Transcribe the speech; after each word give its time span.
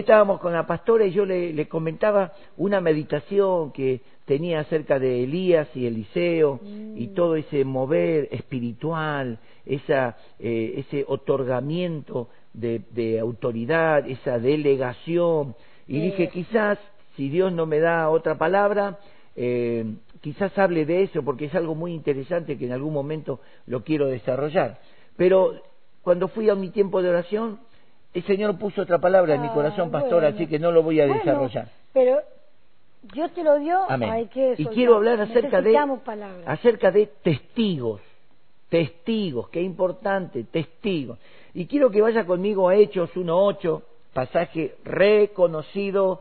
estábamos 0.00 0.40
con 0.40 0.52
la 0.52 0.66
pastora 0.66 1.04
y 1.06 1.12
yo 1.12 1.24
le, 1.24 1.52
le 1.52 1.68
comentaba 1.68 2.32
una 2.56 2.80
meditación 2.80 3.72
que 3.72 4.00
tenía 4.24 4.60
acerca 4.60 4.98
de 4.98 5.24
Elías 5.24 5.68
y 5.74 5.86
Eliseo 5.86 6.60
y 6.94 7.08
Mm. 7.08 7.14
todo 7.14 7.36
ese 7.36 7.64
mover 7.64 8.28
espiritual, 8.30 9.38
esa, 9.64 10.16
eh, 10.38 10.74
ese 10.78 11.04
otorgamiento 11.08 12.28
de, 12.52 12.82
de 12.90 13.18
autoridad, 13.20 14.08
esa 14.08 14.38
delegación. 14.38 15.54
Y 15.88 15.94
Sí. 15.94 16.00
dije, 16.00 16.28
quizás, 16.28 16.78
si 17.16 17.28
Dios 17.28 17.52
no 17.52 17.66
me 17.66 17.80
da 17.80 18.08
otra 18.10 18.36
palabra, 18.38 18.98
eh, 19.36 19.84
quizás 20.20 20.56
hable 20.58 20.84
de 20.84 21.02
eso, 21.04 21.22
porque 21.22 21.46
es 21.46 21.54
algo 21.54 21.74
muy 21.74 21.92
interesante 21.94 22.58
que 22.58 22.66
en 22.66 22.72
algún 22.72 22.92
momento 22.92 23.40
lo 23.66 23.82
quiero 23.82 24.06
desarrollar. 24.08 24.78
Pero 25.16 25.54
cuando 26.02 26.28
fui 26.28 26.48
a 26.50 26.54
mi 26.54 26.70
tiempo 26.70 27.02
de 27.02 27.08
oración, 27.10 27.60
el 28.14 28.22
Señor 28.24 28.58
puso 28.58 28.82
otra 28.82 28.98
palabra 28.98 29.34
en 29.34 29.42
mi 29.42 29.48
Ah, 29.48 29.54
corazón, 29.54 29.90
pastor, 29.90 30.22
bueno. 30.22 30.28
así 30.34 30.46
que 30.46 30.58
no 30.58 30.72
lo 30.72 30.82
voy 30.82 31.00
a 31.00 31.06
Bueno, 31.06 31.20
desarrollar. 31.20 31.68
Pero 31.92 32.18
Dios 33.14 33.32
te 33.32 33.42
lo 33.44 33.58
dio, 33.58 33.78
Amén. 33.88 34.10
hay 34.10 34.26
que 34.26 34.54
Y 34.58 34.66
quiero 34.66 34.96
hablar 34.96 35.20
acerca 35.20 35.60
de, 35.62 35.72
palabras. 36.04 36.42
acerca 36.46 36.90
de 36.90 37.06
testigos, 37.22 38.00
testigos, 38.68 39.48
qué 39.50 39.62
importante, 39.62 40.44
testigos. 40.44 41.18
Y 41.54 41.66
quiero 41.66 41.90
que 41.90 42.02
vaya 42.02 42.24
conmigo 42.26 42.68
a 42.68 42.76
Hechos 42.76 43.10
1.8, 43.16 43.82
pasaje 44.12 44.74
reconocido, 44.84 46.20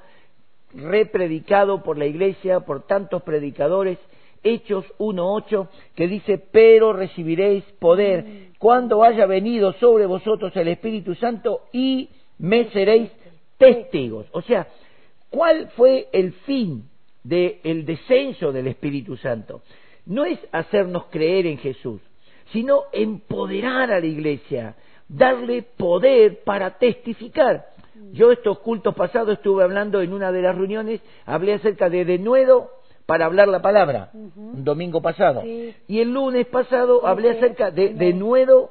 repredicado 0.73 1.83
por 1.83 1.97
la 1.97 2.05
iglesia, 2.05 2.61
por 2.61 2.83
tantos 2.83 3.23
predicadores, 3.23 3.97
Hechos 4.43 4.85
1.8, 4.99 5.67
que 5.95 6.07
dice, 6.07 6.37
pero 6.37 6.93
recibiréis 6.93 7.63
poder 7.79 8.48
cuando 8.59 9.03
haya 9.03 9.25
venido 9.25 9.73
sobre 9.73 10.05
vosotros 10.05 10.55
el 10.55 10.67
Espíritu 10.67 11.15
Santo 11.15 11.61
y 11.71 12.09
me 12.37 12.69
seréis 12.71 13.09
testigos. 13.57 14.27
O 14.31 14.41
sea, 14.41 14.67
¿cuál 15.29 15.69
fue 15.69 16.09
el 16.11 16.33
fin 16.33 16.83
del 17.23 17.85
descenso 17.85 18.51
del 18.51 18.67
Espíritu 18.67 19.15
Santo? 19.15 19.61
No 20.05 20.25
es 20.25 20.39
hacernos 20.51 21.05
creer 21.05 21.47
en 21.47 21.57
Jesús, 21.57 22.01
sino 22.51 22.83
empoderar 22.91 23.91
a 23.91 23.99
la 24.01 24.05
iglesia, 24.05 24.75
darle 25.07 25.61
poder 25.63 26.43
para 26.43 26.77
testificar. 26.77 27.67
Yo 28.11 28.31
estos 28.31 28.59
cultos 28.59 28.93
pasados 28.93 29.37
estuve 29.37 29.63
hablando 29.63 30.01
en 30.01 30.11
una 30.11 30.33
de 30.33 30.41
las 30.41 30.55
reuniones, 30.55 31.01
hablé 31.25 31.53
acerca 31.53 31.89
de 31.89 32.03
denuedo 32.03 32.71
para 33.09 33.25
hablar 33.25 33.47
la 33.47 33.59
palabra, 33.59 34.11
un 34.13 34.63
domingo 34.63 35.01
pasado. 35.01 35.41
Sí. 35.41 35.73
Y 35.87 35.99
el 35.99 36.13
lunes 36.13 36.45
pasado 36.45 37.07
hablé 37.07 37.31
acerca 37.31 37.71
de 37.71 37.85
amén. 37.85 37.97
denuedo 37.97 38.69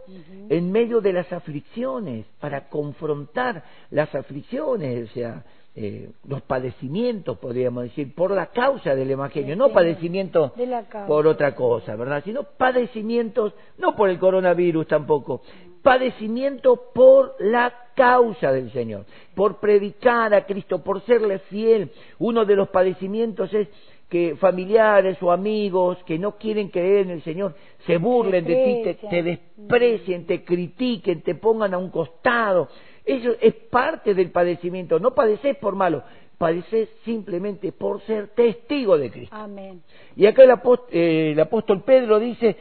en 0.49 0.71
medio 0.71 1.01
de 1.01 1.13
las 1.13 1.33
aflicciones, 1.33 2.25
para 2.39 2.69
confrontar 2.69 3.65
las 3.91 4.15
aflicciones, 4.15 5.11
o 5.11 5.13
sea, 5.13 5.43
eh, 5.75 6.11
los 6.29 6.41
padecimientos, 6.43 7.37
podríamos 7.39 7.83
decir, 7.83 8.15
por 8.15 8.31
la 8.31 8.47
causa 8.47 8.95
del 8.95 9.11
Evangelio, 9.11 9.57
no 9.57 9.71
padecimientos 9.71 10.55
de 10.55 10.67
la 10.67 10.85
por 11.09 11.27
otra 11.27 11.57
cosa, 11.57 11.97
¿verdad? 11.97 12.23
Sino 12.25 12.45
padecimientos, 12.45 13.55
no 13.77 13.97
por 13.97 14.09
el 14.09 14.21
coronavirus 14.21 14.87
tampoco, 14.87 15.43
padecimiento 15.83 16.81
por 16.95 17.35
la 17.41 17.75
causa 17.97 18.53
del 18.53 18.71
Señor, 18.71 19.05
por 19.35 19.59
predicar 19.59 20.33
a 20.33 20.47
Cristo, 20.47 20.85
por 20.85 21.01
serle 21.03 21.41
fiel. 21.41 21.91
Uno 22.21 22.45
de 22.45 22.55
los 22.55 22.69
padecimientos 22.69 23.53
es 23.53 23.67
que 24.09 24.37
familiares 24.37 25.23
o 25.23 25.31
amigos 25.31 25.99
que 26.05 26.19
no 26.19 26.37
quieren 26.37 26.69
creer 26.69 27.07
en 27.07 27.11
el 27.11 27.23
Señor 27.23 27.55
se 27.87 27.99
burlen 27.99 28.45
de 28.45 28.55
ti, 28.55 28.83
te, 28.83 29.09
te 29.09 29.23
desprecien, 29.23 30.27
te 30.27 30.45
critiquen, 30.45 31.23
te 31.23 31.35
pongan 31.35 31.75
a 31.75 31.79
un 31.79 31.91
costado. 31.91 32.69
Eso 33.05 33.35
es 33.41 33.55
parte 33.55 34.15
del 34.15 34.31
padecimiento. 34.31 34.99
No 34.99 35.15
padeces 35.15 35.57
por 35.59 35.75
malo, 35.75 36.03
padeces 36.39 36.89
simplemente 37.05 37.73
por 37.73 38.01
ser 38.03 38.29
testigo 38.29 38.97
de 38.97 39.11
Cristo. 39.11 39.35
Amén. 39.37 39.83
Y 40.17 40.27
acá 40.27 40.45
el 40.45 40.53
apóstol, 40.53 40.89
el 40.91 41.41
apóstol 41.41 41.83
Pedro 41.83 42.19
dice, 42.19 42.57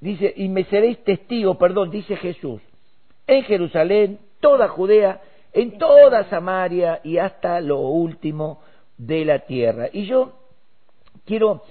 dice, 0.00 0.32
y 0.36 0.48
me 0.48 0.64
seréis 0.64 0.98
testigo, 1.04 1.56
perdón, 1.56 1.90
dice 1.90 2.16
Jesús, 2.16 2.60
en 3.26 3.42
Jerusalén, 3.44 4.18
toda 4.40 4.68
Judea, 4.68 5.22
en 5.52 5.78
toda 5.78 6.28
Samaria 6.30 7.00
y 7.04 7.18
hasta 7.18 7.60
lo 7.60 7.78
último 7.78 8.60
de 8.98 9.24
la 9.24 9.40
tierra. 9.40 9.88
Y 9.92 10.06
yo 10.06 10.32
quiero 11.24 11.62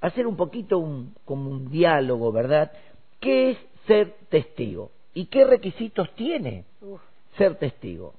hacer 0.00 0.26
un 0.26 0.36
poquito 0.36 0.78
un, 0.78 1.14
como 1.24 1.50
un 1.50 1.70
diálogo, 1.70 2.32
¿verdad? 2.32 2.72
¿Qué 3.20 3.50
es 3.50 3.58
ser 3.86 4.14
testigo? 4.28 4.90
¿Y 5.14 5.26
qué 5.26 5.44
requisitos 5.44 6.10
tiene 6.14 6.64
Uf, 6.82 7.00
ser 7.38 7.54
testigo? 7.56 8.14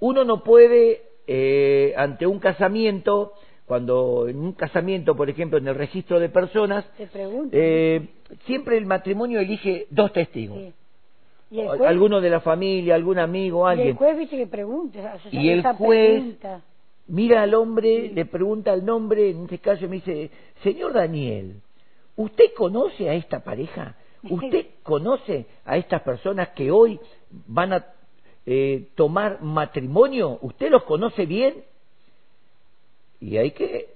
Uno 0.00 0.24
no 0.24 0.42
puede, 0.42 1.02
eh, 1.26 1.94
ante 1.96 2.26
un 2.26 2.38
casamiento, 2.38 3.32
cuando 3.66 4.26
en 4.28 4.38
un 4.38 4.52
casamiento, 4.52 5.14
por 5.16 5.30
ejemplo, 5.30 5.58
en 5.58 5.68
el 5.68 5.74
registro 5.76 6.18
de 6.20 6.28
personas, 6.28 6.84
eh, 7.52 8.08
siempre 8.44 8.76
el 8.76 8.84
matrimonio 8.86 9.40
elige 9.40 9.86
dos 9.90 10.12
testigos. 10.12 10.58
Sí. 10.58 10.72
Y 11.52 11.60
el 11.60 11.68
O- 11.68 11.76
juez, 11.76 11.88
Alguno 11.90 12.20
de 12.20 12.30
la 12.30 12.40
familia, 12.40 12.94
algún 12.94 13.18
amigo, 13.18 13.60
y 13.68 13.72
el 13.74 13.78
alguien. 13.78 13.96
juez 13.96 14.18
viste 14.18 14.36
que 14.36 14.46
pregunta. 14.46 14.98
esa- 15.16 15.28
Y 15.30 15.50
el 15.50 15.62
juez- 15.62 15.76
pregunta. 15.78 16.62
Mira 17.12 17.42
al 17.42 17.52
hombre, 17.52 18.10
le 18.10 18.24
pregunta 18.24 18.72
al 18.72 18.86
nombre, 18.86 19.28
en 19.28 19.42
este 19.42 19.58
caso 19.58 19.86
me 19.86 19.96
dice, 19.96 20.30
señor 20.62 20.94
Daniel, 20.94 21.60
¿usted 22.16 22.54
conoce 22.56 23.10
a 23.10 23.12
esta 23.12 23.44
pareja? 23.44 23.96
¿Usted 24.30 24.66
conoce 24.82 25.44
a 25.66 25.76
estas 25.76 26.00
personas 26.00 26.48
que 26.56 26.70
hoy 26.70 26.98
van 27.46 27.74
a 27.74 27.86
eh, 28.46 28.88
tomar 28.94 29.42
matrimonio? 29.42 30.38
¿Usted 30.40 30.70
los 30.70 30.84
conoce 30.84 31.26
bien? 31.26 31.64
Y 33.20 33.36
hay 33.36 33.50
que, 33.50 33.90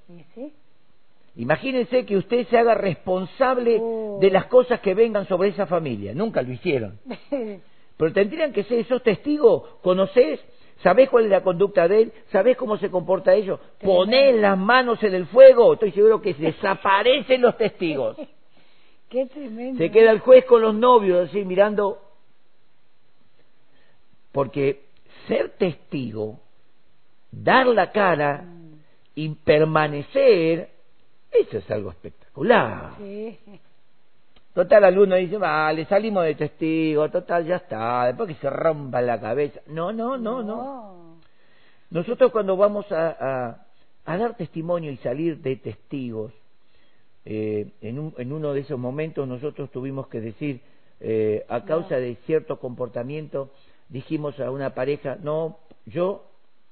imagínense 1.36 2.04
que 2.04 2.18
usted 2.18 2.46
se 2.48 2.58
haga 2.58 2.74
responsable 2.74 3.78
Oh. 3.80 4.18
de 4.20 4.30
las 4.30 4.44
cosas 4.44 4.80
que 4.80 4.92
vengan 4.92 5.26
sobre 5.26 5.48
esa 5.48 5.64
familia. 5.66 6.12
Nunca 6.14 6.42
lo 6.42 6.52
hicieron. 6.52 6.98
Pero 7.96 8.12
tendrían 8.12 8.52
que 8.52 8.64
ser 8.64 8.80
esos 8.80 9.02
testigos, 9.02 9.62
¿conocés? 9.80 10.38
¿Sabés 10.82 11.08
cuál 11.08 11.24
es 11.24 11.30
la 11.30 11.42
conducta 11.42 11.88
de 11.88 12.02
él? 12.02 12.12
¿Sabés 12.30 12.56
cómo 12.56 12.76
se 12.76 12.90
comporta 12.90 13.34
ellos? 13.34 13.58
Ponés 13.80 14.34
las 14.36 14.58
manos 14.58 15.02
en 15.02 15.14
el 15.14 15.26
fuego, 15.26 15.74
estoy 15.74 15.92
seguro 15.92 16.20
que 16.20 16.34
desaparecen 16.34 17.40
los 17.40 17.56
testigos. 17.56 18.16
Qué 19.08 19.26
tremendo. 19.26 19.78
Se 19.78 19.90
queda 19.90 20.10
el 20.10 20.20
juez 20.20 20.44
con 20.44 20.60
los 20.60 20.74
novios 20.74 21.28
así 21.28 21.44
mirando. 21.44 22.02
Porque 24.32 24.84
ser 25.28 25.50
testigo, 25.50 26.40
dar 27.30 27.66
la 27.66 27.90
cara 27.92 28.44
y 29.14 29.28
permanecer, 29.30 30.70
eso 31.30 31.58
es 31.58 31.70
algo 31.70 31.90
espectacular. 31.90 32.94
Sí. 32.98 33.38
Total, 34.56 34.82
alguno 34.84 35.16
dice, 35.16 35.36
vale, 35.36 35.84
salimos 35.84 36.24
de 36.24 36.34
testigo, 36.34 37.10
total, 37.10 37.44
ya 37.44 37.56
está, 37.56 38.06
después 38.06 38.26
que 38.30 38.36
se 38.36 38.48
rompa 38.48 39.02
la 39.02 39.20
cabeza. 39.20 39.60
No, 39.66 39.92
no, 39.92 40.16
no, 40.16 40.42
no. 40.42 41.18
Nosotros 41.90 42.32
cuando 42.32 42.56
vamos 42.56 42.90
a, 42.90 43.10
a- 43.20 43.66
a 44.06 44.16
dar 44.16 44.34
testimonio 44.38 44.90
y 44.90 44.96
salir 44.96 45.42
de 45.42 45.56
testigos, 45.56 46.32
eh, 47.26 47.70
en, 47.82 47.98
un- 47.98 48.14
en 48.16 48.32
uno 48.32 48.54
de 48.54 48.60
esos 48.60 48.78
momentos 48.78 49.28
nosotros 49.28 49.70
tuvimos 49.70 50.06
que 50.08 50.22
decir, 50.22 50.62
eh, 51.00 51.44
a 51.50 51.66
causa 51.66 51.96
de 51.96 52.16
cierto 52.24 52.58
comportamiento, 52.58 53.50
dijimos 53.90 54.40
a 54.40 54.50
una 54.50 54.70
pareja, 54.74 55.18
no, 55.22 55.58
yo 55.84 56.24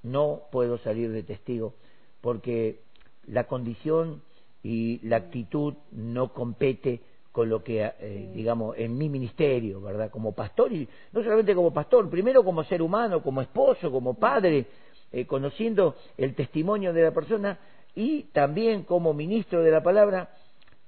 no 0.02 0.44
puedo 0.50 0.78
salir 0.78 1.12
de 1.12 1.22
testigo, 1.22 1.74
porque 2.22 2.80
la 3.26 3.44
condición 3.44 4.22
y 4.62 5.06
la 5.06 5.16
actitud 5.16 5.74
no 5.92 6.32
compete 6.32 7.02
con 7.34 7.48
lo 7.48 7.64
que, 7.64 7.82
eh, 7.84 8.30
digamos, 8.32 8.78
en 8.78 8.96
mi 8.96 9.08
ministerio, 9.08 9.80
¿verdad? 9.80 10.08
Como 10.08 10.30
pastor, 10.36 10.72
y 10.72 10.88
no 11.10 11.20
solamente 11.20 11.52
como 11.52 11.74
pastor, 11.74 12.08
primero 12.08 12.44
como 12.44 12.62
ser 12.62 12.80
humano, 12.80 13.24
como 13.24 13.42
esposo, 13.42 13.90
como 13.90 14.14
padre, 14.14 14.66
eh, 15.10 15.26
conociendo 15.26 15.96
el 16.16 16.36
testimonio 16.36 16.92
de 16.92 17.02
la 17.02 17.10
persona 17.10 17.58
y 17.92 18.22
también 18.32 18.84
como 18.84 19.12
ministro 19.14 19.64
de 19.64 19.72
la 19.72 19.82
palabra, 19.82 20.30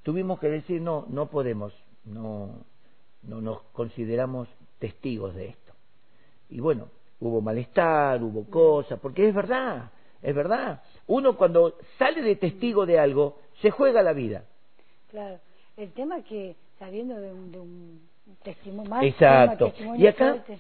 tuvimos 0.05 0.38
que 0.38 0.49
decir, 0.49 0.81
no, 0.81 1.06
no 1.09 1.26
podemos, 1.26 1.73
no, 2.05 2.61
no 3.25 3.41
nos 3.41 3.62
consideramos 3.73 4.47
testigos 4.79 5.35
de 5.35 5.49
esto. 5.49 5.73
Y 6.49 6.61
bueno, 6.61 6.87
hubo 7.19 7.41
malestar, 7.41 8.23
hubo 8.23 8.49
cosas, 8.49 9.00
porque 9.00 9.29
es 9.29 9.35
verdad, 9.35 9.91
es 10.23 10.32
verdad. 10.32 10.81
Uno 11.09 11.37
cuando 11.37 11.76
sale 11.99 12.23
de 12.23 12.37
testigo 12.37 12.87
de 12.87 13.00
algo, 13.00 13.41
se 13.61 13.73
juega 13.73 14.00
la 14.05 14.12
vida. 14.12 14.44
Claro. 15.11 15.41
El 15.76 15.93
tema 15.93 16.23
que, 16.23 16.56
sabiendo 16.78 17.17
de 17.20 17.32
un, 17.32 17.52
de 17.52 17.61
un 17.61 18.00
testimonio 18.43 18.90
más, 18.90 19.05
Exacto. 19.05 19.67
testimonio 19.67 20.05
Y 20.05 20.06
acá, 20.08 20.31
fuerte. 20.32 20.58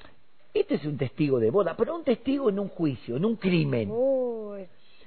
este 0.54 0.74
es 0.74 0.84
un 0.84 0.96
testigo 0.98 1.38
de 1.40 1.50
boda, 1.50 1.74
pero 1.76 1.96
un 1.96 2.04
testigo 2.04 2.50
en 2.50 2.58
un 2.58 2.68
juicio, 2.68 3.16
en 3.16 3.24
un 3.24 3.36
crimen. 3.36 3.90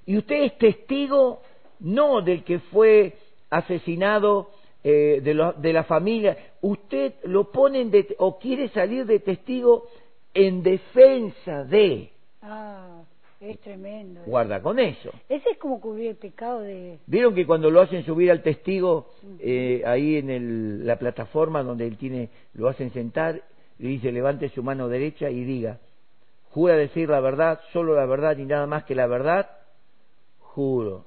Y 0.05 0.17
usted 0.17 0.43
es 0.43 0.57
testigo 0.57 1.41
no 1.79 2.21
del 2.21 2.43
que 2.43 2.59
fue 2.59 3.15
asesinado 3.49 4.49
eh, 4.83 5.19
de, 5.23 5.33
lo- 5.33 5.53
de 5.53 5.73
la 5.73 5.83
familia, 5.83 6.37
usted 6.61 7.13
lo 7.25 7.51
pone 7.51 7.81
en 7.81 7.91
det- 7.91 8.15
o 8.17 8.39
quiere 8.39 8.69
salir 8.69 9.05
de 9.05 9.19
testigo 9.19 9.87
en 10.33 10.63
defensa 10.63 11.63
de. 11.65 12.11
ah, 12.41 13.01
Es 13.41 13.57
tremendo. 13.59 14.21
Guarda 14.25 14.61
con 14.61 14.79
eso. 14.79 15.11
Ese 15.29 15.51
es 15.51 15.57
como 15.57 15.79
cubrir 15.79 16.09
el 16.09 16.15
pecado 16.17 16.59
de... 16.59 16.99
¿Vieron 17.07 17.33
que 17.33 17.45
cuando 17.45 17.71
lo 17.71 17.79
hacen 17.79 18.03
subir 18.03 18.31
al 18.31 18.43
testigo 18.43 19.11
eh, 19.39 19.81
ahí 19.85 20.17
en 20.17 20.29
el, 20.29 20.85
la 20.85 20.97
plataforma 20.97 21.63
donde 21.63 21.87
él 21.87 21.97
tiene, 21.97 22.29
lo 22.53 22.67
hacen 22.67 22.91
sentar, 22.91 23.41
le 23.77 23.87
dice 23.87 24.11
levante 24.11 24.49
su 24.49 24.61
mano 24.61 24.89
derecha 24.89 25.29
y 25.29 25.45
diga, 25.45 25.79
jura 26.51 26.75
decir 26.75 27.07
la 27.07 27.21
verdad, 27.21 27.61
solo 27.71 27.95
la 27.95 28.05
verdad 28.05 28.37
y 28.37 28.45
nada 28.45 28.67
más 28.67 28.83
que 28.83 28.93
la 28.93 29.07
verdad, 29.07 29.49
juro. 30.39 31.05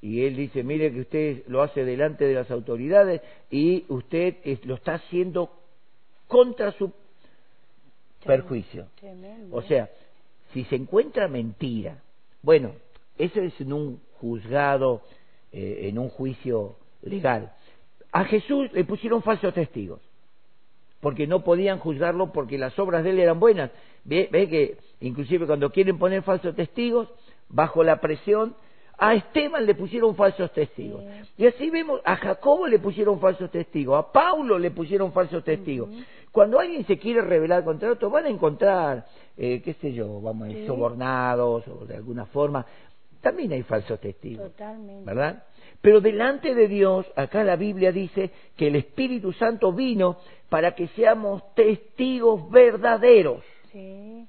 Y 0.00 0.24
él 0.24 0.36
dice, 0.36 0.64
mire 0.64 0.90
que 0.90 1.00
usted 1.00 1.42
lo 1.48 1.62
hace 1.62 1.84
delante 1.84 2.24
de 2.24 2.34
las 2.34 2.50
autoridades 2.50 3.20
y 3.50 3.84
usted 3.88 4.36
lo 4.64 4.76
está 4.76 4.94
haciendo 4.94 5.50
contra 6.26 6.72
su 6.72 6.92
perjuicio. 8.24 8.86
O 9.52 9.62
sea, 9.62 9.90
si 10.52 10.64
se 10.64 10.76
encuentra 10.76 11.28
mentira, 11.28 12.02
bueno, 12.42 12.72
eso 13.18 13.40
es 13.40 13.58
en 13.60 13.72
un 13.72 14.00
juzgado, 14.14 15.02
eh, 15.52 15.88
en 15.88 15.98
un 15.98 16.08
juicio 16.08 16.76
legal. 17.02 17.52
A 18.12 18.24
Jesús 18.24 18.72
le 18.72 18.84
pusieron 18.84 19.22
falsos 19.22 19.54
testigos, 19.54 20.00
porque 21.00 21.26
no 21.26 21.42
podían 21.42 21.78
juzgarlo 21.78 22.32
porque 22.32 22.58
las 22.58 22.78
obras 22.78 23.04
de 23.04 23.10
él 23.10 23.18
eran 23.18 23.40
buenas. 23.40 23.70
Ve, 24.04 24.28
ve 24.30 24.48
que 24.48 24.76
inclusive 25.00 25.46
cuando 25.46 25.70
quieren 25.70 25.98
poner 25.98 26.22
falsos 26.22 26.54
testigos, 26.54 27.08
bajo 27.48 27.82
la 27.82 28.00
presión, 28.00 28.54
a 28.98 29.14
Esteban 29.14 29.66
le 29.66 29.74
pusieron 29.74 30.14
falsos 30.14 30.52
testigos. 30.52 31.02
Y 31.36 31.46
así 31.46 31.70
vemos, 31.70 32.00
a 32.04 32.16
Jacobo 32.16 32.66
le 32.66 32.78
pusieron 32.78 33.18
falsos 33.18 33.50
testigos, 33.50 33.98
a 33.98 34.12
Paulo 34.12 34.58
le 34.58 34.70
pusieron 34.70 35.12
falsos 35.12 35.42
testigos. 35.42 35.88
Cuando 36.32 36.58
alguien 36.58 36.84
se 36.86 36.98
quiere 36.98 37.20
rebelar 37.20 37.62
contra 37.62 37.92
otro, 37.92 38.10
van 38.10 38.24
a 38.24 38.30
encontrar, 38.30 39.06
eh, 39.36 39.60
qué 39.62 39.74
sé 39.74 39.92
yo, 39.92 40.20
vamos 40.20 40.44
a 40.44 40.48
decir, 40.48 40.66
sobornados 40.66 41.68
o 41.68 41.84
de 41.84 41.96
alguna 41.96 42.26
forma. 42.26 42.66
También 43.20 43.52
hay 43.52 43.62
falsos 43.62 44.00
testigos. 44.00 44.50
Totalmente. 44.50 45.04
¿Verdad? 45.04 45.44
Pero 45.80 46.00
delante 46.00 46.54
de 46.54 46.68
Dios, 46.68 47.06
acá 47.14 47.44
la 47.44 47.56
Biblia 47.56 47.92
dice 47.92 48.30
que 48.56 48.68
el 48.68 48.76
Espíritu 48.76 49.32
Santo 49.32 49.72
vino 49.72 50.16
para 50.48 50.74
que 50.74 50.88
seamos 50.88 51.54
testigos 51.54 52.50
verdaderos. 52.50 53.44
Sí 53.70 54.26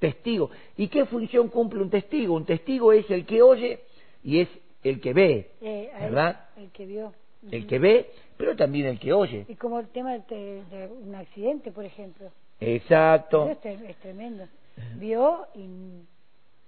testigo. 0.00 0.50
¿Y 0.76 0.88
qué 0.88 1.04
función 1.04 1.48
cumple 1.48 1.80
un 1.80 1.90
testigo? 1.90 2.34
Un 2.34 2.44
testigo 2.44 2.92
es 2.92 3.08
el 3.10 3.24
que 3.24 3.40
oye 3.42 3.80
y 4.24 4.40
es 4.40 4.48
el 4.82 5.00
que 5.00 5.12
ve, 5.12 5.50
eh, 5.60 5.90
¿verdad? 6.00 6.48
El 6.56 6.70
que 6.70 6.86
vio. 6.86 7.12
El 7.50 7.66
que 7.66 7.78
ve, 7.78 8.10
pero 8.40 8.56
también 8.56 8.86
el 8.86 8.98
que 8.98 9.12
oye. 9.12 9.44
Y 9.48 9.54
como 9.54 9.78
el 9.78 9.88
tema 9.88 10.16
de, 10.16 10.88
un 11.04 11.14
accidente, 11.14 11.70
por 11.72 11.84
ejemplo. 11.84 12.30
Exacto. 12.58 13.50
Eso 13.50 13.68
es, 13.68 13.96
tremendo. 13.96 14.48
Vio 14.96 15.46
y 15.54 15.60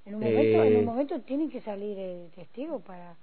en 0.05 0.15
un 0.15 0.21
momento, 0.21 0.63
en 0.65 0.77
un 0.77 0.83
eh. 0.83 0.85
momento 0.85 1.21
tiene 1.21 1.49
que 1.49 1.63
salir 1.63 1.99
el 1.99 2.31
testigo 2.35 2.81
para... 2.81 3.17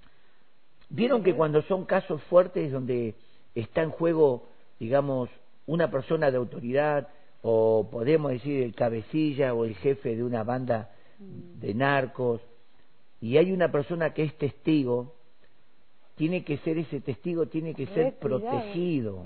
Vieron 0.88 1.22
que 1.22 1.32
cuando 1.32 1.62
son 1.62 1.84
casos 1.84 2.20
fuertes 2.24 2.72
donde 2.72 3.14
está 3.54 3.82
en 3.82 3.90
juego, 3.90 4.48
digamos, 4.80 5.30
una 5.66 5.88
persona 5.88 6.32
de 6.32 6.38
autoridad, 6.38 7.06
o 7.42 7.88
podemos 7.88 8.32
decir 8.32 8.64
el 8.64 8.74
cabecilla 8.74 9.54
o 9.54 9.64
el 9.64 9.76
jefe 9.76 10.16
de 10.16 10.24
una 10.24 10.42
banda 10.42 10.90
de 11.20 11.72
narcos, 11.72 12.40
y 13.20 13.36
hay 13.36 13.52
una 13.52 13.70
persona 13.70 14.12
que 14.12 14.24
es 14.24 14.34
testigo, 14.38 15.14
tiene 16.20 16.44
que 16.44 16.58
ser 16.58 16.76
ese 16.76 17.00
testigo, 17.00 17.46
tiene 17.46 17.72
que 17.72 17.86
ser 17.86 18.18
protegido. 18.18 19.22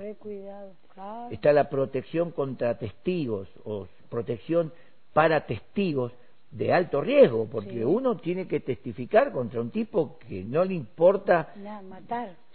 Está 1.33 1.53
la 1.53 1.69
protección 1.69 2.31
contra 2.31 2.79
testigos 2.79 3.49
o 3.65 3.89
protección 4.09 4.73
para 5.13 5.45
testigos 5.45 6.13
de 6.53 6.73
alto 6.73 7.01
riesgo, 7.01 7.49
porque 7.51 7.85
uno 7.85 8.17
tiene 8.19 8.47
que 8.47 8.61
testificar 8.61 9.33
contra 9.33 9.61
un 9.61 9.73
tipo 9.73 10.21
que 10.21 10.45
no 10.45 10.65
le 10.65 10.75
importa 10.75 11.53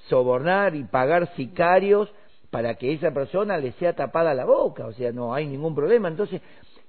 sobornar 0.07 0.73
y 0.73 0.85
pagar 0.85 1.35
sicarios 1.35 2.09
para 2.49 2.75
que 2.75 2.93
esa 2.93 3.11
persona 3.11 3.57
le 3.57 3.73
sea 3.73 3.93
tapada 3.93 4.33
la 4.33 4.45
boca, 4.45 4.85
o 4.85 4.93
sea, 4.93 5.11
no 5.11 5.33
hay 5.33 5.47
ningún 5.47 5.75
problema. 5.75 6.07
Entonces, 6.07 6.41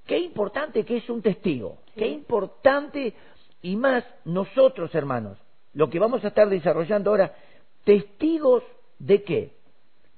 qué 0.05 0.17
importante 0.17 0.85
que 0.85 0.95
es 0.95 1.09
un 1.09 1.21
testigo, 1.21 1.79
qué 1.97 2.07
importante 2.07 3.13
y 3.61 3.75
más 3.75 4.05
nosotros, 4.23 4.95
hermanos, 4.95 5.37
lo 5.73 5.89
que 5.89 5.99
vamos 5.99 6.23
a 6.23 6.29
estar 6.29 6.49
desarrollando 6.49 7.09
ahora, 7.09 7.33
testigos 7.83 8.63
de 8.99 9.23
qué? 9.23 9.51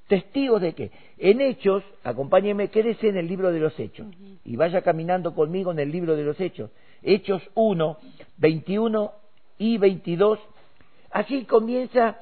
Testigos 0.08 0.62
de 0.62 0.74
qué? 0.74 0.92
En 1.18 1.42
Hechos, 1.42 1.84
acompáñeme, 2.04 2.70
quédese 2.70 3.08
en 3.08 3.18
el 3.18 3.28
libro 3.28 3.52
de 3.52 3.60
los 3.60 3.80
Hechos 3.80 4.08
y 4.44 4.56
vaya 4.56 4.82
caminando 4.82 5.34
conmigo 5.34 5.72
en 5.72 5.80
el 5.80 5.92
libro 5.92 6.16
de 6.16 6.24
los 6.24 6.40
Hechos. 6.40 6.72
Hechos 7.02 7.42
1, 7.56 7.98
21 8.38 9.12
y 9.58 9.78
22. 9.78 10.40
Allí 11.12 11.46
comienza 11.46 12.20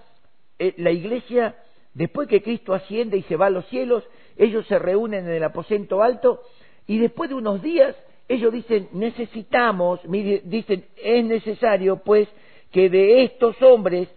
eh, 0.59 0.73
la 0.77 0.91
iglesia 0.91 1.55
Después 1.93 2.27
que 2.27 2.41
Cristo 2.41 2.73
asciende 2.73 3.17
y 3.17 3.23
se 3.23 3.35
va 3.35 3.47
a 3.47 3.49
los 3.49 3.65
cielos, 3.67 4.03
ellos 4.37 4.65
se 4.67 4.79
reúnen 4.79 5.25
en 5.25 5.33
el 5.33 5.43
aposento 5.43 6.01
alto 6.01 6.41
y 6.87 6.99
después 6.99 7.29
de 7.29 7.35
unos 7.35 7.61
días 7.61 7.95
ellos 8.29 8.53
dicen, 8.53 8.87
necesitamos, 8.93 9.99
dicen, 10.05 10.85
es 10.95 11.25
necesario 11.25 11.97
pues 11.97 12.29
que 12.71 12.89
de 12.89 13.23
estos 13.23 13.61
hombres 13.61 14.09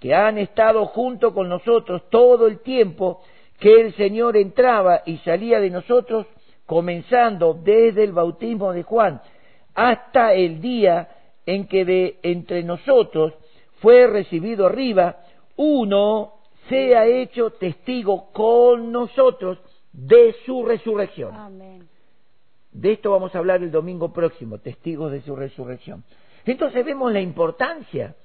que 0.00 0.14
han 0.14 0.38
estado 0.38 0.86
junto 0.86 1.32
con 1.34 1.48
nosotros 1.48 2.02
todo 2.10 2.46
el 2.46 2.60
tiempo, 2.60 3.22
que 3.58 3.80
el 3.80 3.94
Señor 3.94 4.36
entraba 4.36 5.02
y 5.04 5.18
salía 5.18 5.60
de 5.60 5.70
nosotros, 5.70 6.26
comenzando 6.66 7.54
desde 7.54 8.04
el 8.04 8.12
bautismo 8.12 8.72
de 8.72 8.82
Juan 8.82 9.20
hasta 9.74 10.34
el 10.34 10.60
día 10.60 11.08
en 11.46 11.66
que 11.66 11.84
de 11.84 12.18
entre 12.22 12.62
nosotros 12.62 13.34
fue 13.80 14.06
recibido 14.06 14.66
arriba 14.66 15.16
uno 15.56 16.34
sea 16.68 17.06
hecho 17.06 17.50
testigo 17.50 18.30
con 18.32 18.92
nosotros 18.92 19.58
de 19.92 20.34
su 20.46 20.64
resurrección. 20.64 21.34
De 22.72 22.92
esto 22.92 23.10
vamos 23.10 23.34
a 23.34 23.38
hablar 23.38 23.62
el 23.62 23.70
domingo 23.70 24.12
próximo, 24.12 24.58
testigos 24.58 25.10
de 25.10 25.22
su 25.22 25.34
resurrección. 25.34 26.04
Entonces 26.44 26.84
vemos 26.84 27.12
la 27.12 27.20
importancia. 27.20 28.16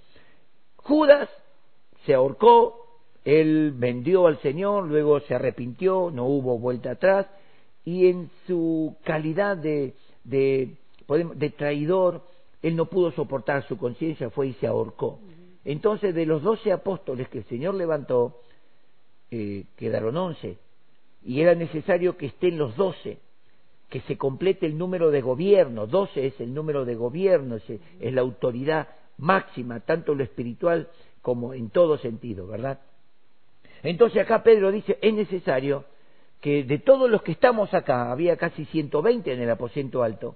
Judas 0.78 1.30
se 2.06 2.14
ahorcó, 2.14 2.86
él 3.24 3.74
vendió 3.76 4.28
al 4.28 4.40
Señor, 4.40 4.86
luego 4.86 5.20
se 5.22 5.34
arrepintió, 5.34 6.12
no 6.12 6.26
hubo 6.26 6.60
vuelta 6.60 6.92
atrás, 6.92 7.28
y 7.84 8.08
en 8.08 8.30
su 8.48 8.96
calidad 9.04 9.58
de, 9.58 9.96
de, 10.24 10.78
de 11.08 11.50
traidor, 11.52 12.24
él 12.62 12.76
no 12.76 12.86
pudo 12.86 13.12
soportar 13.12 13.68
su 13.68 13.78
conciencia, 13.78 14.30
fue 14.30 14.48
y 14.48 14.54
se 14.54 14.68
ahorcó. 14.68 15.20
Entonces, 15.64 16.14
de 16.14 16.26
los 16.26 16.44
doce 16.44 16.72
apóstoles 16.72 17.28
que 17.30 17.40
el 17.40 17.46
Señor 17.46 17.74
levantó, 17.74 18.40
eh, 19.32 19.66
quedaron 19.76 20.16
once, 20.18 20.58
y 21.24 21.42
era 21.42 21.56
necesario 21.56 22.18
que 22.18 22.28
estén 22.28 22.58
los 22.58 22.76
doce, 22.76 23.18
que 23.90 24.02
se 24.02 24.18
complete 24.18 24.66
el 24.66 24.78
número 24.78 25.12
de 25.12 25.22
gobierno, 25.22 25.88
doce 25.88 26.28
es 26.28 26.40
el 26.40 26.54
número 26.54 26.86
de 26.86 26.96
gobierno, 26.96 27.56
es, 27.56 27.80
la 28.00 28.22
autoridad 28.22 28.88
máxima, 29.18 29.80
tanto 29.82 30.16
lo 30.16 30.24
espiritual 30.24 30.90
como 31.22 31.54
en 31.54 31.70
todo 31.70 31.98
sentido, 31.98 32.48
¿verdad? 32.48 32.80
Entonces 33.84 34.22
acá 34.22 34.44
Pedro 34.44 34.72
dice, 34.72 34.98
es 35.02 35.14
necesario 35.14 35.86
que 36.42 36.64
de 36.64 36.80
todos 36.80 37.10
los 37.10 37.22
que 37.22 37.32
estamos 37.32 37.74
acá, 37.74 38.12
había 38.12 38.38
casi 38.38 38.66
120 38.66 39.32
en 39.32 39.42
el 39.42 39.50
aposento 39.50 40.04
alto, 40.04 40.36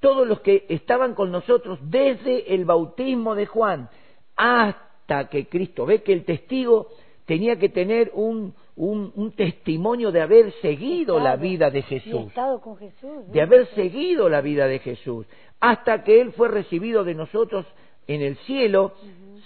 todos 0.00 0.26
los 0.26 0.40
que 0.40 0.66
estaban 0.68 1.14
con 1.14 1.32
nosotros 1.32 1.78
desde 1.82 2.54
el 2.54 2.64
bautismo 2.64 3.34
de 3.34 3.46
Juan 3.46 3.90
hasta 4.36 5.28
que 5.28 5.48
Cristo, 5.48 5.86
ve 5.86 6.02
que 6.02 6.12
el 6.12 6.24
testigo 6.24 6.88
tenía 7.24 7.58
que 7.58 7.68
tener 7.68 8.12
un, 8.14 8.54
un, 8.78 9.32
testimonio 9.32 10.12
de 10.12 10.20
haber 10.20 10.52
seguido 10.62 11.18
la 11.18 11.36
vida 11.36 11.68
de 11.70 11.82
Jesús, 11.82 12.32
de 13.32 13.42
haber 13.42 13.66
seguido 13.74 14.28
la 14.28 14.40
vida 14.40 14.68
de 14.68 14.78
Jesús, 14.78 15.26
hasta 15.58 16.04
que 16.04 16.20
Él 16.20 16.32
fue 16.32 16.48
recibido 16.48 17.02
de 17.02 17.14
nosotros 17.14 17.66
en 18.06 18.22
el 18.22 18.36
cielo, 18.38 18.92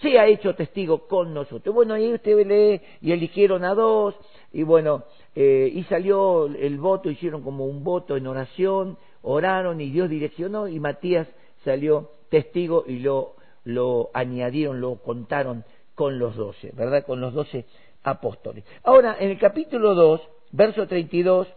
se 0.03 0.19
ha 0.19 0.27
hecho 0.27 0.55
testigo 0.55 1.07
con 1.09 1.33
nosotros. 1.33 1.75
Bueno, 1.75 1.95
ahí 1.95 2.13
usted 2.13 2.47
lee 2.47 2.81
y 3.01 3.13
eligieron 3.13 3.65
a 3.65 3.75
dos, 3.75 4.15
y 4.53 4.65
bueno, 4.65 5.05
eh, 5.35 5.71
y 5.73 5.83
salió 5.85 6.47
el 6.47 6.79
voto, 6.79 7.11
hicieron 7.11 7.43
como 7.43 7.65
un 7.65 7.83
voto 7.83 8.17
en 8.19 8.27
oración, 8.27 8.99
oraron 9.23 9.81
y 9.81 9.91
Dios 9.91 10.11
direccionó 10.11 10.69
y 10.69 10.79
Matías 10.79 11.27
salió 11.65 12.11
testigo 12.29 12.85
y 12.87 12.99
lo, 12.99 13.37
lo 13.65 14.11
añadieron, 14.13 14.81
lo 14.81 14.97
contaron 14.97 15.65
con 15.95 16.19
los 16.19 16.37
doce, 16.37 16.71
¿verdad? 16.75 17.07
Con 17.07 17.21
los 17.21 17.33
doce 17.33 17.65
apóstoles. 18.03 18.65
Ahora, 18.83 19.17
en 19.19 19.31
el 19.31 19.39
capítulo 19.39 19.95
2, 19.95 20.21
verso 20.53 20.87
32, 20.87 21.49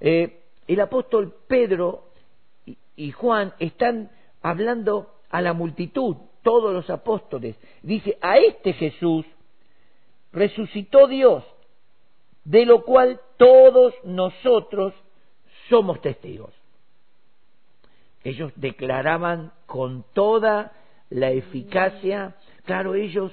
eh, 0.00 0.42
el 0.66 0.80
apóstol 0.80 1.34
Pedro 1.46 2.04
y 2.96 3.10
Juan 3.12 3.54
están 3.58 4.10
hablando 4.42 5.14
a 5.30 5.40
la 5.40 5.52
multitud, 5.52 6.16
todos 6.42 6.72
los 6.72 6.88
apóstoles. 6.90 7.56
Dice, 7.82 8.18
a 8.20 8.38
este 8.38 8.72
Jesús 8.72 9.26
resucitó 10.32 11.06
Dios, 11.06 11.44
de 12.44 12.64
lo 12.64 12.84
cual 12.84 13.20
todos 13.36 13.94
nosotros 14.04 14.94
somos 15.68 16.00
testigos. 16.00 16.52
Ellos 18.22 18.52
declaraban 18.56 19.52
con 19.66 20.04
toda 20.12 20.72
la 21.10 21.30
eficacia, 21.30 22.36
claro, 22.64 22.94
ellos 22.94 23.32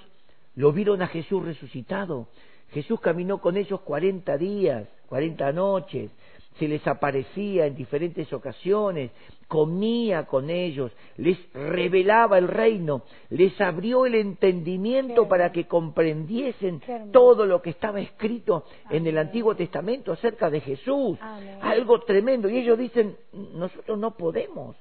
lo 0.56 0.72
vieron 0.72 1.02
a 1.02 1.08
Jesús 1.08 1.44
resucitado. 1.44 2.28
Jesús 2.72 3.00
caminó 3.00 3.40
con 3.40 3.58
ellos 3.58 3.82
cuarenta 3.82 4.38
días, 4.38 4.88
cuarenta 5.08 5.52
noches, 5.52 6.12
se 6.58 6.68
les 6.68 6.86
aparecía 6.88 7.66
en 7.66 7.76
diferentes 7.76 8.32
ocasiones, 8.32 9.12
comía 9.48 10.26
con 10.26 10.50
ellos, 10.50 10.92
les 11.18 11.38
revelaba 11.54 12.38
el 12.38 12.48
reino, 12.48 13.04
les 13.30 13.60
abrió 13.60 14.06
el 14.06 14.16
entendimiento 14.16 15.28
para 15.28 15.52
que 15.52 15.66
comprendiesen 15.68 16.82
todo 17.12 17.46
lo 17.46 17.62
que 17.62 17.72
estaba 17.72 18.02
escrito 18.02 18.66
en 18.90 19.08
el 19.08 19.18
Antiguo 19.18 19.56
Testamento 19.56 20.12
acerca 20.12 20.50
de 20.50 20.62
Jesús. 20.62 21.18
Algo 21.62 22.02
tremendo. 22.02 22.50
Y 22.50 22.58
ellos 22.58 22.78
dicen, 22.78 23.18
nosotros 23.54 23.98
no 23.98 24.16
podemos, 24.16 24.76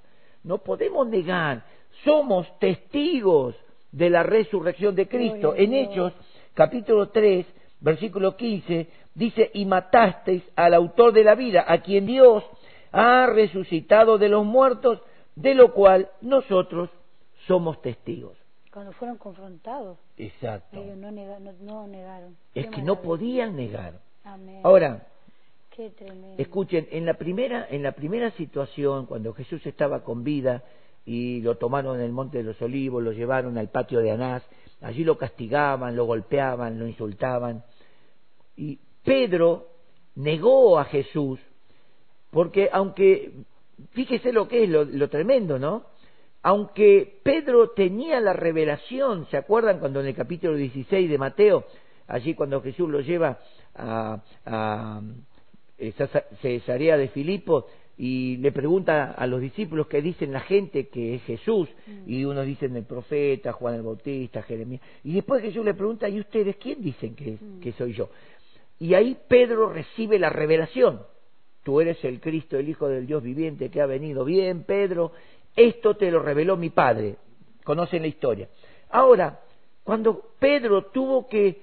no 0.44 0.58
podemos 0.58 1.06
negar, 1.06 1.64
somos 2.04 2.46
testigos 2.58 3.54
de 3.92 4.10
la 4.10 4.22
resurrección 4.22 4.94
de 4.94 5.06
Cristo. 5.06 5.54
En 5.54 5.74
Hechos, 5.74 6.12
capítulo 6.54 7.10
3, 7.10 7.46
versículo 7.80 8.36
15, 8.36 8.88
dice, 9.14 9.50
y 9.54 9.64
matasteis 9.66 10.42
al 10.56 10.74
autor 10.74 11.12
de 11.12 11.24
la 11.24 11.34
vida, 11.34 11.64
a 11.66 11.82
quien 11.82 12.06
Dios 12.06 12.44
ha 12.90 13.26
resucitado 13.26 14.18
de 14.18 14.28
los 14.28 14.44
muertos, 14.44 15.00
de 15.34 15.54
lo 15.54 15.72
cual 15.72 16.10
nosotros 16.20 16.90
somos 17.46 17.80
testigos. 17.82 18.36
Cuando 18.72 18.92
fueron 18.92 19.18
confrontados. 19.18 19.98
Exacto. 20.16 20.80
Ellos 20.80 20.96
no, 20.96 21.10
negaron. 21.86 22.36
Es 22.54 22.68
que 22.68 22.82
no 22.82 23.02
podían 23.02 23.54
negar. 23.54 24.00
Ahora, 24.62 25.06
escuchen, 26.38 26.88
en 26.90 27.04
la 27.04 27.14
primera, 27.14 27.66
en 27.68 27.82
la 27.82 27.92
primera 27.92 28.30
situación, 28.32 29.06
cuando 29.06 29.34
Jesús 29.34 29.66
estaba 29.66 30.04
con 30.04 30.24
vida 30.24 30.62
y 31.04 31.40
lo 31.40 31.56
tomaron 31.56 31.96
en 31.96 32.04
el 32.04 32.12
monte 32.12 32.38
de 32.38 32.44
los 32.44 32.60
olivos, 32.62 33.02
lo 33.02 33.12
llevaron 33.12 33.58
al 33.58 33.70
patio 33.70 34.00
de 34.00 34.12
Anás, 34.12 34.42
allí 34.80 35.04
lo 35.04 35.18
castigaban, 35.18 35.96
lo 35.96 36.04
golpeaban, 36.04 36.78
lo 36.78 36.86
insultaban, 36.86 37.64
y 38.56 38.78
Pedro 39.04 39.68
negó 40.14 40.78
a 40.78 40.84
Jesús, 40.84 41.40
porque 42.30 42.68
aunque, 42.72 43.32
fíjese 43.90 44.32
lo 44.32 44.48
que 44.48 44.64
es 44.64 44.70
lo, 44.70 45.08
tremendo, 45.08 45.58
¿no? 45.58 45.84
Aunque 46.42 47.20
Pedro 47.22 47.70
tenía 47.70 48.20
la 48.20 48.32
revelación, 48.32 49.26
¿se 49.30 49.36
acuerdan 49.36 49.78
cuando 49.78 50.00
en 50.00 50.06
el 50.06 50.14
capítulo 50.14 50.56
16 50.56 51.08
de 51.08 51.18
Mateo, 51.18 51.64
allí 52.06 52.34
cuando 52.34 52.60
Jesús 52.60 52.88
lo 52.88 53.00
lleva 53.00 53.38
a, 53.74 54.20
a, 54.44 55.00
Cesarea 56.40 56.96
de 56.96 57.08
Filipo 57.08 57.66
y 57.96 58.36
le 58.38 58.52
pregunta 58.52 59.12
a 59.12 59.26
los 59.26 59.40
discípulos 59.40 59.86
qué 59.86 60.02
dicen 60.02 60.32
la 60.32 60.40
gente 60.40 60.88
que 60.88 61.14
es 61.14 61.22
Jesús, 61.22 61.68
mm. 61.86 62.10
y 62.10 62.24
unos 62.24 62.46
dicen 62.46 62.76
el 62.76 62.84
profeta, 62.84 63.52
Juan 63.52 63.74
el 63.74 63.82
Bautista, 63.82 64.42
Jeremías, 64.42 64.82
y 65.04 65.12
después 65.12 65.42
Jesús 65.42 65.64
le 65.64 65.74
pregunta, 65.74 66.08
¿y 66.08 66.20
ustedes 66.20 66.56
quién 66.56 66.82
dicen 66.82 67.14
que, 67.14 67.32
mm. 67.32 67.60
que 67.60 67.72
soy 67.72 67.92
yo? 67.92 68.08
Y 68.78 68.94
ahí 68.94 69.16
Pedro 69.28 69.68
recibe 69.68 70.18
la 70.18 70.30
revelación. 70.30 71.02
Tú 71.62 71.80
eres 71.80 72.04
el 72.04 72.20
Cristo, 72.20 72.58
el 72.58 72.68
Hijo 72.68 72.88
del 72.88 73.06
Dios 73.06 73.22
viviente 73.22 73.70
que 73.70 73.80
ha 73.80 73.86
venido. 73.86 74.24
Bien, 74.24 74.64
Pedro, 74.64 75.12
esto 75.54 75.94
te 75.94 76.10
lo 76.10 76.20
reveló 76.20 76.56
mi 76.56 76.70
Padre. 76.70 77.16
Conocen 77.62 78.02
la 78.02 78.08
historia. 78.08 78.48
Ahora, 78.90 79.40
cuando 79.84 80.32
Pedro 80.38 80.86
tuvo 80.86 81.28
que 81.28 81.62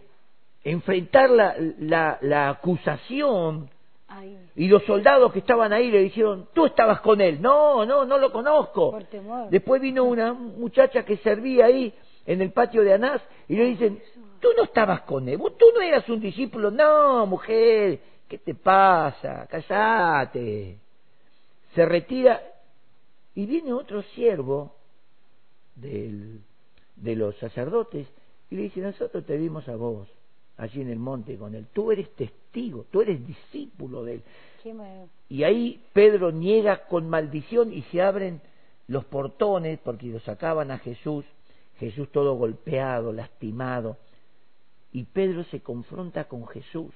enfrentar 0.64 1.30
la, 1.30 2.18
la, 2.22 2.50
acusación, 2.50 3.70
y 4.56 4.68
los 4.68 4.84
soldados 4.84 5.32
que 5.32 5.40
estaban 5.40 5.72
ahí 5.72 5.92
le 5.92 6.00
dijeron, 6.00 6.50
tú 6.54 6.66
estabas 6.66 7.02
con 7.02 7.22
él. 7.22 7.42
No, 7.42 7.86
no, 7.86 8.06
no 8.06 8.18
lo 8.18 8.32
conozco. 8.32 8.98
Después 9.50 9.82
vino 9.82 10.04
una 10.04 10.34
muchacha 10.34 11.06
que 11.06 11.18
servía 11.18 11.66
ahí 11.66 11.94
en 12.26 12.42
el 12.42 12.52
patio 12.52 12.84
de 12.84 12.94
Anás 12.94 13.22
y 13.48 13.56
le 13.56 13.66
dicen, 13.66 14.02
tú 14.40 14.50
no 14.58 14.64
estabas 14.64 15.02
con 15.02 15.28
él, 15.30 15.38
tú 15.38 15.66
no 15.74 15.82
eras 15.82 16.08
un 16.10 16.20
discípulo, 16.20 16.72
no, 16.72 17.26
mujer, 17.26 18.00
¿qué 18.28 18.38
te 18.38 18.56
pasa? 18.56 19.48
Cállate. 19.50 20.78
Se 21.76 21.86
retira 21.86 22.42
y 23.36 23.46
viene 23.46 23.74
otro 23.74 24.02
siervo 24.02 24.76
del, 25.76 26.42
de 26.96 27.16
los 27.16 27.38
sacerdotes 27.38 28.08
y 28.50 28.56
le 28.56 28.64
dice, 28.64 28.82
nosotros 28.82 29.26
te 29.26 29.38
vimos 29.38 29.68
a 29.70 29.76
vos 29.76 30.08
allí 30.58 30.82
en 30.82 30.90
el 30.90 31.00
monte 31.00 31.38
con 31.38 31.56
él, 31.56 31.68
tú 31.74 31.92
eres 31.92 32.10
testigo, 32.16 32.39
tú 32.52 33.02
eres 33.02 33.26
discípulo 33.26 34.04
de 34.04 34.16
él. 34.16 34.24
Y 35.30 35.44
ahí 35.44 35.82
Pedro 35.94 36.32
niega 36.32 36.86
con 36.88 37.10
maldición 37.10 37.72
y 37.72 37.82
se 37.84 38.02
abren 38.02 38.42
los 38.88 39.06
portones 39.06 39.80
porque 39.80 40.08
lo 40.08 40.20
sacaban 40.20 40.72
a 40.72 40.80
Jesús, 40.80 41.26
Jesús 41.78 42.10
todo 42.12 42.36
golpeado, 42.36 43.14
lastimado 43.14 43.98
y 44.92 45.04
Pedro 45.04 45.44
se 45.46 45.62
confronta 45.62 46.26
con 46.26 46.48
Jesús. 46.48 46.94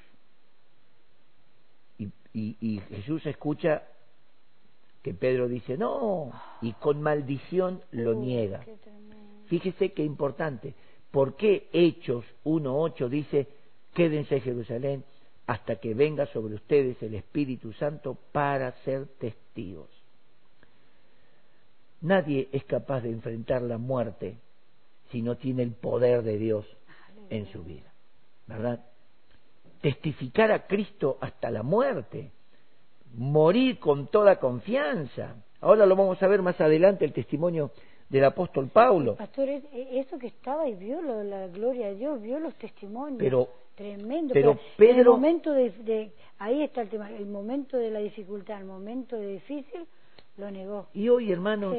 Y, 2.36 2.82
Jesús 2.90 3.24
escucha 3.28 3.84
que 5.04 5.14
Pedro 5.14 5.48
dice 5.48 5.78
no, 5.78 6.32
y 6.64 6.74
con 6.74 7.00
maldición 7.00 7.82
lo 7.92 8.16
niega. 8.16 8.66
Fíjese 9.46 9.94
qué 9.94 10.04
importante. 10.04 10.74
¿Por 11.12 11.36
qué 11.36 11.70
Hechos 11.72 12.26
1.8 12.44 13.08
dice, 13.08 13.48
quédense 13.94 14.38
en 14.38 14.42
Jerusalén 14.42 15.04
hasta 15.46 15.76
que 15.76 15.94
venga 15.94 16.26
sobre 16.28 16.56
ustedes 16.56 17.02
el 17.04 17.16
Espíritu 17.16 17.74
Santo 17.74 18.18
para 18.32 18.72
ser 18.84 19.08
testigos? 19.20 19.90
Nadie 22.02 22.50
es 22.52 22.64
capaz 22.66 23.02
de 23.02 23.12
enfrentar 23.12 23.62
la 23.62 23.78
muerte 23.78 24.38
si 25.12 25.22
no 25.22 25.38
tiene 25.38 25.64
el 25.64 25.72
poder 25.72 26.24
de 26.24 26.38
Dios 26.38 26.66
en 27.30 27.48
su 27.48 27.64
vida, 27.64 27.94
¿verdad? 28.48 28.86
Testificar 29.82 30.52
a 30.52 30.68
Cristo 30.68 31.18
hasta 31.22 31.50
la 31.50 31.64
muerte, 31.64 32.32
morir 33.16 33.80
con 33.80 34.08
toda 34.08 34.40
confianza. 34.40 35.36
Ahora 35.62 35.86
lo 35.86 35.96
vamos 35.96 36.22
a 36.22 36.28
ver 36.28 36.42
más 36.42 36.60
adelante, 36.60 37.06
el 37.06 37.14
testimonio 37.14 37.72
del 38.10 38.26
apóstol 38.26 38.70
Pablo. 38.70 39.16
Pastor, 39.16 39.50
eso 39.50 40.20
que 40.20 40.28
estaba 40.28 40.68
y 40.68 40.76
vio 40.76 41.02
la 41.02 41.48
gloria 41.48 41.88
de 41.88 41.96
Dios, 41.96 42.22
vio 42.22 42.40
los 42.40 42.54
testimonios. 42.56 43.20
Pero, 43.20 43.50
tremendo. 43.76 44.34
Pero, 44.34 44.58
Pedro, 44.78 45.00
el 45.02 45.08
momento 45.08 45.52
de, 45.54 46.12
ahí 46.40 46.64
está 46.64 46.82
el 46.82 46.90
tema, 46.90 47.10
el 47.12 47.26
momento 47.26 47.78
de 47.78 47.92
la 47.92 48.00
dificultad, 48.00 48.60
el 48.60 48.66
momento 48.66 49.16
de 49.16 49.34
difícil, 49.34 49.86
lo 50.38 50.50
negó. 50.50 50.88
Y 50.94 51.10
hoy, 51.10 51.32
hermanos, 51.32 51.78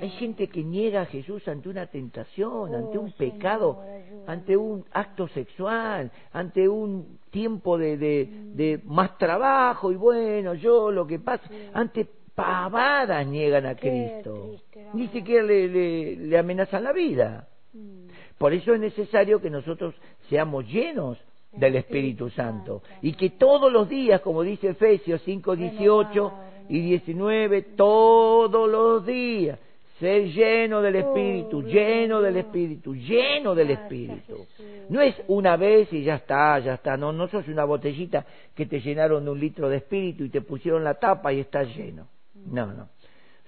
hay 0.00 0.10
gente 0.10 0.48
que 0.48 0.62
niega 0.62 1.02
a 1.02 1.06
Jesús 1.06 1.46
ante 1.48 1.68
una 1.70 1.86
tentación, 1.86 2.74
ante 2.74 2.98
un 2.98 3.12
pecado, 3.12 3.82
ante 4.26 4.56
un 4.56 4.84
acto 4.92 5.26
sexual, 5.28 6.10
ante 6.32 6.68
un 6.68 7.18
tiempo 7.30 7.78
de, 7.78 7.96
de, 7.96 8.28
de, 8.54 8.78
mm. 8.78 8.92
más 8.92 9.16
trabajo 9.16 9.90
y 9.90 9.96
bueno, 9.96 10.54
yo 10.54 10.90
lo 10.90 11.06
que 11.06 11.18
pasa, 11.18 11.44
ante 11.72 12.06
pavadas 12.34 13.26
niegan 13.26 13.64
a 13.64 13.74
Cristo. 13.74 14.56
Ni 14.92 15.08
siquiera 15.08 15.42
le, 15.42 15.68
le, 15.68 16.16
le, 16.16 16.38
amenazan 16.38 16.84
la 16.84 16.92
vida. 16.92 17.48
Mm. 17.72 18.08
Por 18.36 18.52
eso 18.52 18.74
es 18.74 18.80
necesario 18.80 19.40
que 19.40 19.50
nosotros 19.50 19.94
seamos 20.28 20.66
llenos 20.66 21.18
del 21.56 21.76
Espíritu 21.76 22.30
Santo 22.30 22.82
y 23.02 23.12
que 23.12 23.30
todos 23.30 23.72
los 23.72 23.88
días, 23.88 24.20
como 24.20 24.42
dice 24.42 24.70
Efesios 24.70 25.22
5:18, 25.26 26.32
y 26.68 26.80
19 26.80 27.62
todos 27.76 28.70
los 28.70 29.04
días. 29.06 29.58
Ser 30.00 30.24
lleno 30.24 30.82
del 30.82 30.96
Espíritu, 30.96 31.62
lleno 31.62 32.20
del 32.20 32.38
Espíritu, 32.38 32.96
lleno 32.96 33.54
del 33.54 33.70
Espíritu. 33.70 34.44
No 34.88 35.00
es 35.00 35.14
una 35.28 35.56
vez 35.56 35.92
y 35.92 36.02
ya 36.02 36.16
está, 36.16 36.58
ya 36.58 36.74
está. 36.74 36.96
No, 36.96 37.12
no 37.12 37.28
sos 37.28 37.46
una 37.46 37.64
botellita 37.64 38.26
que 38.56 38.66
te 38.66 38.80
llenaron 38.80 39.24
de 39.24 39.30
un 39.30 39.38
litro 39.38 39.68
de 39.68 39.76
Espíritu 39.76 40.24
y 40.24 40.30
te 40.30 40.40
pusieron 40.40 40.82
la 40.82 40.94
tapa 40.94 41.32
y 41.32 41.40
estás 41.40 41.74
lleno. 41.76 42.08
No, 42.34 42.66
no. 42.66 42.88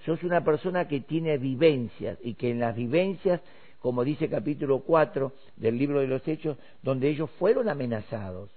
Sos 0.05 0.23
una 0.23 0.41
persona 0.41 0.87
que 0.87 1.01
tiene 1.01 1.37
vivencias 1.37 2.17
y 2.23 2.35
que 2.35 2.51
en 2.51 2.59
las 2.61 2.75
vivencias, 2.77 3.41
como 3.87 4.03
dice 4.03 4.27
capítulo 4.27 4.79
4 4.79 5.31
del 5.55 5.77
libro 5.77 6.01
de 6.01 6.07
los 6.07 6.27
Hechos, 6.27 6.57
donde 6.83 7.07
ellos 7.07 7.29
fueron 7.39 7.69
amenazados 7.69 8.49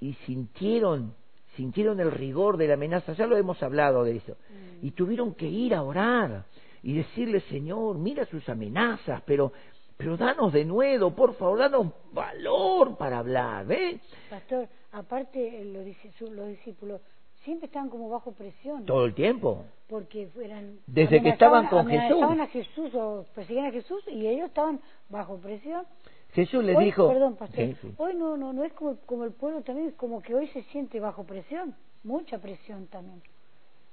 y 0.00 0.14
sintieron 0.26 1.14
sintieron 1.54 2.00
el 2.00 2.10
rigor 2.10 2.56
de 2.56 2.66
la 2.66 2.74
amenaza, 2.74 3.12
ya 3.12 3.28
lo 3.28 3.36
hemos 3.36 3.62
hablado 3.62 4.02
de 4.02 4.16
eso, 4.16 4.36
y 4.82 4.90
tuvieron 4.90 5.34
que 5.34 5.46
ir 5.46 5.76
a 5.76 5.82
orar 5.84 6.46
y 6.82 6.92
decirle, 6.92 7.38
Señor, 7.42 7.98
mira 7.98 8.26
sus 8.26 8.48
amenazas, 8.48 9.22
pero, 9.24 9.52
pero 9.96 10.16
danos 10.16 10.52
de 10.52 10.64
nuevo, 10.64 11.14
por 11.14 11.34
favor, 11.36 11.60
danos 11.60 11.92
valor 12.10 12.96
para 12.96 13.18
hablar, 13.18 13.66
¿ves? 13.66 14.00
Pastor, 14.28 14.66
aparte 14.90 15.64
los, 15.66 15.84
discípulos 15.84 17.00
siempre 17.44 17.66
estaban 17.66 17.88
como 17.88 18.08
bajo 18.08 18.32
presión. 18.32 18.84
Todo 18.86 19.04
el 19.04 19.14
tiempo. 19.14 19.64
Porque 19.88 20.28
eran... 20.42 20.78
Desde 20.86 21.22
que 21.22 21.28
estaban 21.28 21.68
con 21.68 21.86
Jesús. 21.86 22.22
a 22.22 22.46
Jesús 22.46 22.94
o 22.94 23.26
perseguían 23.34 23.66
a 23.66 23.70
Jesús 23.70 24.02
y 24.08 24.26
ellos 24.26 24.48
estaban 24.48 24.80
bajo 25.08 25.38
presión. 25.38 25.84
Jesús 26.32 26.64
les 26.64 26.76
dijo. 26.78 27.08
Perdón, 27.08 27.36
pastor. 27.36 27.76
Hoy 27.96 28.14
no, 28.16 28.36
no, 28.36 28.52
no 28.52 28.64
es 28.64 28.72
como, 28.72 28.96
como 29.06 29.24
el 29.24 29.32
pueblo 29.32 29.62
también, 29.62 29.88
es 29.88 29.94
como 29.94 30.20
que 30.20 30.34
hoy 30.34 30.48
se 30.48 30.62
siente 30.64 30.98
bajo 30.98 31.24
presión, 31.24 31.76
mucha 32.02 32.38
presión 32.38 32.88
también. 32.88 33.22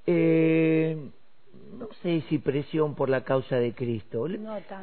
Eh, 0.07 1.11
no 1.81 1.87
sé 2.03 2.21
si 2.29 2.37
presión 2.37 2.93
por 2.93 3.09
la 3.09 3.23
causa 3.23 3.55
de 3.55 3.73
Cristo, 3.73 4.27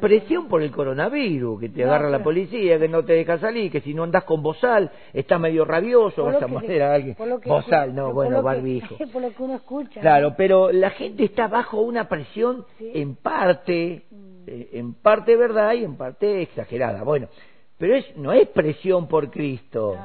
presión 0.01 0.47
por 0.47 0.61
el 0.61 0.71
coronavirus, 0.71 1.59
que 1.59 1.69
te 1.69 1.83
agarra 1.83 2.09
la 2.09 2.21
policía, 2.21 2.77
que 2.77 2.89
no 2.89 3.05
te 3.05 3.13
deja 3.13 3.39
salir, 3.39 3.71
que 3.71 3.79
si 3.81 3.93
no 3.93 4.03
andas 4.03 4.25
con 4.25 4.43
bozal, 4.43 4.91
estás 5.13 5.39
medio 5.39 5.63
rabioso, 5.63 6.25
vas 6.25 6.41
a 6.41 6.47
morder 6.47 6.81
a 6.83 6.93
alguien. 6.93 7.15
Bozal, 7.45 7.95
no, 7.95 8.13
bueno, 8.13 8.41
barbijo. 8.43 8.97
por 9.13 9.21
lo 9.21 9.33
que 9.33 9.43
uno 9.43 9.55
escucha. 9.55 10.01
Claro, 10.01 10.33
pero 10.35 10.71
la 10.71 10.89
gente 10.89 11.23
está 11.23 11.47
bajo 11.47 11.79
una 11.79 12.09
presión 12.09 12.65
en 12.79 13.15
parte, 13.15 14.03
mm. 14.09 14.43
eh, 14.47 14.69
en 14.73 14.93
parte 14.93 15.37
verdad 15.37 15.73
y 15.73 15.85
en 15.85 15.95
parte 15.95 16.41
exagerada. 16.41 17.03
Bueno, 17.03 17.29
pero 17.77 17.95
es, 17.95 18.17
no 18.17 18.33
es 18.33 18.47
presión 18.49 19.07
por 19.07 19.31
Cristo. 19.31 19.95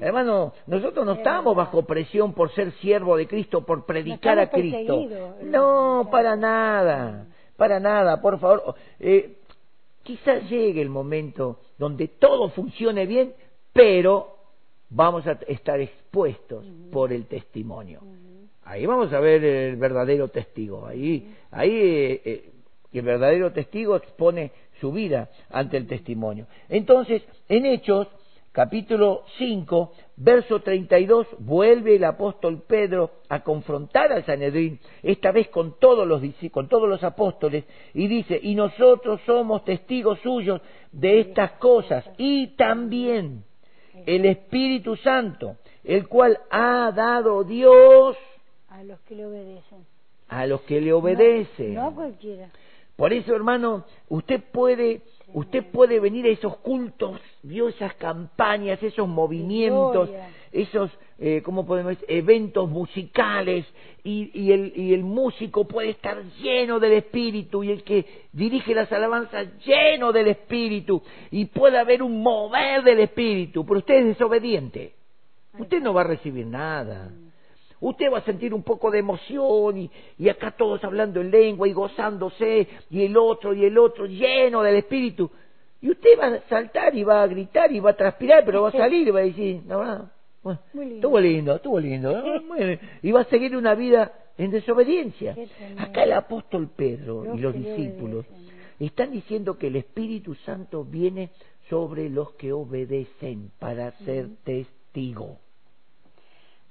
Hermano, 0.00 0.52
nosotros 0.66 1.04
no 1.04 1.12
estamos 1.12 1.54
bajo 1.54 1.82
presión 1.82 2.32
por 2.32 2.52
ser 2.52 2.72
siervo 2.74 3.16
de 3.16 3.26
Cristo, 3.26 3.64
por 3.64 3.86
predicar 3.86 4.38
a 4.38 4.50
Cristo. 4.50 5.06
No, 5.42 6.08
para 6.10 6.36
nada, 6.36 7.26
para 7.56 7.80
nada, 7.80 8.20
por 8.20 8.38
favor. 8.38 8.74
Eh, 9.00 9.38
quizás 10.02 10.48
llegue 10.48 10.80
el 10.80 10.90
momento 10.90 11.60
donde 11.78 12.08
todo 12.08 12.50
funcione 12.50 13.06
bien, 13.06 13.34
pero 13.72 14.36
vamos 14.90 15.26
a 15.26 15.38
estar 15.48 15.80
expuestos 15.80 16.64
por 16.92 17.12
el 17.12 17.26
testimonio. 17.26 18.00
Ahí 18.64 18.86
vamos 18.86 19.12
a 19.12 19.20
ver 19.20 19.44
el 19.44 19.76
verdadero 19.76 20.28
testigo. 20.28 20.86
Ahí, 20.86 21.34
ahí 21.50 21.70
eh, 21.70 22.22
eh, 22.24 22.50
el 22.92 23.02
verdadero 23.02 23.52
testigo 23.52 23.96
expone 23.96 24.52
su 24.80 24.92
vida 24.92 25.28
ante 25.50 25.76
el 25.76 25.86
testimonio. 25.86 26.46
Entonces, 26.68 27.22
en 27.48 27.66
Hechos 27.66 28.08
capítulo 28.54 29.24
5, 29.36 29.92
verso 30.16 30.60
32, 30.60 31.26
vuelve 31.40 31.96
el 31.96 32.04
apóstol 32.04 32.62
Pedro 32.64 33.10
a 33.28 33.42
confrontar 33.42 34.12
al 34.12 34.24
Sanedrín, 34.24 34.78
esta 35.02 35.32
vez 35.32 35.48
con 35.48 35.76
todos 35.80 36.06
los, 36.06 36.22
con 36.52 36.68
todos 36.68 36.88
los 36.88 37.02
apóstoles, 37.02 37.64
y 37.94 38.06
dice, 38.06 38.38
y 38.40 38.54
nosotros 38.54 39.20
somos 39.26 39.64
testigos 39.64 40.20
suyos 40.20 40.60
de 40.92 41.18
estas 41.18 41.50
cosas, 41.52 42.08
y 42.16 42.54
también 42.54 43.42
el 44.06 44.24
Espíritu 44.24 44.94
Santo, 44.98 45.56
el 45.82 46.06
cual 46.06 46.38
ha 46.48 46.92
dado 46.94 47.42
Dios 47.42 48.16
a 48.68 48.84
los 48.84 49.00
que 49.00 49.16
le 49.16 49.26
obedecen. 49.26 49.84
A 50.28 50.46
los 50.46 50.60
que 50.62 50.80
le 50.80 50.92
obedecen. 50.92 51.74
no 51.74 51.88
a 51.88 51.94
cualquiera. 51.94 52.50
Por 52.96 53.12
eso, 53.12 53.34
hermano, 53.34 53.84
usted 54.08 54.40
puede 54.52 55.02
Usted 55.34 55.64
puede 55.64 55.98
venir 55.98 56.26
a 56.26 56.28
esos 56.28 56.58
cultos, 56.58 57.20
vio 57.42 57.68
esas 57.68 57.92
campañas, 57.94 58.80
esos 58.80 59.08
movimientos, 59.08 60.08
esos, 60.52 60.92
eh, 61.18 61.42
¿cómo 61.44 61.66
podemos 61.66 61.90
decir? 61.90 62.06
Eventos 62.08 62.70
musicales 62.70 63.66
y, 64.04 64.30
y, 64.32 64.52
el, 64.52 64.72
y 64.76 64.94
el 64.94 65.02
músico 65.02 65.64
puede 65.66 65.90
estar 65.90 66.22
lleno 66.40 66.78
del 66.78 66.92
Espíritu 66.92 67.64
y 67.64 67.72
el 67.72 67.82
que 67.82 68.26
dirige 68.32 68.76
las 68.76 68.92
alabanzas 68.92 69.48
lleno 69.64 70.12
del 70.12 70.28
Espíritu 70.28 71.02
y 71.32 71.46
puede 71.46 71.78
haber 71.78 72.04
un 72.04 72.22
mover 72.22 72.84
del 72.84 73.00
Espíritu, 73.00 73.66
pero 73.66 73.78
usted 73.78 73.94
es 73.94 74.06
desobediente. 74.06 74.94
Usted 75.58 75.82
no 75.82 75.92
va 75.92 76.02
a 76.02 76.04
recibir 76.04 76.46
nada. 76.46 77.10
Usted 77.86 78.10
va 78.10 78.18
a 78.18 78.24
sentir 78.24 78.54
un 78.54 78.62
poco 78.62 78.90
de 78.90 79.00
emoción 79.00 79.76
y, 79.76 79.90
y, 80.18 80.30
acá 80.30 80.52
todos 80.52 80.82
hablando 80.82 81.20
en 81.20 81.30
lengua 81.30 81.68
y 81.68 81.74
gozándose 81.74 82.66
y 82.88 83.04
el 83.04 83.14
otro 83.14 83.52
y 83.52 83.66
el 83.66 83.76
otro 83.76 84.06
lleno 84.06 84.62
del 84.62 84.76
espíritu. 84.76 85.30
Y 85.82 85.90
usted 85.90 86.18
va 86.18 86.28
a 86.28 86.40
saltar 86.48 86.96
y 86.96 87.04
va 87.04 87.22
a 87.22 87.26
gritar 87.26 87.70
y 87.70 87.80
va 87.80 87.90
a 87.90 87.96
transpirar, 87.96 88.42
pero 88.46 88.62
va 88.62 88.70
a 88.70 88.72
salir 88.72 89.06
y 89.06 89.10
va 89.10 89.20
a 89.20 89.24
decir, 89.24 89.60
no, 89.66 90.10
bueno, 90.42 90.60
estuvo 90.72 91.20
lindo, 91.20 91.56
estuvo 91.56 91.78
lindo. 91.78 92.22
Y 93.02 93.12
va 93.12 93.20
a 93.20 93.24
seguir 93.24 93.54
una 93.54 93.74
vida 93.74 94.12
en 94.38 94.50
desobediencia. 94.50 95.36
Acá 95.76 96.04
el 96.04 96.14
apóstol 96.14 96.70
Pedro 96.74 97.34
y 97.34 97.38
los 97.38 97.52
discípulos 97.52 98.24
están 98.78 99.10
diciendo 99.10 99.58
que 99.58 99.66
el 99.66 99.76
Espíritu 99.76 100.34
Santo 100.36 100.84
viene 100.84 101.32
sobre 101.68 102.08
los 102.08 102.32
que 102.32 102.54
obedecen 102.54 103.50
para 103.58 103.92
ser 103.98 104.28
testigo. 104.42 105.43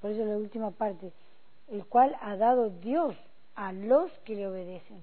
Por 0.04 0.12
eso 0.12 0.26
la 0.26 0.36
última 0.36 0.72
parte, 0.72 1.14
el 1.70 1.86
cual 1.86 2.14
ha 2.20 2.36
dado 2.36 2.70
Dios 2.70 3.16
a 3.56 3.72
los 3.72 4.12
que 4.26 4.36
le 4.36 4.46
obedecen. 4.46 5.02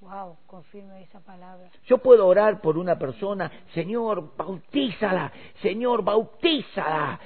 Wow, 0.00 0.38
confirme 0.48 1.02
esa 1.04 1.20
palabra. 1.20 1.70
Yo 1.86 1.98
puedo 1.98 2.26
orar 2.26 2.60
por 2.60 2.76
una 2.76 2.98
persona, 2.98 3.48
Señor, 3.74 4.36
bautízala, 4.36 5.32
Señor, 5.62 6.02
bautízala. 6.02 7.20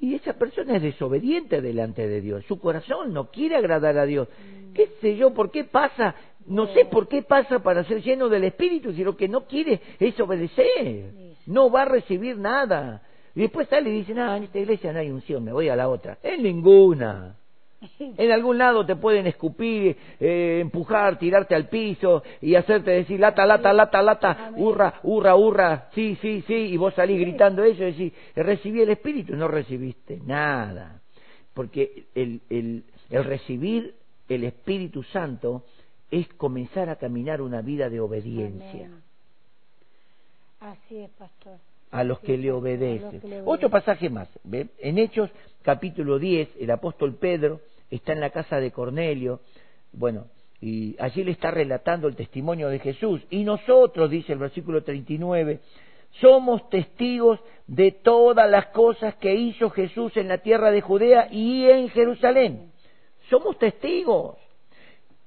Y 0.00 0.14
esa 0.14 0.34
persona 0.34 0.76
es 0.76 0.82
desobediente 0.82 1.60
delante 1.60 2.06
de 2.06 2.20
Dios. 2.20 2.44
Su 2.46 2.60
corazón 2.60 3.12
no 3.12 3.32
quiere 3.32 3.56
agradar 3.56 3.98
a 3.98 4.06
Dios. 4.06 4.28
Mm. 4.28 4.72
¿Qué 4.72 4.92
sé 5.00 5.16
yo? 5.16 5.34
¿Por 5.34 5.50
qué 5.50 5.64
pasa? 5.64 6.14
No 6.46 6.68
sé 6.68 6.84
por 6.84 7.08
qué 7.08 7.22
pasa 7.22 7.58
para 7.58 7.82
ser 7.82 8.00
lleno 8.00 8.28
del 8.28 8.44
Espíritu 8.44 8.92
si 8.92 9.02
lo 9.02 9.16
que 9.16 9.26
no 9.26 9.44
quiere 9.48 9.80
es 9.98 10.20
obedecer. 10.20 11.34
No 11.46 11.68
va 11.68 11.82
a 11.82 11.86
recibir 11.86 12.38
nada. 12.38 13.02
Y 13.34 13.42
después 13.42 13.68
sale 13.68 13.90
y 13.90 13.98
dice, 13.98 14.14
no, 14.14 14.34
en 14.34 14.44
esta 14.44 14.58
iglesia 14.58 14.92
no 14.92 14.98
hay 14.98 15.10
unción, 15.10 15.44
me 15.44 15.52
voy 15.52 15.68
a 15.68 15.76
la 15.76 15.88
otra. 15.88 16.18
En 16.22 16.42
ninguna. 16.42 17.36
En 17.98 18.30
algún 18.30 18.58
lado 18.58 18.84
te 18.84 18.96
pueden 18.96 19.26
escupir, 19.26 19.96
eh, 20.18 20.58
empujar, 20.60 21.18
tirarte 21.18 21.54
al 21.54 21.68
piso 21.68 22.22
y 22.40 22.54
hacerte 22.54 22.90
decir 22.90 23.18
lata, 23.18 23.46
lata, 23.46 23.72
lata, 23.72 24.02
lata, 24.02 24.52
hurra, 24.56 25.00
hurra, 25.02 25.34
hurra, 25.34 25.88
sí, 25.94 26.16
sí, 26.20 26.42
sí, 26.46 26.54
y 26.54 26.76
vos 26.76 26.92
salís 26.94 27.18
gritando 27.18 27.64
eso 27.64 27.82
y 27.82 27.92
decís, 27.92 28.12
recibí 28.36 28.82
el 28.82 28.90
Espíritu, 28.90 29.34
no 29.34 29.48
recibiste 29.48 30.20
nada. 30.24 31.00
Porque 31.54 32.04
el, 32.14 32.42
el, 32.50 32.84
el 33.08 33.24
recibir 33.24 33.94
el 34.28 34.44
Espíritu 34.44 35.02
Santo 35.04 35.64
es 36.10 36.28
comenzar 36.34 36.90
a 36.90 36.96
caminar 36.96 37.40
una 37.40 37.62
vida 37.62 37.88
de 37.88 38.00
obediencia. 38.00 38.90
Así 40.60 40.98
es, 40.98 41.10
pastor 41.10 41.69
a 41.90 42.04
los 42.04 42.20
que 42.20 42.36
le 42.36 42.52
obedecen. 42.52 43.20
Otro 43.44 43.70
pasaje 43.70 44.10
más, 44.10 44.28
¿ve? 44.44 44.68
en 44.78 44.98
Hechos 44.98 45.30
capítulo 45.62 46.18
10, 46.18 46.48
el 46.60 46.70
apóstol 46.70 47.16
Pedro 47.16 47.60
está 47.90 48.12
en 48.12 48.20
la 48.20 48.30
casa 48.30 48.60
de 48.60 48.70
Cornelio, 48.70 49.40
bueno, 49.92 50.26
y 50.60 50.96
allí 50.98 51.24
le 51.24 51.32
está 51.32 51.50
relatando 51.50 52.06
el 52.06 52.16
testimonio 52.16 52.68
de 52.68 52.78
Jesús. 52.78 53.22
Y 53.30 53.44
nosotros, 53.44 54.10
dice 54.10 54.32
el 54.34 54.38
versículo 54.38 54.82
39, 54.82 55.60
somos 56.20 56.68
testigos 56.68 57.40
de 57.66 57.92
todas 57.92 58.50
las 58.50 58.66
cosas 58.66 59.14
que 59.16 59.34
hizo 59.34 59.70
Jesús 59.70 60.16
en 60.16 60.28
la 60.28 60.38
tierra 60.38 60.70
de 60.70 60.80
Judea 60.80 61.28
y 61.30 61.64
en 61.66 61.88
Jerusalén. 61.90 62.72
Somos 63.28 63.58
testigos. 63.58 64.36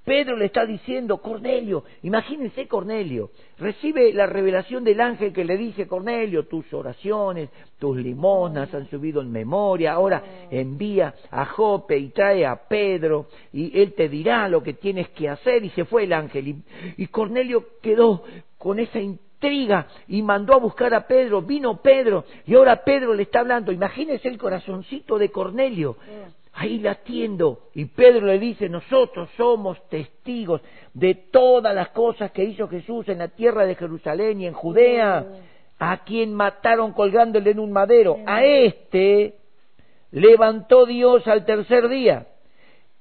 Pedro 0.04 0.36
le 0.36 0.46
está 0.46 0.66
diciendo, 0.66 1.20
Cornelio, 1.20 1.86
imagínense 2.02 2.68
Cornelio, 2.68 3.32
recibe 3.58 4.12
la 4.12 4.26
revelación 4.26 4.84
del 4.84 5.00
ángel 5.00 5.32
que 5.32 5.46
le 5.46 5.56
dice, 5.56 5.88
Cornelio, 5.88 6.46
tus 6.46 6.74
oraciones, 6.74 7.50
tus 7.80 7.96
limonas 7.96 8.74
han 8.74 8.90
subido 8.90 9.22
en 9.22 9.32
memoria, 9.32 9.94
ahora 9.94 10.22
envía 10.52 11.16
a 11.32 11.46
Jope 11.46 11.98
y 11.98 12.10
trae 12.10 12.46
a 12.46 12.68
Pedro 12.68 13.28
y 13.54 13.80
él 13.80 13.94
te 13.94 14.10
dirá 14.10 14.50
lo 14.50 14.62
que 14.62 14.74
tienes 14.74 15.08
que 15.10 15.30
hacer 15.30 15.64
y 15.64 15.70
se 15.70 15.86
fue 15.86 16.04
el 16.04 16.12
ángel. 16.12 16.50
Y, 16.50 16.64
y 16.98 17.08
Cornelio 17.08 17.66
quedó 17.82 18.24
con 18.58 18.80
esa 18.80 19.00
intriga 19.00 19.88
y 20.10 20.22
mandó 20.22 20.54
a 20.54 20.60
buscar 20.60 20.94
a 20.94 21.08
Pedro, 21.08 21.42
vino 21.42 21.82
Pedro 21.82 22.26
y 22.46 22.56
ahora 22.56 22.84
Pedro 22.84 23.14
le 23.14 23.24
está 23.24 23.40
hablando, 23.40 23.72
imagínense 23.72 24.28
el 24.28 24.38
corazoncito 24.38 25.18
de 25.18 25.30
Cornelio 25.30 25.96
ahí 26.54 26.80
latiendo. 26.80 27.70
Y 27.74 27.86
Pedro 27.86 28.28
le 28.28 28.40
dice, 28.40 28.70
nosotros 28.70 29.30
somos 29.36 29.78
testigos 29.90 30.62
de 30.94 31.16
todas 31.16 31.74
las 31.74 31.90
cosas 31.90 32.32
que 32.32 32.44
hizo 32.44 32.68
Jesús 32.68 33.10
en 33.10 33.20
la 33.20 33.30
tierra 33.30 33.66
de 33.66 33.76
Jerusalén 33.76 34.42
y 34.42 34.48
en 34.48 34.54
Judea, 34.54 35.26
a 35.80 35.98
quien 36.04 36.34
mataron 36.34 36.94
colgándole 36.94 37.52
en 37.52 37.60
un 37.60 37.72
madero. 37.72 38.18
A 38.26 38.44
este 38.44 39.36
levantó 40.12 40.86
Dios 40.86 41.28
al 41.28 41.44
tercer 41.46 41.90
día 41.90 42.28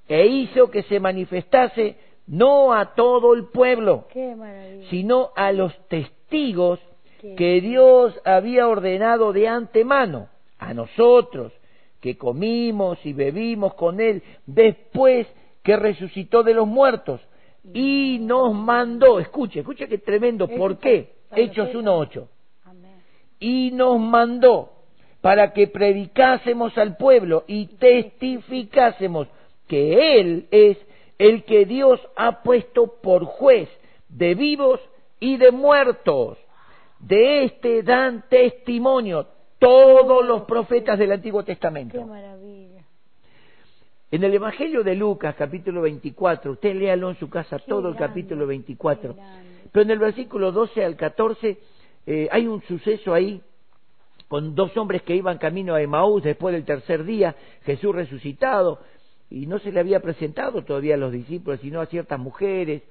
e 0.08 0.26
hizo 0.26 0.70
que 0.70 0.82
se 0.84 0.98
manifestase 0.98 1.96
no 2.26 2.72
a 2.72 2.94
todo 2.94 3.34
el 3.34 3.48
pueblo, 3.48 4.06
sino 4.88 5.30
a 5.36 5.52
los 5.52 5.76
testigos 5.88 6.80
que 7.20 7.60
Dios 7.60 8.18
había 8.24 8.66
ordenado 8.66 9.32
de 9.32 9.46
antemano, 9.48 10.28
a 10.58 10.74
nosotros, 10.74 11.52
que 12.02 12.18
comimos 12.18 12.98
y 13.06 13.12
bebimos 13.12 13.74
con 13.74 14.00
Él 14.00 14.22
después 14.44 15.26
que 15.62 15.76
resucitó 15.76 16.42
de 16.42 16.52
los 16.52 16.66
muertos 16.66 17.20
y 17.72 18.18
nos 18.20 18.52
mandó, 18.52 19.20
escuche, 19.20 19.60
escuche 19.60 19.86
que 19.86 19.98
tremendo, 19.98 20.48
¿por 20.48 20.78
qué? 20.78 21.12
Hechos 21.34 21.68
1.8. 21.70 22.26
Y 23.38 23.70
nos 23.72 24.00
mandó 24.00 24.72
para 25.20 25.52
que 25.52 25.68
predicásemos 25.68 26.76
al 26.76 26.96
pueblo 26.96 27.44
y 27.46 27.66
testificásemos 27.66 29.28
que 29.68 30.18
Él 30.18 30.48
es 30.50 30.76
el 31.18 31.44
que 31.44 31.64
Dios 31.66 32.00
ha 32.16 32.42
puesto 32.42 33.00
por 33.00 33.24
juez 33.24 33.68
de 34.08 34.34
vivos 34.34 34.80
y 35.20 35.36
de 35.36 35.52
muertos. 35.52 36.36
De 36.98 37.44
este 37.44 37.84
dan 37.84 38.24
testimonio 38.28 39.28
todos 39.62 40.26
los 40.26 40.42
profetas 40.42 40.98
del 40.98 41.12
Antiguo 41.12 41.44
Testamento. 41.44 41.96
Qué 41.96 42.04
maravilla. 42.04 42.82
En 44.10 44.24
el 44.24 44.34
Evangelio 44.34 44.82
de 44.82 44.96
Lucas, 44.96 45.36
capítulo 45.38 45.82
24, 45.82 46.50
usted 46.50 46.74
léalo 46.74 47.10
en 47.10 47.16
su 47.16 47.30
casa 47.30 47.60
todo 47.60 47.88
el 47.88 47.94
capítulo 47.94 48.48
24, 48.48 49.14
pero 49.70 49.82
en 49.84 49.90
el 49.92 50.00
versículo 50.00 50.50
12 50.50 50.84
al 50.84 50.96
14 50.96 51.58
eh, 52.06 52.28
hay 52.32 52.48
un 52.48 52.60
suceso 52.62 53.14
ahí 53.14 53.40
con 54.26 54.56
dos 54.56 54.76
hombres 54.76 55.02
que 55.02 55.14
iban 55.14 55.38
camino 55.38 55.76
a 55.76 55.80
Emaús 55.80 56.24
después 56.24 56.52
del 56.52 56.64
tercer 56.64 57.04
día, 57.04 57.36
Jesús 57.62 57.94
resucitado, 57.94 58.80
y 59.30 59.46
no 59.46 59.60
se 59.60 59.70
le 59.70 59.78
había 59.78 60.00
presentado 60.00 60.64
todavía 60.64 60.96
a 60.96 60.98
los 60.98 61.12
discípulos, 61.12 61.60
sino 61.60 61.80
a 61.80 61.86
ciertas 61.86 62.18
mujeres, 62.18 62.82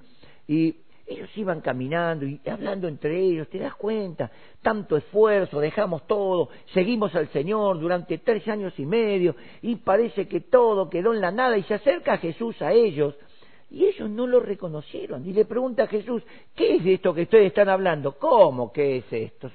y 0.48 0.78
ellos 1.12 1.30
iban 1.36 1.62
caminando 1.62 2.26
y 2.26 2.40
hablando 2.50 2.88
entre 2.88 3.20
ellos, 3.20 3.48
te 3.50 3.60
das 3.60 3.76
cuenta, 3.76 4.32
tanto 4.62 4.98
esfuerzo, 4.98 5.60
dejamos 5.60 6.08
todo, 6.08 6.50
seguimos 6.74 7.14
al 7.16 7.28
Señor 7.30 7.80
durante 7.80 8.18
tres 8.20 8.48
años 8.48 8.74
y 8.78 8.86
medio 8.86 9.36
y 9.62 9.76
parece 9.78 10.28
que 10.28 10.42
todo 10.42 10.90
quedó 10.90 11.14
en 11.14 11.22
la 11.22 11.32
nada 11.32 11.58
y 11.58 11.64
se 11.64 11.76
acerca 11.76 12.18
Jesús 12.18 12.62
a 12.62 12.72
ellos 12.74 13.16
y 13.72 13.86
ellos 13.86 14.10
no 14.10 14.28
lo 14.28 14.42
reconocieron. 14.42 15.26
Y 15.26 15.32
le 15.32 15.46
pregunta 15.46 15.84
a 15.84 15.88
Jesús, 15.88 16.22
¿qué 16.54 16.76
es 16.76 16.86
esto 16.86 17.14
que 17.14 17.22
ustedes 17.22 17.48
están 17.48 17.70
hablando? 17.70 18.18
¿Cómo 18.18 18.72
que 18.72 18.98
es 18.98 19.06
esto? 19.14 19.50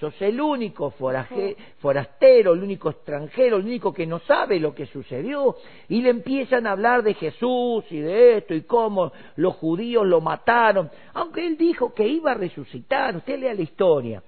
Sos, 0.00 0.22
el 0.22 0.40
único 0.40 0.90
forastero, 0.90 2.54
el 2.54 2.62
único 2.62 2.88
extranjero, 2.88 3.58
el 3.58 3.66
único 3.66 3.92
que 3.92 4.06
no 4.06 4.20
sabe 4.20 4.58
lo 4.58 4.74
que 4.74 4.86
sucedió. 4.86 5.56
Y 5.88 6.00
le 6.00 6.08
empiezan 6.08 6.66
a 6.66 6.72
hablar 6.72 7.02
de 7.02 7.12
Jesús 7.12 7.84
y 7.90 7.98
de 7.98 8.38
esto 8.38 8.54
y 8.54 8.62
cómo 8.62 9.12
los 9.36 9.54
judíos 9.56 10.06
lo 10.06 10.22
mataron. 10.22 10.90
Aunque 11.12 11.46
él 11.46 11.58
dijo 11.58 11.92
que 11.92 12.08
iba 12.08 12.30
a 12.30 12.34
resucitar. 12.34 13.16
Usted 13.16 13.38
lea 13.38 13.52
la 13.52 13.62
historia. 13.62 14.22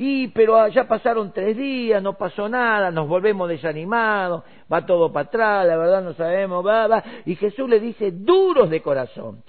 Y 0.00 0.28
pero 0.28 0.68
ya 0.68 0.86
pasaron 0.86 1.32
tres 1.32 1.56
días, 1.56 2.00
no 2.00 2.16
pasó 2.16 2.48
nada, 2.48 2.92
nos 2.92 3.08
volvemos 3.08 3.48
desanimados, 3.48 4.44
va 4.72 4.86
todo 4.86 5.12
para 5.12 5.26
atrás, 5.26 5.66
la 5.66 5.76
verdad 5.76 6.02
no 6.02 6.14
sabemos, 6.14 6.64
va, 6.64 6.86
va. 6.86 7.04
Y 7.26 7.34
Jesús 7.34 7.68
le 7.68 7.80
dice, 7.80 8.12
duros 8.12 8.70
de 8.70 8.80
corazón, 8.80 9.42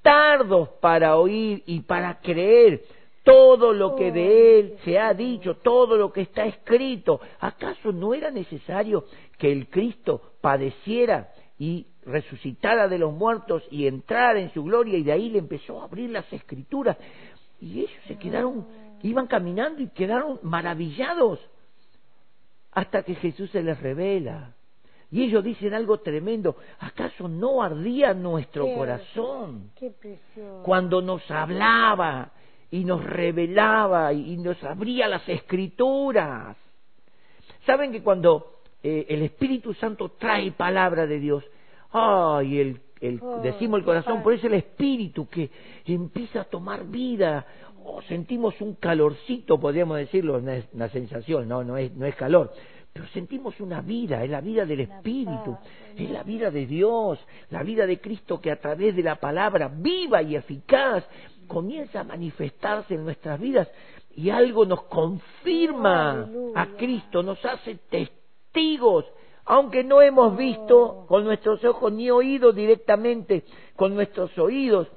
tardos 0.00 0.68
para 0.80 1.16
oír 1.16 1.64
y 1.66 1.80
para 1.80 2.20
creer 2.20 2.82
todo 3.24 3.72
lo 3.72 3.96
que 3.96 4.12
de 4.12 4.58
él 4.60 4.76
se 4.84 4.98
ha 4.98 5.12
dicho, 5.12 5.56
todo 5.56 5.96
lo 5.96 6.12
que 6.12 6.22
está 6.22 6.46
escrito. 6.46 7.20
¿Acaso 7.40 7.90
no 7.90 8.14
era 8.14 8.30
necesario 8.30 9.04
que 9.38 9.50
el 9.50 9.68
Cristo 9.68 10.34
padeciera 10.40 11.30
y 11.58 11.86
resucitara 12.06 12.88
de 12.88 12.98
los 12.98 13.12
muertos 13.12 13.64
y 13.70 13.88
entrara 13.88 14.40
en 14.40 14.52
su 14.52 14.62
gloria? 14.62 14.96
Y 14.96 15.02
de 15.02 15.12
ahí 15.12 15.30
le 15.30 15.40
empezó 15.40 15.80
a 15.80 15.84
abrir 15.84 16.10
las 16.10 16.32
escrituras. 16.32 16.96
Y 17.60 17.80
ellos 17.80 18.02
se 18.06 18.16
quedaron 18.16 18.66
iban 19.02 19.26
caminando 19.26 19.82
y 19.82 19.88
quedaron 19.88 20.38
maravillados 20.42 21.40
hasta 22.72 23.02
que 23.02 23.14
Jesús 23.14 23.50
se 23.50 23.62
les 23.62 23.80
revela. 23.80 24.54
Y 25.12 25.24
ellos 25.24 25.42
dicen 25.42 25.74
algo 25.74 25.98
tremendo, 25.98 26.56
¿acaso 26.78 27.26
no 27.26 27.62
ardía 27.62 28.14
nuestro 28.14 28.72
corazón 28.74 29.72
cuando 30.62 31.02
nos 31.02 31.28
hablaba 31.30 32.30
y 32.70 32.84
nos 32.84 33.02
revelaba 33.02 34.12
y 34.12 34.36
nos 34.36 34.62
abría 34.62 35.08
las 35.08 35.28
escrituras? 35.28 36.56
¿Saben 37.66 37.90
que 37.90 38.02
cuando 38.04 38.60
eh, 38.82 39.06
el 39.08 39.22
Espíritu 39.22 39.74
Santo 39.74 40.10
trae 40.10 40.52
palabra 40.52 41.06
de 41.06 41.18
Dios, 41.18 41.44
ay, 41.90 42.60
el, 42.60 42.80
el 43.00 43.20
decimos 43.42 43.80
el 43.80 43.84
corazón, 43.84 44.22
por 44.22 44.32
eso 44.32 44.46
el 44.46 44.54
Espíritu 44.54 45.28
que 45.28 45.50
empieza 45.86 46.42
a 46.42 46.44
tomar 46.44 46.84
vida, 46.84 47.44
sentimos 48.08 48.60
un 48.60 48.74
calorcito, 48.74 49.58
podríamos 49.58 49.98
decirlo, 49.98 50.38
una, 50.38 50.88
sensación, 50.88 51.48
no, 51.48 51.64
no 51.64 51.76
es, 51.76 51.94
no 51.94 52.06
es 52.06 52.14
calor, 52.14 52.52
pero 52.92 53.06
sentimos 53.08 53.58
una 53.60 53.80
vida, 53.80 54.24
es 54.24 54.30
la 54.30 54.40
vida 54.40 54.64
del 54.64 54.80
Espíritu, 54.80 55.56
es 55.96 56.10
la 56.10 56.22
vida 56.22 56.50
de 56.50 56.66
Dios, 56.66 57.18
la 57.50 57.62
vida 57.62 57.86
de 57.86 58.00
Cristo 58.00 58.40
que 58.40 58.50
a 58.50 58.60
través 58.60 58.96
de 58.96 59.02
la 59.02 59.16
palabra 59.16 59.70
viva 59.72 60.22
y 60.22 60.34
eficaz 60.34 61.04
comienza 61.46 62.00
a 62.00 62.04
manifestarse 62.04 62.94
en 62.94 63.04
nuestras 63.04 63.38
vidas 63.38 63.68
y 64.14 64.30
algo 64.30 64.64
nos 64.66 64.82
confirma 64.84 66.28
a 66.54 66.66
Cristo, 66.76 67.22
nos 67.22 67.44
hace 67.44 67.76
testigos, 67.88 69.04
aunque 69.44 69.84
no 69.84 70.02
hemos 70.02 70.36
visto 70.36 70.82
oh. 70.82 71.06
con 71.06 71.24
nuestros 71.24 71.64
ojos 71.64 71.92
ni 71.92 72.10
oído 72.10 72.52
directamente 72.52 73.44
con 73.76 73.94
nuestros 73.94 74.36
oídos, 74.38 74.88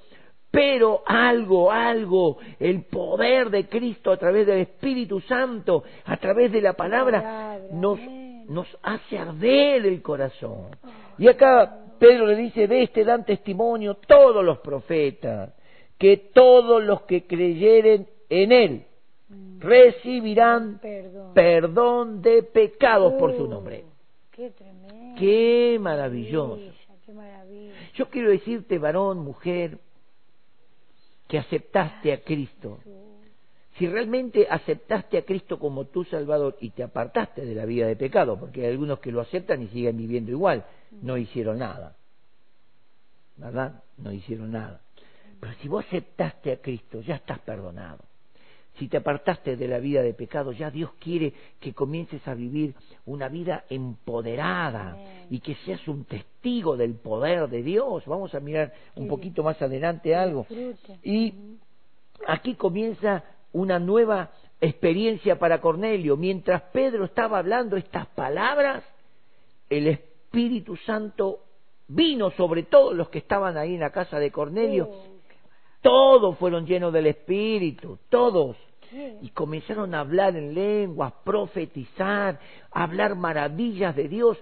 pero 0.54 1.02
algo, 1.08 1.72
algo, 1.72 2.38
el 2.60 2.84
poder 2.84 3.50
de 3.50 3.68
Cristo 3.68 4.12
a 4.12 4.18
través 4.18 4.46
del 4.46 4.60
Espíritu 4.60 5.20
Santo, 5.22 5.84
a 6.06 6.16
través 6.18 6.52
de 6.52 6.62
la 6.62 6.74
palabra, 6.74 7.58
nos, 7.72 8.00
nos 8.48 8.68
hace 8.84 9.18
arder 9.18 9.84
el 9.84 10.04
corazón. 10.04 10.68
Y 11.18 11.28
acá 11.28 11.80
Pedro 11.98 12.28
le 12.28 12.36
dice, 12.36 12.68
de 12.68 12.84
este 12.84 13.04
dan 13.04 13.26
testimonio 13.26 13.96
todos 13.96 14.46
los 14.46 14.60
profetas, 14.60 15.56
que 15.98 16.18
todos 16.18 16.84
los 16.84 17.02
que 17.02 17.26
creyeren 17.26 18.08
en 18.30 18.52
Él 18.52 18.86
mm. 19.30 19.60
recibirán 19.60 20.80
perdón, 21.34 22.22
de 22.22 22.44
pecados 22.44 23.13
por 23.13 23.36
su 23.36 23.48
nombre. 23.48 23.86
Oh, 23.88 23.92
qué 24.30 24.52
tremendo. 24.52 25.20
Qué 25.20 25.80
maravilloso. 25.82 26.60
Yo 27.96 28.08
quiero 28.10 28.30
decirte, 28.30 28.78
varón, 28.78 29.18
mujer, 29.18 29.80
que 31.34 31.39
aceptaste 31.39 32.13
a 32.13 32.22
Cristo, 32.22 32.78
si 33.80 33.88
realmente 33.88 34.46
aceptaste 34.48 35.17
a 35.17 35.26
Cristo 35.26 35.58
como 35.58 35.86
tu 35.86 36.04
Salvador 36.04 36.58
y 36.62 36.69
te 36.69 36.84
apartaste 36.84 37.43
de 37.43 37.56
la 37.56 37.65
vida 37.65 37.88
de 37.88 37.96
pecado, 37.96 38.39
porque 38.39 38.62
hay 38.62 38.72
algunos 38.74 39.00
que 39.00 39.12
lo 39.12 39.19
aceptan 39.19 39.63
y 39.63 39.67
siguen 39.69 39.98
viviendo 39.98 40.30
igual, 40.30 40.63
no 41.02 41.17
hicieron 41.17 41.58
nada, 41.58 41.96
¿verdad? 43.38 43.82
No 43.98 44.12
hicieron 44.12 44.52
nada. 44.52 44.82
Pero 45.39 45.54
si 45.54 45.67
vos 45.67 45.84
aceptaste 45.88 46.52
a 46.52 46.58
Cristo, 46.58 47.02
ya 47.02 47.15
estás 47.15 47.39
perdonado. 47.39 48.04
Si 48.75 48.88
te 48.88 48.97
apartaste 48.97 49.55
de 49.55 49.67
la 49.67 49.77
vida 49.77 50.01
de 50.01 50.13
pecado, 50.13 50.51
ya 50.51 50.71
Dios 50.71 50.91
quiere 50.99 51.33
que 51.59 51.73
comiences 51.73 52.27
a 52.27 52.33
vivir 52.33 52.73
una 53.05 53.29
vida 53.29 53.65
empoderada 53.69 54.97
y 55.29 55.39
que 55.41 55.55
seas 55.65 55.88
un 55.88 56.05
testigo 56.05 56.75
del 56.75 56.95
poder 56.95 57.49
de 57.49 57.62
Dios. 57.62 58.03
Vamos 58.07 58.33
a 58.33 58.39
mirar 58.39 58.73
un 58.95 59.07
poquito 59.07 59.43
más 59.43 59.62
adelante 59.62 60.15
algo. 60.15 60.47
Y 61.03 61.57
aquí 62.27 62.55
comienza 62.55 63.23
una 63.51 63.77
nueva 63.77 64.31
experiencia 64.59 65.38
para 65.38 65.62
Cornelio. 65.62 66.17
Mientras 66.17 66.63
Pedro 66.73 67.05
estaba 67.05 67.38
hablando 67.38 67.77
estas 67.77 68.07
palabras, 68.07 68.83
el 69.69 69.88
Espíritu 69.88 70.75
Santo 70.77 71.41
vino 71.88 72.31
sobre 72.31 72.63
todos 72.63 72.95
los 72.95 73.09
que 73.09 73.19
estaban 73.19 73.55
ahí 73.55 73.75
en 73.75 73.81
la 73.81 73.91
casa 73.91 74.17
de 74.17 74.31
Cornelio. 74.31 74.89
Todos 75.84 76.38
fueron 76.38 76.65
llenos 76.65 76.93
del 76.93 77.08
Espíritu, 77.08 78.00
todos. 78.10 78.56
Y 79.22 79.30
comenzaron 79.30 79.93
a 79.93 80.00
hablar 80.00 80.36
en 80.36 80.54
lenguas, 80.54 81.13
profetizar, 81.24 82.39
hablar 82.72 83.15
maravillas 83.15 83.96
de 83.96 84.08
Dios. 84.08 84.38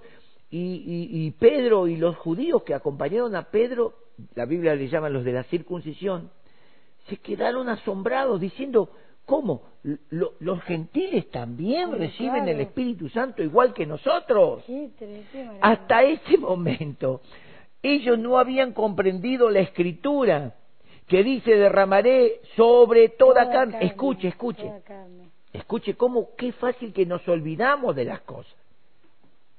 Y, 0.50 1.30
Pedro 1.32 1.88
y 1.88 1.96
los 1.96 2.16
judíos 2.16 2.62
que 2.62 2.74
acompañaron 2.74 3.34
a 3.34 3.50
Pedro, 3.50 3.94
la 4.34 4.44
Biblia 4.44 4.74
le 4.74 4.88
llama 4.88 5.08
los 5.08 5.24
de 5.24 5.32
la 5.32 5.42
circuncisión, 5.44 6.30
se 7.08 7.16
quedaron 7.16 7.68
asombrados 7.68 8.40
diciendo, 8.40 8.90
¿cómo? 9.26 9.62
los 9.82 10.62
gentiles 10.62 11.28
también 11.30 11.90
reciben 11.90 12.46
el 12.46 12.60
Espíritu 12.60 13.08
Santo 13.08 13.42
igual 13.42 13.74
que 13.74 13.84
nosotros. 13.84 14.62
Hasta 15.60 16.04
ese 16.04 16.38
momento 16.38 17.20
ellos 17.82 18.16
no 18.16 18.38
habían 18.38 18.72
comprendido 18.72 19.50
la 19.50 19.58
escritura 19.58 20.54
que 21.06 21.22
dice 21.22 21.56
derramaré 21.56 22.40
sobre 22.56 23.08
toda, 23.10 23.50
carne. 23.50 23.78
Escuche, 23.82 24.28
escuche. 24.28 24.70
Escuche 25.52 25.94
cómo, 25.94 26.30
qué 26.36 26.52
fácil 26.52 26.92
que 26.92 27.04
nos 27.04 27.26
olvidamos 27.28 27.94
de 27.94 28.04
las 28.04 28.20
cosas. 28.22 28.54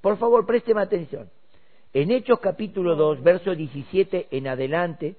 Por 0.02 0.18
favor, 0.18 0.46
présteme 0.46 0.82
atención. 0.82 1.30
En 1.94 2.10
Hechos 2.10 2.40
capítulo 2.40 2.96
2, 2.96 3.22
verso 3.22 3.54
17 3.54 4.28
en 4.32 4.48
adelante, 4.48 5.16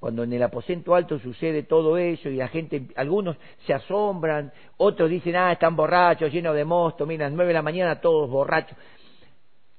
cuando 0.00 0.24
en 0.24 0.32
el 0.32 0.42
aposento 0.42 0.94
alto 0.94 1.18
sucede 1.18 1.62
todo 1.62 1.96
eso 1.96 2.28
y 2.28 2.36
la 2.36 2.48
gente, 2.48 2.88
algunos 2.96 3.36
se 3.66 3.72
asombran, 3.72 4.52
otros 4.76 5.08
dicen, 5.08 5.36
ah, 5.36 5.52
están 5.52 5.76
borrachos, 5.76 6.32
llenos 6.32 6.54
de 6.56 6.64
mosto, 6.64 7.06
mira, 7.06 7.24
a 7.24 7.28
las 7.28 7.36
nueve 7.36 7.48
de 7.48 7.54
la 7.54 7.62
mañana 7.62 8.00
todos 8.00 8.28
borrachos. 8.28 8.76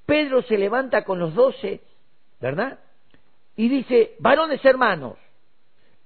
Pedro 0.05 0.41
se 0.43 0.57
levanta 0.57 1.03
con 1.03 1.19
los 1.19 1.35
doce, 1.35 1.81
¿verdad? 2.39 2.79
Y 3.55 3.69
dice, 3.69 4.15
varones 4.19 4.63
hermanos, 4.65 5.17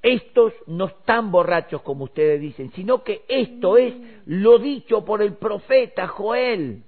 estos 0.01 0.53
no 0.67 0.85
están 0.85 1.31
borrachos 1.31 1.81
como 1.81 2.05
ustedes 2.05 2.39
dicen, 2.39 2.71
sino 2.73 3.03
que 3.03 3.23
esto 3.27 3.77
es 3.77 3.93
lo 4.25 4.59
dicho 4.59 5.03
por 5.03 5.21
el 5.21 5.33
profeta 5.35 6.07
Joel, 6.07 6.83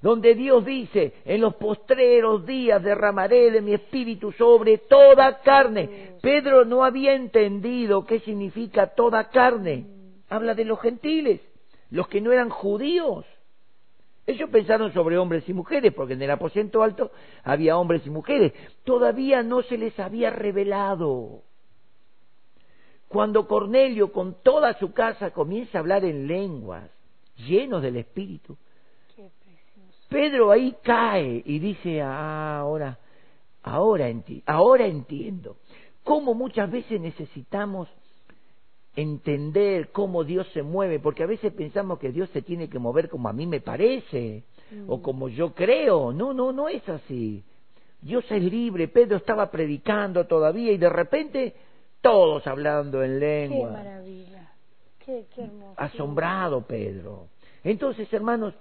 donde 0.00 0.34
Dios 0.34 0.64
dice, 0.64 1.14
en 1.24 1.40
los 1.40 1.56
postreros 1.56 2.46
días 2.46 2.82
derramaré 2.82 3.50
de 3.50 3.60
mi 3.60 3.74
espíritu 3.74 4.32
sobre 4.32 4.78
toda 4.78 5.40
carne. 5.40 6.12
Pedro 6.22 6.64
no 6.64 6.84
había 6.84 7.14
entendido 7.14 8.06
qué 8.06 8.20
significa 8.20 8.88
toda 8.88 9.30
carne. 9.30 9.86
Habla 10.28 10.54
de 10.54 10.64
los 10.64 10.80
gentiles, 10.80 11.40
los 11.90 12.08
que 12.08 12.20
no 12.20 12.32
eran 12.32 12.50
judíos. 12.50 13.24
Ellos 14.26 14.48
pensaron 14.48 14.92
sobre 14.94 15.18
hombres 15.18 15.46
y 15.48 15.52
mujeres, 15.52 15.92
porque 15.92 16.14
en 16.14 16.22
el 16.22 16.30
aposento 16.30 16.82
alto 16.82 17.10
había 17.42 17.76
hombres 17.76 18.06
y 18.06 18.10
mujeres. 18.10 18.52
Todavía 18.84 19.42
no 19.42 19.62
se 19.62 19.76
les 19.76 19.98
había 19.98 20.30
revelado. 20.30 21.42
Cuando 23.08 23.46
Cornelio 23.46 24.12
con 24.12 24.42
toda 24.42 24.78
su 24.78 24.92
casa 24.92 25.30
comienza 25.30 25.78
a 25.78 25.80
hablar 25.80 26.04
en 26.04 26.26
lenguas, 26.26 26.90
llenos 27.36 27.82
del 27.82 27.96
Espíritu, 27.96 28.56
Pedro 30.08 30.50
ahí 30.50 30.74
cae 30.82 31.42
y 31.44 31.58
dice, 31.58 32.00
ah, 32.00 32.58
ahora, 32.58 32.98
ahora, 33.62 34.10
ahora 34.46 34.86
entiendo 34.86 35.56
cómo 36.02 36.34
muchas 36.34 36.70
veces 36.70 37.00
necesitamos 37.00 37.88
entender 38.96 39.90
cómo 39.90 40.24
Dios 40.24 40.46
se 40.52 40.62
mueve, 40.62 41.00
porque 41.00 41.22
a 41.22 41.26
veces 41.26 41.52
pensamos 41.52 41.98
que 41.98 42.12
Dios 42.12 42.30
se 42.30 42.42
tiene 42.42 42.68
que 42.68 42.78
mover 42.78 43.08
como 43.08 43.28
a 43.28 43.32
mí 43.32 43.46
me 43.46 43.60
parece 43.60 44.44
o 44.86 44.98
mm. 44.98 45.02
como 45.02 45.28
yo 45.28 45.54
creo. 45.54 46.12
No, 46.12 46.32
no, 46.32 46.52
no 46.52 46.68
es 46.68 46.88
así. 46.88 47.44
Dios 48.00 48.24
es 48.30 48.42
libre. 48.42 48.88
Pedro 48.88 49.16
estaba 49.16 49.50
predicando 49.50 50.26
todavía 50.26 50.72
y 50.72 50.78
de 50.78 50.88
repente 50.88 51.54
todos 52.00 52.46
hablando 52.46 53.02
en 53.02 53.18
lengua. 53.18 53.68
Qué 53.68 53.76
maravilla. 53.76 54.52
Qué, 55.04 55.26
hermoso. 55.36 55.74
Asombrado 55.76 56.62
Pedro. 56.62 57.28
Entonces, 57.62 58.12
hermanos, 58.12 58.54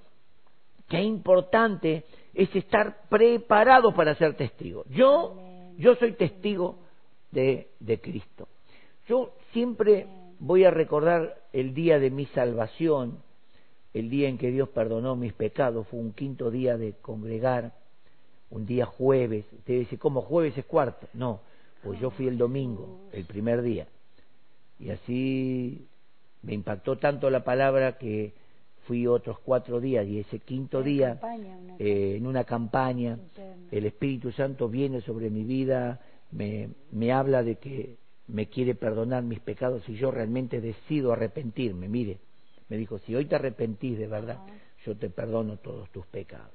qué 0.88 1.02
importante 1.02 2.06
es 2.34 2.56
estar 2.56 3.08
preparado 3.10 3.94
para 3.94 4.16
ser 4.16 4.36
testigo. 4.36 4.86
Yo, 4.90 5.36
yo 5.78 5.96
soy 5.96 6.14
testigo 6.14 6.80
de, 7.32 7.70
de 7.80 8.00
Cristo. 8.00 8.48
Yo 9.08 9.34
siempre 9.52 10.08
voy 10.44 10.66
a 10.66 10.72
recordar 10.72 11.42
el 11.54 11.74
día 11.74 12.00
de 12.00 12.12
mi 12.12 12.26
salvación, 12.26 13.20
el 13.94 14.10
día 14.10 14.28
en 14.28 14.38
que 14.38 14.52
Dios 14.52 14.68
perdonó 14.70 15.16
mis 15.16 15.32
pecados, 15.32 15.88
fue 15.88 16.02
un 16.02 16.12
quinto 16.12 16.52
día 16.52 16.78
de 16.78 16.96
congregar, 17.02 17.72
un 18.50 18.66
día 18.66 18.86
jueves. 18.86 19.46
Usted 19.54 19.80
dice, 19.80 19.98
¿cómo 19.98 20.22
jueves 20.22 20.58
es 20.58 20.66
cuarto? 20.66 21.08
No, 21.14 21.40
pues 21.82 21.98
yo 22.02 22.10
fui 22.10 22.28
el 22.28 22.38
domingo, 22.38 23.08
el 23.14 23.24
primer 23.24 23.62
día. 23.62 23.88
Y 24.80 24.90
así 24.90 25.88
me 26.42 26.54
impactó 26.54 26.98
tanto 26.98 27.30
la 27.30 27.46
palabra 27.46 27.98
que 27.98 28.34
fui 28.86 29.08
otros 29.08 29.40
cuatro 29.40 29.80
días 29.80 30.06
y 30.06 30.20
ese 30.20 30.40
quinto 30.40 30.84
día 30.84 31.22
eh, 31.80 32.16
en 32.18 32.28
una 32.28 32.44
campaña 32.44 33.18
el 33.72 33.86
Espíritu 33.86 34.34
Santo 34.34 34.68
viene 34.68 35.00
sobre 35.00 35.30
mi 35.30 35.46
vida, 35.46 36.02
me, 36.32 36.68
me 36.92 37.14
habla 37.14 37.44
de 37.44 37.56
que 37.56 37.96
me 38.28 38.48
quiere 38.48 38.76
perdonar 38.76 39.24
mis 39.24 39.40
pecados 39.40 39.84
si 39.84 39.96
yo 39.96 40.12
realmente 40.12 40.62
decido 40.62 41.12
arrepentirme. 41.12 41.88
Mire, 41.88 42.20
me 42.70 42.78
dijo, 42.78 43.00
si 43.00 43.16
hoy 43.16 43.26
te 43.26 43.36
arrepentís 43.36 43.98
de 43.98 44.08
verdad, 44.08 44.40
yo 44.86 44.96
te 44.96 45.10
perdono 45.10 45.58
todos 45.58 45.90
tus 45.92 46.06
pecados. 46.08 46.52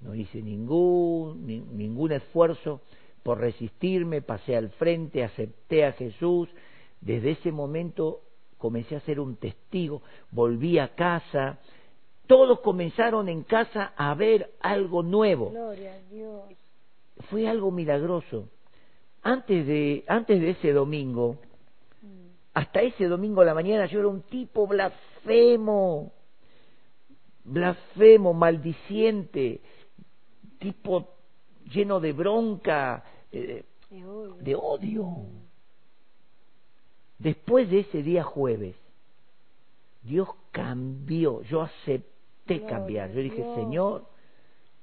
No 0.00 0.14
hice 0.14 0.42
ningún, 0.42 1.46
ningún 1.46 2.12
esfuerzo 2.12 2.80
por 3.22 3.38
resistirme, 3.38 4.20
pasé 4.20 4.56
al 4.56 4.70
frente, 4.70 5.22
acepté 5.22 5.84
a 5.84 5.92
Jesús. 5.92 6.48
Desde 7.00 7.32
ese 7.32 7.52
momento 7.52 8.20
comencé 8.58 8.96
a 8.96 9.00
ser 9.00 9.20
un 9.20 9.36
testigo, 9.36 10.02
volví 10.30 10.78
a 10.78 10.94
casa, 10.94 11.58
todos 12.26 12.60
comenzaron 12.60 13.28
en 13.28 13.42
casa 13.42 13.92
a 13.96 14.14
ver 14.14 14.52
algo 14.60 15.02
nuevo. 15.02 15.50
Gloria 15.50 15.94
a 15.94 15.98
Dios. 16.12 16.42
Fue 17.30 17.48
algo 17.48 17.70
milagroso 17.70 18.48
antes 19.22 19.66
de, 19.66 20.04
antes 20.08 20.40
de 20.40 20.50
ese 20.50 20.72
domingo, 20.72 21.38
hasta 22.54 22.82
ese 22.82 23.06
domingo 23.06 23.40
a 23.40 23.44
la 23.44 23.54
mañana 23.54 23.86
yo 23.86 24.00
era 24.00 24.08
un 24.08 24.22
tipo 24.22 24.66
blasfemo, 24.66 26.12
blasfemo, 27.44 28.34
maldiciente, 28.34 29.60
tipo 30.58 31.08
lleno 31.72 32.00
de 32.00 32.12
bronca, 32.12 33.04
eh, 33.30 33.64
de 34.40 34.54
odio. 34.54 35.26
Después 37.18 37.70
de 37.70 37.80
ese 37.80 38.02
día 38.02 38.24
jueves, 38.24 38.74
Dios 40.02 40.28
cambió, 40.50 41.42
yo 41.42 41.62
acepté 41.62 42.62
cambiar, 42.66 43.12
yo 43.12 43.20
dije, 43.20 43.44
Señor, 43.54 44.04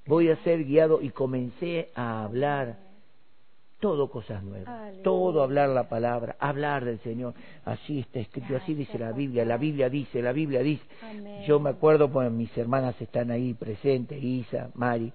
voy 0.05 0.29
a 0.29 0.37
ser 0.43 0.63
guiado 0.63 1.01
y 1.01 1.09
comencé 1.09 1.91
a 1.93 2.23
hablar 2.23 2.88
todo 3.79 4.09
cosas 4.09 4.43
nuevas, 4.43 5.01
todo 5.03 5.41
hablar 5.41 5.69
la 5.69 5.87
palabra, 5.87 6.35
hablar 6.39 6.83
del 6.83 6.99
Señor, 6.99 7.33
así 7.63 7.99
está 7.99 8.19
escrito, 8.19 8.55
así 8.57 8.73
dice 8.73 8.99
la 8.99 9.13
Biblia, 9.13 9.45
la 9.45 9.57
Biblia 9.57 9.89
dice, 9.89 10.21
la 10.21 10.33
Biblia 10.33 10.61
dice. 10.61 10.83
Yo 11.47 11.59
me 11.59 11.71
acuerdo, 11.71 12.11
pues 12.11 12.29
mis 12.31 12.55
hermanas 12.57 12.99
están 13.01 13.31
ahí 13.31 13.53
presentes, 13.53 14.21
Isa, 14.21 14.69
Mari, 14.75 15.11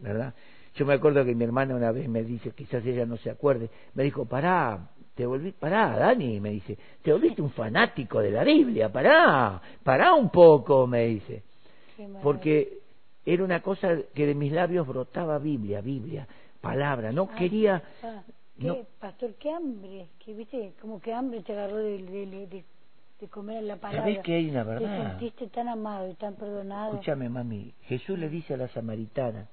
¿verdad? 0.00 0.32
Yo 0.76 0.86
me 0.86 0.94
acuerdo 0.94 1.24
que 1.24 1.34
mi 1.34 1.44
hermana 1.44 1.74
una 1.74 1.92
vez 1.92 2.08
me 2.08 2.22
dice, 2.22 2.52
quizás 2.52 2.84
ella 2.86 3.04
no 3.04 3.16
se 3.16 3.30
acuerde, 3.30 3.68
me 3.94 4.04
dijo, 4.04 4.24
pará, 4.24 4.90
te 5.14 5.26
volví, 5.26 5.52
pará, 5.52 5.96
Dani, 5.96 6.40
me 6.40 6.50
dice, 6.50 6.78
te 7.02 7.12
volviste 7.12 7.42
un 7.42 7.50
fanático 7.50 8.20
de 8.20 8.30
la 8.30 8.44
Biblia, 8.44 8.90
pará, 8.92 9.60
pará 9.82 10.14
un 10.14 10.30
poco, 10.30 10.86
me 10.86 11.06
dice. 11.06 11.42
Porque 12.22 12.78
era 13.24 13.44
una 13.44 13.60
cosa 13.60 13.96
que 14.12 14.26
de 14.26 14.34
mis 14.34 14.52
labios 14.52 14.86
brotaba 14.86 15.38
Biblia, 15.38 15.80
Biblia 15.80 16.26
palabra, 16.64 17.12
no 17.12 17.28
quería... 17.28 17.82
¿Qué, 18.58 18.86
pastor, 19.00 19.34
qué 19.34 19.50
hambre, 19.50 20.08
que 20.24 20.32
viste, 20.32 20.74
como 20.80 21.00
que 21.00 21.12
hambre 21.12 21.42
te 21.42 21.52
agarró 21.52 21.76
de, 21.76 21.98
de, 21.98 22.64
de, 23.18 23.28
comer 23.28 23.62
la 23.64 23.76
palabra. 23.76 24.02
¿Sabés 24.02 24.18
que 24.20 24.34
hay 24.34 24.50
una 24.50 24.62
verdad? 24.64 25.02
Te 25.02 25.08
sentiste 25.08 25.46
tan 25.48 25.68
amado 25.68 26.08
y 26.10 26.14
tan 26.14 26.34
perdonado. 26.34 26.92
Escúchame, 26.92 27.28
mami, 27.28 27.72
Jesús 27.82 28.18
le 28.18 28.28
dice 28.28 28.54
a 28.54 28.58
la 28.58 28.68
samaritana, 28.68 29.48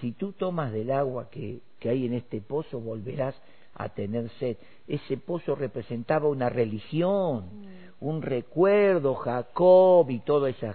si 0.00 0.12
tú 0.12 0.32
tomas 0.32 0.72
del 0.72 0.90
agua 0.90 1.28
que, 1.30 1.60
que 1.78 1.90
hay 1.90 2.06
en 2.06 2.14
este 2.14 2.40
pozo, 2.40 2.80
volverás 2.80 3.34
a 3.74 3.88
tener 3.90 4.28
sed. 4.38 4.56
Ese 4.88 5.16
pozo 5.16 5.54
representaba 5.54 6.28
una 6.28 6.48
religión, 6.48 7.44
mm. 7.44 8.04
un 8.04 8.22
recuerdo, 8.22 9.14
Jacob 9.14 10.10
y 10.10 10.20
todo 10.20 10.46
eso. 10.46 10.74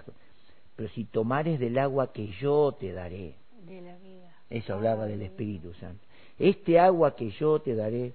Pero 0.76 0.88
si 0.90 1.04
tomares 1.04 1.58
del 1.58 1.78
agua 1.78 2.12
que 2.12 2.28
yo 2.28 2.72
te 2.78 2.92
daré, 2.92 3.34
de 3.66 3.80
la 3.80 3.96
vida 3.98 4.25
eso 4.50 4.74
hablaba 4.74 5.06
del 5.06 5.22
Espíritu 5.22 5.72
Santo. 5.74 6.04
Este 6.38 6.78
agua 6.78 7.16
que 7.16 7.30
yo 7.30 7.60
te 7.60 7.74
daré 7.74 8.12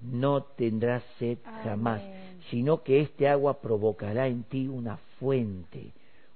no 0.00 0.42
tendrás 0.42 1.02
sed 1.18 1.38
jamás, 1.64 2.02
sino 2.50 2.82
que 2.82 3.00
este 3.00 3.28
agua 3.28 3.60
provocará 3.60 4.28
en 4.28 4.44
ti 4.44 4.68
una 4.68 4.98
fuente, 5.18 5.92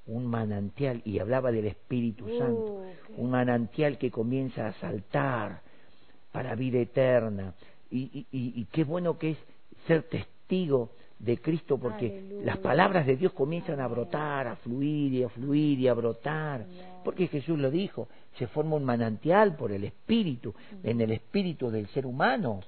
un 0.07 0.27
manantial, 0.27 1.01
y 1.05 1.19
hablaba 1.21 1.53
del 1.53 1.67
Espíritu 1.67 2.25
uh, 2.25 2.39
Santo, 2.39 2.83
un 3.17 3.31
manantial 3.31 3.99
que 3.99 4.11
comienza 4.11 4.67
a 4.67 4.73
saltar 4.75 5.61
para 6.33 6.55
vida 6.55 6.81
eterna. 6.81 7.55
Y, 7.91 8.27
y, 8.33 8.65
qué 8.73 8.85
bueno 8.85 9.19
que 9.19 9.33
es 9.33 9.39
ser 9.87 10.05
testigo 10.05 10.91
de 11.23 11.39
Cristo 11.39 11.79
porque 11.79 12.41
las 12.45 12.59
palabras 12.59 13.07
de 13.07 13.17
Dios 13.17 13.33
comienzan 13.33 13.81
a 13.81 13.87
brotar, 13.87 14.49
a 14.49 14.57
fluir 14.57 15.15
y 15.15 15.23
a 15.23 15.29
fluir 15.29 15.79
y 15.79 15.87
a 15.87 15.95
brotar, 15.95 16.67
porque 17.05 17.29
Jesús 17.29 17.59
lo 17.59 17.71
dijo, 17.71 18.09
se 18.37 18.49
forma 18.49 18.75
un 18.75 18.85
manantial 18.85 19.55
por 19.55 19.71
el 19.71 19.85
espíritu, 19.85 20.53
en 20.83 21.01
el 21.01 21.13
espíritu 21.13 21.71
del 21.71 21.87
ser 21.89 22.07
humano, 22.07 22.61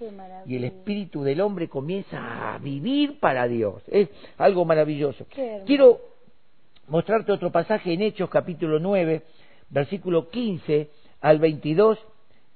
y 0.47 0.55
el 0.55 0.65
espíritu 0.65 1.25
del 1.25 1.41
hombre 1.41 1.69
comienza 1.69 2.55
a 2.55 2.59
vivir 2.59 3.19
para 3.19 3.49
Dios. 3.49 3.83
Es 3.89 4.09
algo 4.39 4.65
maravilloso. 4.65 5.27
Quiero 5.67 6.01
mostrarte 6.87 7.33
otro 7.33 7.51
pasaje 7.51 7.93
en 7.93 8.03
Hechos 8.03 8.31
capítulo 8.31 8.79
9, 8.79 9.23
versículo 9.71 10.31
15 10.31 10.91
al 11.21 11.41
22. 11.41 11.99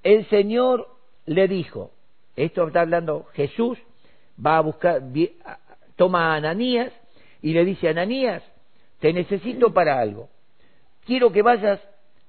El 0.04 0.26
Señor 0.28 0.88
le 1.26 1.48
dijo, 1.48 1.90
esto 2.36 2.68
está 2.68 2.82
hablando 2.82 3.26
Jesús, 3.32 3.78
va 4.44 4.58
a 4.58 4.60
buscar, 4.60 5.02
toma 5.98 6.32
a 6.32 6.36
Ananías 6.36 6.92
y 7.42 7.52
le 7.52 7.64
dice, 7.64 7.88
Ananías, 7.88 8.42
te 9.00 9.12
necesito 9.12 9.74
para 9.74 10.00
algo. 10.00 10.30
Quiero 11.04 11.32
que 11.32 11.42
vayas 11.42 11.80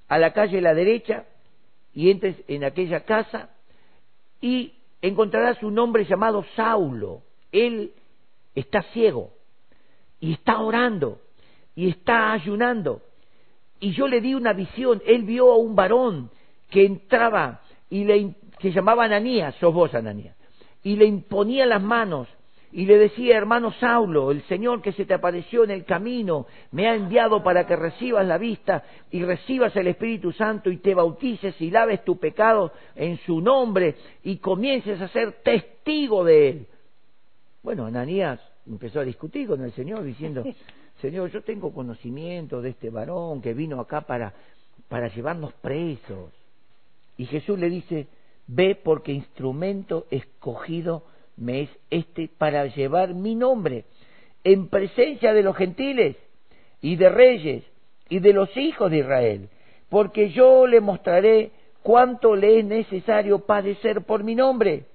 a 0.08 0.18
la 0.18 0.34
calle 0.34 0.58
a 0.58 0.62
la 0.62 0.74
derecha 0.74 1.26
y 1.94 2.10
entres 2.10 2.36
en 2.48 2.64
aquella 2.64 3.02
casa 3.02 3.50
y 4.42 4.74
encontrarás 5.02 5.62
un 5.62 5.78
hombre 5.78 6.04
llamado 6.06 6.44
Saulo. 6.56 7.22
Él 7.52 7.94
está 8.56 8.82
ciego 8.92 9.32
y 10.20 10.34
está 10.34 10.60
orando 10.60 11.22
y 11.76 11.90
está 11.90 12.34
ayunando. 12.34 13.04
Y 13.80 13.92
yo 13.92 14.08
le 14.08 14.20
di 14.20 14.34
una 14.34 14.54
visión, 14.54 15.02
él 15.06 15.24
vio 15.24 15.52
a 15.52 15.58
un 15.58 15.76
varón 15.76 16.32
que 16.72 16.86
entraba 16.86 17.62
y 17.90 18.04
le 18.04 18.34
que 18.60 18.72
llamaba 18.72 19.06
Ananías, 19.06 19.56
sos 19.56 19.74
vos 19.74 19.94
Ananías, 19.94 20.36
y 20.84 20.98
le 20.98 21.06
imponía 21.06 21.66
las 21.66 21.82
manos 21.82 22.28
y 22.72 22.86
le 22.86 22.98
decía, 22.98 23.36
hermano 23.36 23.72
Saulo, 23.74 24.32
el 24.32 24.44
Señor 24.44 24.82
que 24.82 24.92
se 24.92 25.06
te 25.06 25.16
apareció 25.16 25.64
en 25.64 25.72
el 25.72 25.86
camino 25.86 26.46
me 26.72 26.88
ha 26.88 26.96
enviado 26.96 27.42
para 27.42 27.66
que 27.66 27.76
recibas 27.76 28.26
la 28.28 28.38
vista 28.38 28.84
y 29.10 29.24
recibas 29.24 29.76
el 29.76 29.88
Espíritu 29.88 30.32
Santo 30.32 30.70
y 30.70 30.78
te 30.78 30.94
bautices 30.94 31.60
y 31.60 31.72
laves 31.72 32.04
tu 32.06 32.18
pecado 32.20 32.72
en 32.96 33.18
su 33.20 33.42
nombre 33.42 33.96
y 34.24 34.38
comiences 34.38 35.02
a 35.02 35.08
ser 35.08 35.42
testigo 35.44 36.24
de 36.24 36.50
él. 36.50 36.68
Bueno, 37.64 37.86
Ananías 37.86 38.40
empezó 38.68 39.00
a 39.00 39.04
discutir 39.04 39.48
con 39.48 39.64
el 39.64 39.72
Señor 39.72 40.04
diciendo, 40.04 40.44
Señor, 41.02 41.32
yo 41.32 41.42
tengo 41.42 41.74
conocimiento 41.74 42.62
de 42.62 42.70
este 42.70 42.92
varón 42.92 43.42
que 43.42 43.54
vino 43.56 43.80
acá 43.80 44.02
para, 44.02 44.34
para 44.88 45.08
llevarnos 45.08 45.54
presos. 45.54 46.32
Y 47.18 47.26
Jesús 47.26 47.58
le 47.58 47.70
dice, 47.70 48.08
ve 48.46 48.76
porque 48.76 49.12
instrumento 49.12 50.06
escogido 50.12 51.04
me 51.40 51.62
es 51.62 51.70
este 51.90 52.30
para 52.38 52.66
llevar 52.68 53.14
mi 53.14 53.36
nombre 53.36 53.86
en 54.44 54.70
presencia 54.70 55.34
de 55.34 55.44
los 55.44 55.56
gentiles 55.56 56.16
y 56.82 56.96
de 56.96 57.10
reyes 57.10 57.64
y 58.10 58.20
de 58.20 58.34
los 58.34 58.56
hijos 58.58 58.90
de 58.92 59.00
Israel, 59.00 59.50
porque 59.90 60.30
yo 60.30 60.68
le 60.68 60.80
mostraré 60.80 61.52
cuánto 61.84 62.36
le 62.36 62.60
es 62.60 62.66
necesario 62.66 63.46
padecer 63.46 64.04
por 64.04 64.24
mi 64.24 64.36
nombre. 64.36 64.86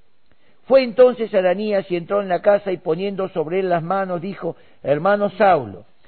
Fue 0.67 0.83
entonces 0.83 1.33
Ananías 1.35 1.91
y 1.91 1.97
entró 1.97 2.23
en 2.23 2.29
la 2.29 2.41
casa 2.41 2.73
y 2.73 2.79
poniendo 2.79 3.29
sobre 3.29 3.61
él 3.61 3.69
las 3.69 3.83
manos 3.83 4.21
dijo, 4.21 4.57
hermano 4.83 5.31
Saulo, 5.31 5.85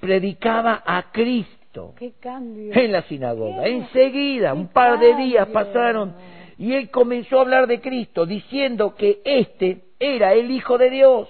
predicaba 0.00 0.82
a 0.84 1.12
Cristo 1.12 1.94
en 2.00 2.92
la 2.92 3.02
sinagoga. 3.02 3.66
Enseguida, 3.66 4.54
un 4.54 4.68
par 4.68 4.98
de 4.98 5.14
días 5.14 5.46
pasaron 5.48 6.14
y 6.58 6.74
él 6.74 6.90
comenzó 6.90 7.38
a 7.38 7.42
hablar 7.42 7.66
de 7.66 7.80
Cristo, 7.80 8.26
diciendo 8.26 8.94
que 8.94 9.20
éste 9.24 9.84
era 9.98 10.34
el 10.34 10.50
Hijo 10.50 10.78
de 10.78 10.90
Dios. 10.90 11.28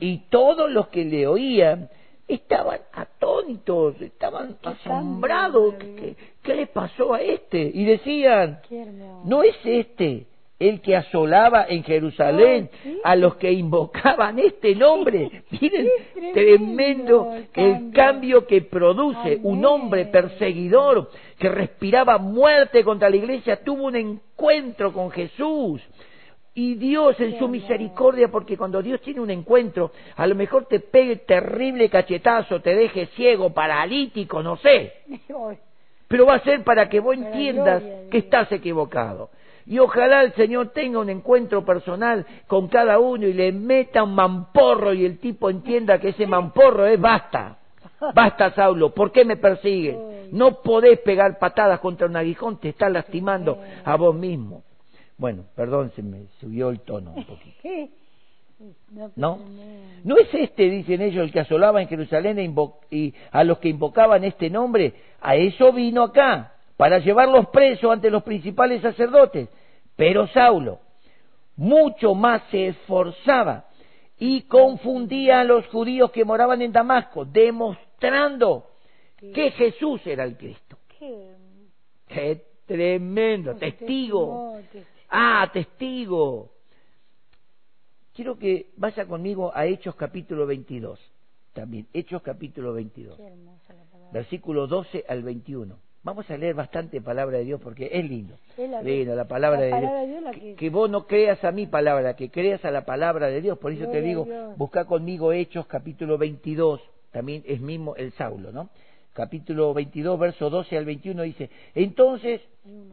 Y 0.00 0.18
todos 0.28 0.70
los 0.70 0.88
que 0.88 1.04
le 1.04 1.26
oían 1.26 1.88
estaban 2.28 2.80
atónitos, 2.92 4.00
estaban 4.00 4.56
asombrados. 4.62 5.74
¿Qué, 6.42 6.54
le 6.54 6.66
pasó 6.66 7.14
a 7.14 7.20
este? 7.20 7.70
Y 7.74 7.84
decían, 7.84 8.60
¿no 9.24 9.42
es 9.42 9.56
este 9.64 10.26
el 10.58 10.80
que 10.80 10.96
asolaba 10.96 11.66
en 11.68 11.82
Jerusalén 11.82 12.70
a 13.02 13.16
los 13.16 13.36
que 13.36 13.52
invocaban 13.52 14.38
este 14.38 14.74
nombre. 14.74 15.44
Miren, 15.60 15.88
tremendo, 16.32 17.34
el 17.54 17.90
cambio 17.92 18.46
que 18.46 18.62
produce 18.62 19.40
un 19.42 19.64
hombre 19.64 20.06
perseguidor 20.06 21.10
que 21.38 21.48
respiraba 21.48 22.18
muerte 22.18 22.84
contra 22.84 23.10
la 23.10 23.16
iglesia, 23.16 23.62
tuvo 23.62 23.84
un 23.84 23.96
encuentro 23.96 24.92
con 24.92 25.10
Jesús. 25.10 25.82
Y 26.56 26.76
Dios 26.76 27.18
en 27.18 27.36
su 27.36 27.48
misericordia, 27.48 28.28
porque 28.28 28.56
cuando 28.56 28.80
Dios 28.80 29.00
tiene 29.00 29.20
un 29.20 29.30
encuentro, 29.30 29.90
a 30.14 30.24
lo 30.24 30.36
mejor 30.36 30.66
te 30.66 30.78
pegue 30.78 31.16
terrible 31.16 31.90
cachetazo, 31.90 32.60
te 32.60 32.76
deje 32.76 33.06
ciego, 33.16 33.52
paralítico, 33.52 34.40
no 34.40 34.56
sé. 34.58 34.92
Pero 36.06 36.26
va 36.26 36.34
a 36.34 36.44
ser 36.44 36.62
para 36.62 36.88
que 36.88 37.00
vos 37.00 37.16
entiendas 37.16 37.82
que 38.08 38.18
estás 38.18 38.52
equivocado. 38.52 39.30
Y 39.66 39.78
ojalá 39.78 40.22
el 40.22 40.32
Señor 40.34 40.68
tenga 40.70 40.98
un 40.98 41.08
encuentro 41.08 41.64
personal 41.64 42.26
con 42.46 42.68
cada 42.68 42.98
uno 42.98 43.26
y 43.26 43.32
le 43.32 43.52
meta 43.52 44.02
un 44.02 44.14
mamporro 44.14 44.92
y 44.92 45.04
el 45.04 45.18
tipo 45.18 45.48
entienda 45.48 45.98
que 45.98 46.10
ese 46.10 46.26
mamporro 46.26 46.86
es 46.86 47.00
basta. 47.00 47.58
Basta, 48.14 48.50
Saulo, 48.52 48.92
¿por 48.92 49.12
qué 49.12 49.24
me 49.24 49.36
persigues? 49.36 49.96
No 50.30 50.60
podés 50.62 50.98
pegar 51.00 51.38
patadas 51.38 51.80
contra 51.80 52.06
un 52.06 52.16
aguijón, 52.16 52.58
te 52.58 52.70
estás 52.70 52.92
lastimando 52.92 53.58
a 53.84 53.96
vos 53.96 54.14
mismo. 54.14 54.62
Bueno, 55.16 55.44
perdón, 55.54 55.92
se 55.94 56.02
me 56.02 56.26
subió 56.40 56.70
el 56.70 56.80
tono 56.80 57.12
un 57.12 57.24
poquito. 57.24 57.58
¿No? 59.16 59.38
¿No 60.04 60.16
es 60.16 60.32
este, 60.32 60.70
dicen 60.70 61.00
ellos, 61.00 61.24
el 61.24 61.32
que 61.32 61.40
asolaba 61.40 61.82
en 61.82 61.88
Jerusalén 61.88 62.38
e 62.38 62.54
y 62.90 63.14
a 63.30 63.44
los 63.44 63.58
que 63.58 63.68
invocaban 63.68 64.24
este 64.24 64.50
nombre? 64.50 64.94
A 65.20 65.36
eso 65.36 65.72
vino 65.72 66.02
acá 66.02 66.53
para 66.76 66.98
llevarlos 66.98 67.48
presos 67.48 67.92
ante 67.92 68.10
los 68.10 68.22
principales 68.22 68.82
sacerdotes. 68.82 69.48
Pero 69.96 70.26
Saulo 70.28 70.80
mucho 71.56 72.14
más 72.14 72.42
se 72.50 72.68
esforzaba 72.68 73.66
y 74.18 74.42
confundía 74.42 75.40
a 75.40 75.44
los 75.44 75.66
judíos 75.68 76.10
que 76.10 76.24
moraban 76.24 76.62
en 76.62 76.72
Damasco, 76.72 77.24
demostrando 77.24 78.70
que 79.18 79.50
Jesús 79.52 80.04
era 80.06 80.24
el 80.24 80.36
Cristo. 80.36 80.78
Qué, 82.08 82.44
tremendo, 82.66 83.54
testigo. 83.56 84.60
Ah, 85.10 85.48
testigo. 85.52 86.50
Quiero 88.14 88.38
que 88.38 88.70
vaya 88.76 89.06
conmigo 89.06 89.50
a 89.54 89.66
Hechos 89.66 89.96
capítulo 89.96 90.46
22, 90.46 91.00
también, 91.52 91.88
Hechos 91.92 92.22
capítulo 92.22 92.72
22, 92.72 93.18
versículo 94.12 94.68
12 94.68 95.04
al 95.08 95.22
21. 95.24 95.76
Vamos 96.04 96.30
a 96.30 96.36
leer 96.36 96.54
bastante 96.54 97.00
palabra 97.00 97.38
de 97.38 97.44
Dios 97.44 97.60
porque 97.62 97.88
es 97.90 98.04
lindo. 98.04 98.36
lindo, 98.82 99.16
la 99.16 99.24
palabra, 99.24 99.62
de 99.62 100.06
Dios. 100.06 100.56
que, 100.58 100.68
vos 100.68 100.90
no 100.90 101.06
creas 101.06 101.42
a 101.42 101.50
mi 101.50 101.66
palabra, 101.66 102.14
que 102.14 102.30
creas 102.30 102.62
a 102.66 102.70
la 102.70 102.84
palabra 102.84 103.28
de 103.28 103.40
Dios. 103.40 103.56
Por 103.56 103.72
eso 103.72 103.88
te 103.88 104.02
digo, 104.02 104.28
busca 104.58 104.84
conmigo 104.84 105.32
Hechos 105.32 105.66
capítulo 105.66 106.18
22. 106.18 106.82
También 107.10 107.42
es 107.46 107.58
mismo 107.58 107.96
el 107.96 108.12
Saulo, 108.12 108.52
¿no? 108.52 108.68
Capítulo 109.14 109.72
22, 109.72 110.18
verso 110.18 110.50
12 110.50 110.76
al 110.76 110.84
21 110.84 111.22
dice, 111.22 111.48
entonces 111.74 112.40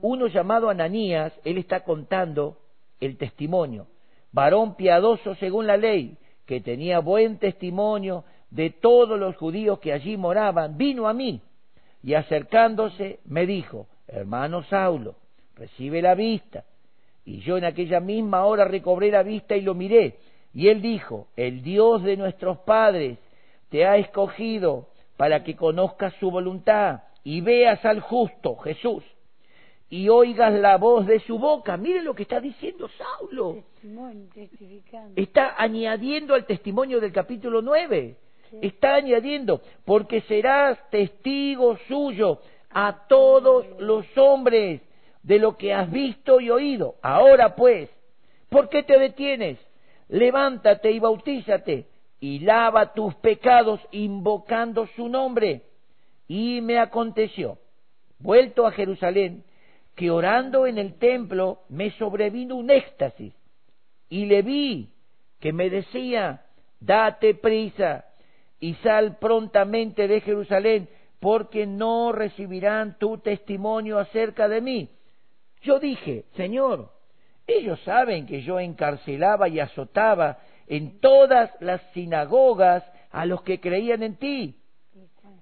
uno 0.02 0.28
llamado 0.28 0.70
Ananías, 0.70 1.34
él 1.44 1.58
está 1.58 1.84
contando 1.84 2.58
el 3.00 3.18
testimonio, 3.18 3.88
varón 4.32 4.76
piadoso 4.76 5.34
según 5.36 5.66
la 5.66 5.78
ley, 5.78 6.16
que 6.46 6.62
tenía 6.62 7.00
buen 7.00 7.40
testimonio 7.40 8.24
de 8.52 8.70
todos 8.70 9.20
los 9.20 9.36
judíos 9.36 9.80
que 9.80 9.92
allí 9.92 10.16
moraban, 10.16 10.78
vino 10.78 11.10
a 11.10 11.14
mí 11.14 11.42
y 12.04 12.14
acercándose 12.16 13.20
me 13.26 13.46
dijo, 13.46 13.88
hermano 14.08 14.64
Saulo, 14.64 15.16
recibe 15.56 16.02
la 16.02 16.16
vista. 16.16 16.66
Y 17.24 17.40
yo 17.42 17.58
en 17.58 17.66
aquella 17.66 18.00
misma 18.00 18.46
hora 18.46 18.66
recobré 18.66 19.12
la 19.12 19.24
vista 19.24 19.56
y 19.56 19.62
lo 19.62 19.76
miré. 19.76 20.18
Y 20.54 20.68
él 20.70 20.82
dijo, 20.82 21.28
el 21.36 21.62
Dios 21.62 22.04
de 22.04 22.18
nuestros 22.18 22.58
padres 22.60 23.20
te 23.70 23.86
ha 23.86 23.98
escogido 23.98 24.88
para 25.18 25.44
que 25.44 25.56
conozcas 25.56 26.14
su 26.20 26.32
voluntad 26.32 27.02
y 27.24 27.42
veas 27.42 27.86
al 27.86 28.00
justo, 28.00 28.56
Jesús, 28.58 29.04
y 29.90 30.10
oigas 30.10 30.54
la 30.54 30.78
voz 30.78 31.06
de 31.06 31.20
su 31.20 31.38
boca. 31.38 31.78
Miren 31.78 32.06
lo 32.06 32.16
que 32.16 32.24
está 32.24 32.40
diciendo 32.40 32.90
Saulo. 32.98 33.64
Está 35.16 35.56
añadiendo 35.62 36.34
al 36.34 36.46
testimonio 36.46 37.00
del 37.00 37.12
capítulo 37.12 37.62
9 37.62 38.18
está 38.62 38.96
añadiendo, 38.96 39.62
porque 39.86 40.22
serás 40.22 40.78
testigo 40.90 41.78
suyo 41.88 42.40
a 42.70 43.08
todos 43.08 43.66
los 43.80 44.06
hombres 44.18 44.82
de 45.24 45.40
lo 45.40 45.58
que 45.58 45.74
has 45.74 45.90
visto 45.92 46.40
y 46.40 46.50
oído. 46.50 46.96
Ahora 47.02 47.56
pues, 47.56 47.90
¿por 48.50 48.70
qué 48.70 48.84
te 48.84 48.98
detienes? 48.98 49.60
Levántate 50.10 50.92
y 50.92 51.00
bautízate 51.00 51.88
y 52.20 52.40
lava 52.40 52.94
tus 52.94 53.16
pecados 53.16 53.80
invocando 53.92 54.88
su 54.96 55.08
nombre. 55.10 55.64
Y 56.28 56.62
me 56.62 56.80
aconteció, 56.80 57.58
vuelto 58.20 58.66
a 58.66 58.72
Jerusalén, 58.72 59.44
que 59.96 60.10
orando 60.10 60.66
en 60.66 60.78
el 60.78 60.96
templo 60.96 61.60
me 61.70 61.92
sobrevino 61.92 62.56
un 62.56 62.70
éxtasis 62.70 63.34
y 64.10 64.26
le 64.26 64.42
vi 64.42 64.90
que 65.40 65.54
me 65.54 65.70
decía, 65.70 66.46
date 66.80 67.34
prisa 67.34 68.06
y 68.62 68.76
sal 68.76 69.18
prontamente 69.18 70.08
de 70.08 70.22
Jerusalén, 70.22 70.88
porque 71.20 71.66
no 71.66 72.14
recibirán 72.14 72.98
tu 72.98 73.18
testimonio 73.18 74.00
acerca 74.00 74.48
de 74.48 74.62
mí. 74.62 74.90
Yo 75.64 75.80
dije, 75.80 76.26
Señor, 76.38 76.92
ellos 77.48 77.80
saben 77.84 78.26
que 78.26 78.44
yo 78.44 78.60
encarcelaba 78.60 79.50
y 79.50 79.60
azotaba 79.60 80.38
en 80.68 81.00
todas 81.00 81.52
las 81.60 81.82
sinagogas 81.94 82.84
a 83.12 83.26
los 83.26 83.42
que 83.42 83.60
creían 83.60 84.04
en 84.04 84.16
ti. 84.16 84.56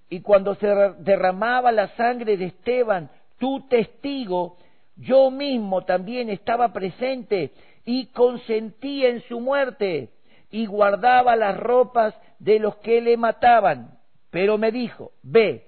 Y 0.09 0.21
cuando 0.21 0.55
se 0.55 0.67
derramaba 0.99 1.71
la 1.71 1.89
sangre 1.95 2.35
de 2.35 2.45
Esteban, 2.45 3.11
tu 3.37 3.67
testigo, 3.67 4.57
yo 4.95 5.29
mismo 5.29 5.83
también 5.83 6.29
estaba 6.29 6.73
presente 6.73 7.51
y 7.85 8.07
consentía 8.07 9.09
en 9.09 9.21
su 9.23 9.39
muerte 9.39 10.09
y 10.51 10.65
guardaba 10.65 11.35
las 11.35 11.57
ropas 11.57 12.15
de 12.39 12.59
los 12.59 12.77
que 12.77 13.01
le 13.01 13.17
mataban. 13.17 13.99
Pero 14.29 14.57
me 14.57 14.71
dijo, 14.71 15.11
ve, 15.23 15.67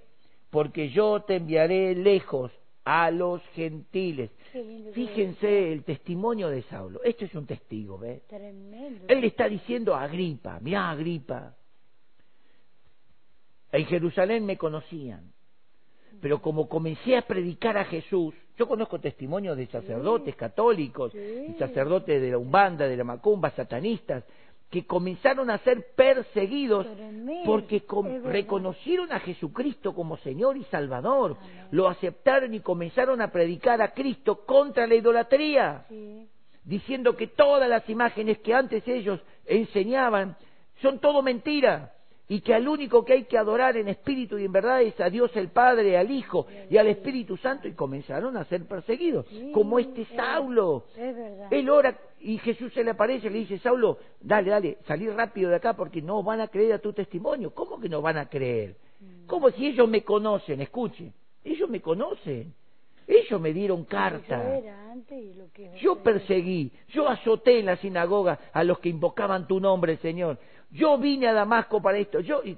porque 0.49 0.89
yo 0.89 1.21
te 1.21 1.37
enviaré 1.37 1.95
lejos 1.95 2.51
a 2.83 3.11
los 3.11 3.41
gentiles. 3.53 4.31
Fíjense 4.93 5.71
el 5.71 5.83
testimonio 5.83 6.49
de 6.49 6.63
Saulo. 6.63 7.01
Esto 7.03 7.25
es 7.25 7.35
un 7.35 7.45
testigo, 7.45 7.97
¿ve? 7.97 8.21
Él 9.07 9.21
le 9.21 9.27
está 9.27 9.47
diciendo 9.47 9.95
a 9.95 10.03
Agripa, 10.03 10.59
mira 10.61 10.89
Agripa, 10.89 11.55
En 13.71 13.85
Jerusalén 13.85 14.45
me 14.45 14.57
conocían. 14.57 15.31
Pero 16.21 16.41
como 16.41 16.67
comencé 16.67 17.17
a 17.17 17.21
predicar 17.21 17.77
a 17.77 17.85
Jesús, 17.85 18.35
yo 18.57 18.67
conozco 18.67 18.99
testimonios 18.99 19.57
de 19.57 19.65
sacerdotes 19.67 20.35
católicos, 20.35 21.15
y 21.15 21.53
sacerdotes 21.57 22.21
de 22.21 22.31
la 22.31 22.37
Umbanda, 22.37 22.87
de 22.87 22.97
la 22.97 23.03
Macumba, 23.03 23.49
satanistas, 23.51 24.23
que 24.71 24.85
comenzaron 24.85 25.49
a 25.49 25.57
ser 25.59 25.87
perseguidos 25.95 26.87
porque 27.45 27.83
reconocieron 28.23 29.11
a 29.11 29.19
Jesucristo 29.19 29.93
como 29.93 30.15
Señor 30.17 30.55
y 30.55 30.63
Salvador, 30.65 31.35
lo 31.71 31.89
aceptaron 31.89 32.53
y 32.53 32.61
comenzaron 32.61 33.21
a 33.21 33.31
predicar 33.31 33.81
a 33.81 33.93
Cristo 33.93 34.45
contra 34.45 34.87
la 34.87 34.95
idolatría, 34.95 35.85
diciendo 36.63 37.17
que 37.17 37.27
todas 37.27 37.69
las 37.69 37.87
imágenes 37.89 38.39
que 38.39 38.53
antes 38.53 38.87
ellos 38.87 39.19
enseñaban 39.45 40.37
son 40.81 40.99
todo 40.99 41.21
mentira 41.21 41.91
y 42.29 42.39
que 42.39 42.53
al 42.53 42.65
único 42.65 43.03
que 43.03 43.11
hay 43.11 43.23
que 43.25 43.37
adorar 43.37 43.75
en 43.75 43.89
espíritu 43.89 44.37
y 44.37 44.45
en 44.45 44.53
verdad 44.53 44.81
es 44.81 44.97
a 45.01 45.09
Dios 45.09 45.35
el 45.35 45.49
Padre, 45.49 45.97
al 45.97 46.09
Hijo 46.09 46.47
y 46.69 46.77
al 46.77 46.87
Espíritu 46.87 47.35
Santo 47.35 47.67
y 47.67 47.73
comenzaron 47.73 48.37
a 48.37 48.45
ser 48.45 48.65
perseguidos, 48.69 49.25
como 49.53 49.79
este 49.79 50.05
Saulo. 50.15 50.85
Él 51.51 51.69
ora 51.69 51.93
y 52.23 52.37
Jesús 52.39 52.73
se 52.73 52.83
le 52.83 52.91
aparece 52.91 53.27
y 53.27 53.29
le 53.29 53.39
dice, 53.39 53.57
Saulo, 53.59 53.97
dale, 54.19 54.49
dale, 54.49 54.77
salí 54.85 55.09
rápido 55.09 55.49
de 55.49 55.55
acá 55.57 55.73
porque 55.73 56.01
no 56.01 56.23
van 56.23 56.41
a 56.41 56.47
creer 56.47 56.73
a 56.73 56.79
tu 56.79 56.93
testimonio. 56.93 57.53
¿Cómo 57.53 57.79
que 57.79 57.89
no 57.89 58.01
van 58.01 58.17
a 58.17 58.29
creer? 58.29 58.75
Mm. 58.99 59.25
¿Cómo 59.25 59.49
si 59.51 59.67
ellos 59.67 59.89
me 59.89 60.03
conocen? 60.03 60.61
Escuche, 60.61 61.11
ellos 61.43 61.69
me 61.69 61.81
conocen. 61.81 62.53
Ellos 63.07 63.41
me 63.41 63.51
dieron 63.51 63.83
carta. 63.83 64.41
Yo 65.81 66.01
perseguí, 66.01 66.71
yo 66.89 67.09
azoté 67.09 67.59
en 67.59 67.65
la 67.65 67.75
sinagoga 67.77 68.39
a 68.53 68.63
los 68.63 68.79
que 68.79 68.89
invocaban 68.89 69.47
tu 69.47 69.59
nombre, 69.59 69.97
Señor. 69.97 70.37
Yo 70.69 70.97
vine 70.97 71.27
a 71.27 71.33
Damasco 71.33 71.81
para 71.81 71.97
esto. 71.97 72.21
Yo 72.21 72.41
y 72.43 72.57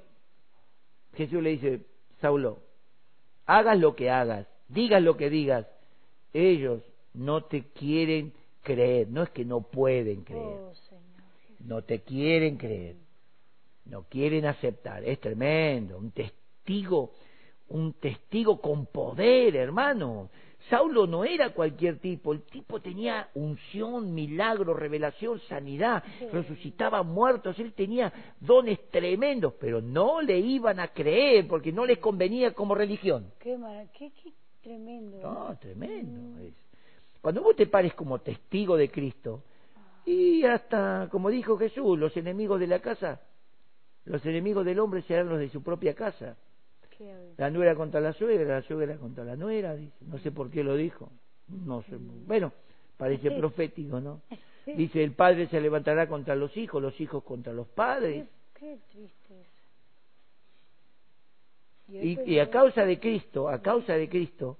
Jesús 1.14 1.42
le 1.42 1.50
dice, 1.50 1.80
Saulo, 2.20 2.58
hagas 3.46 3.78
lo 3.78 3.96
que 3.96 4.10
hagas, 4.10 4.46
digas 4.68 5.02
lo 5.02 5.16
que 5.16 5.30
digas, 5.30 5.66
ellos 6.32 6.82
no 7.14 7.44
te 7.44 7.64
quieren 7.72 8.32
creer, 8.64 9.08
no 9.08 9.22
es 9.22 9.30
que 9.30 9.44
no 9.44 9.60
pueden 9.60 10.24
creer, 10.24 10.42
oh, 10.42 10.72
no 11.60 11.82
te 11.82 12.00
quieren 12.00 12.56
creer, 12.56 12.96
no 13.84 14.04
quieren 14.08 14.46
aceptar, 14.46 15.04
es 15.04 15.20
tremendo, 15.20 15.96
un 15.98 16.10
testigo, 16.10 17.12
un 17.68 17.92
testigo 17.94 18.60
con 18.60 18.86
poder, 18.86 19.54
hermano, 19.54 20.30
Saulo 20.70 21.06
no 21.06 21.24
era 21.24 21.50
cualquier 21.50 21.98
tipo, 21.98 22.32
el 22.32 22.42
tipo 22.42 22.80
tenía 22.80 23.28
unción, 23.34 24.14
milagro, 24.14 24.72
revelación, 24.72 25.38
sanidad, 25.40 26.02
resucitaba 26.32 27.02
muertos, 27.02 27.58
él 27.58 27.74
tenía 27.74 28.12
dones 28.40 28.78
tremendos, 28.90 29.54
pero 29.60 29.82
no 29.82 30.22
le 30.22 30.38
iban 30.38 30.80
a 30.80 30.88
creer 30.88 31.46
porque 31.46 31.70
no 31.70 31.84
les 31.84 31.98
convenía 31.98 32.54
como 32.54 32.74
religión. 32.74 33.30
Qué, 33.38 33.58
qué, 33.98 34.10
tremendo. 34.62 35.20
No, 35.20 35.56
tremendo. 35.58 36.40
Es. 36.40 36.63
Cuando 37.24 37.42
vos 37.42 37.56
te 37.56 37.66
pares 37.66 37.94
como 37.94 38.18
testigo 38.18 38.76
de 38.76 38.90
Cristo, 38.90 39.44
y 40.04 40.44
hasta, 40.44 41.08
como 41.10 41.30
dijo 41.30 41.56
Jesús, 41.56 41.98
los 41.98 42.14
enemigos 42.18 42.60
de 42.60 42.66
la 42.66 42.80
casa, 42.80 43.22
los 44.04 44.26
enemigos 44.26 44.62
del 44.66 44.78
hombre 44.78 45.00
serán 45.00 45.30
los 45.30 45.38
de 45.38 45.48
su 45.48 45.62
propia 45.62 45.94
casa. 45.94 46.36
La 47.38 47.48
nuera 47.48 47.74
contra 47.76 47.98
la 48.02 48.12
suegra, 48.12 48.56
la 48.56 48.60
suegra 48.60 48.98
contra 48.98 49.24
la 49.24 49.36
nuera, 49.36 49.74
dice. 49.74 49.96
No 50.02 50.18
sé 50.18 50.32
por 50.32 50.50
qué 50.50 50.62
lo 50.62 50.76
dijo. 50.76 51.10
No 51.48 51.80
sé. 51.84 51.96
Bueno, 51.96 52.52
parece 52.98 53.30
profético, 53.30 54.02
¿no? 54.02 54.20
Dice, 54.66 55.02
el 55.02 55.12
padre 55.12 55.46
se 55.46 55.62
levantará 55.62 56.06
contra 56.06 56.36
los 56.36 56.54
hijos, 56.58 56.82
los 56.82 57.00
hijos 57.00 57.24
contra 57.24 57.54
los 57.54 57.68
padres. 57.68 58.26
Qué, 58.52 58.78
triste 58.92 59.46
Y, 61.88 62.38
a 62.38 62.50
causa 62.50 62.84
de 62.84 63.00
Cristo, 63.00 63.48
a 63.48 63.62
causa 63.62 63.94
de 63.94 64.10
Cristo, 64.10 64.58